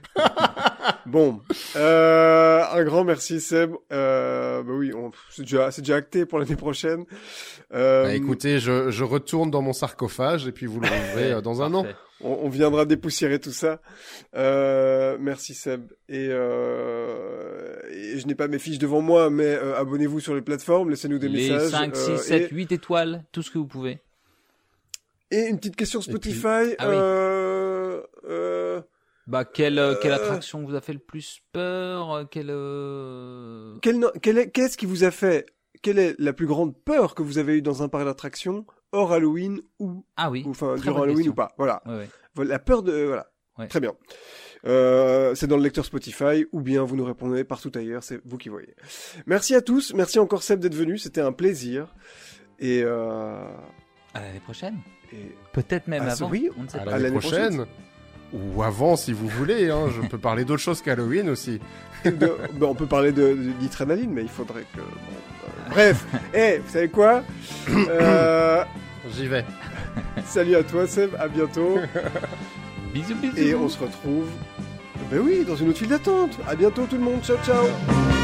[1.07, 1.41] Bon,
[1.75, 3.71] euh, un grand merci Seb.
[3.91, 4.91] Euh, bah oui,
[5.31, 5.41] c'est
[5.81, 7.05] déjà, acté pour l'année prochaine.
[7.73, 11.41] Euh, Bah, écoutez, je, je retourne dans mon sarcophage et puis vous le retrouverez euh,
[11.41, 11.85] dans un an.
[12.23, 13.81] On, on viendra dépoussiérer tout ça.
[14.35, 15.91] Euh, merci Seb.
[16.09, 20.41] Et, euh, et je n'ai pas mes fiches devant moi, mais euh, abonnez-vous sur les
[20.41, 21.69] plateformes, laissez-nous des Les messages.
[21.71, 23.99] 5, 6, euh, 7, et- 8 étoiles, tout ce que vous pouvez.
[25.31, 26.75] Et une petite question Spotify.
[26.77, 28.81] Ah oui.
[29.27, 32.49] Bah, quelle, quelle attraction vous a fait le plus peur Quelle.
[32.49, 35.45] euh, quel no- quel est- Qu'est-ce qui vous a fait
[35.81, 39.11] Quelle est la plus grande peur que vous avez eue dans un parc d'attractions hors
[39.13, 40.43] Halloween ou, Ah oui.
[40.45, 41.31] ou enfin Très durant Halloween question.
[41.31, 41.81] ou pas Voilà.
[41.85, 42.09] Ouais, ouais.
[42.35, 43.27] Voilà, La peur de voilà.
[43.57, 43.67] Ouais.
[43.67, 43.93] Très bien.
[44.65, 48.37] Euh, c'est dans le lecteur Spotify ou bien vous nous répondez partout ailleurs, c'est vous
[48.37, 48.75] qui voyez.
[49.25, 51.93] Merci à tous, merci encore Seb d'être venu, c'était un plaisir.
[52.59, 53.43] Et, euh,
[54.13, 54.77] À l'année prochaine.
[55.13, 56.29] et Peut-être même avant.
[56.29, 56.49] oui.
[56.59, 56.91] On ne sait À pas.
[56.91, 57.65] l'année l'année prochaine.
[58.33, 59.69] Ou avant, si vous voulez.
[59.69, 59.87] Hein.
[59.89, 61.59] Je peux parler d'autre chose qu'Halloween aussi.
[62.05, 62.11] de-
[62.53, 64.79] ben, on peut parler de, de d'adrénaline, mais il faudrait que.
[64.79, 65.40] bon,
[65.71, 67.23] bref, eh, vous savez quoi
[67.69, 68.63] Euh,
[69.15, 69.45] J'y vais.
[70.25, 71.77] Salut à toi Seb, à bientôt.
[72.93, 73.37] Bisous, bisous.
[73.37, 74.27] Et on se retrouve,
[75.11, 76.37] ben oui, dans une autre file d'attente.
[76.47, 78.20] À bientôt tout le monde, ciao ciao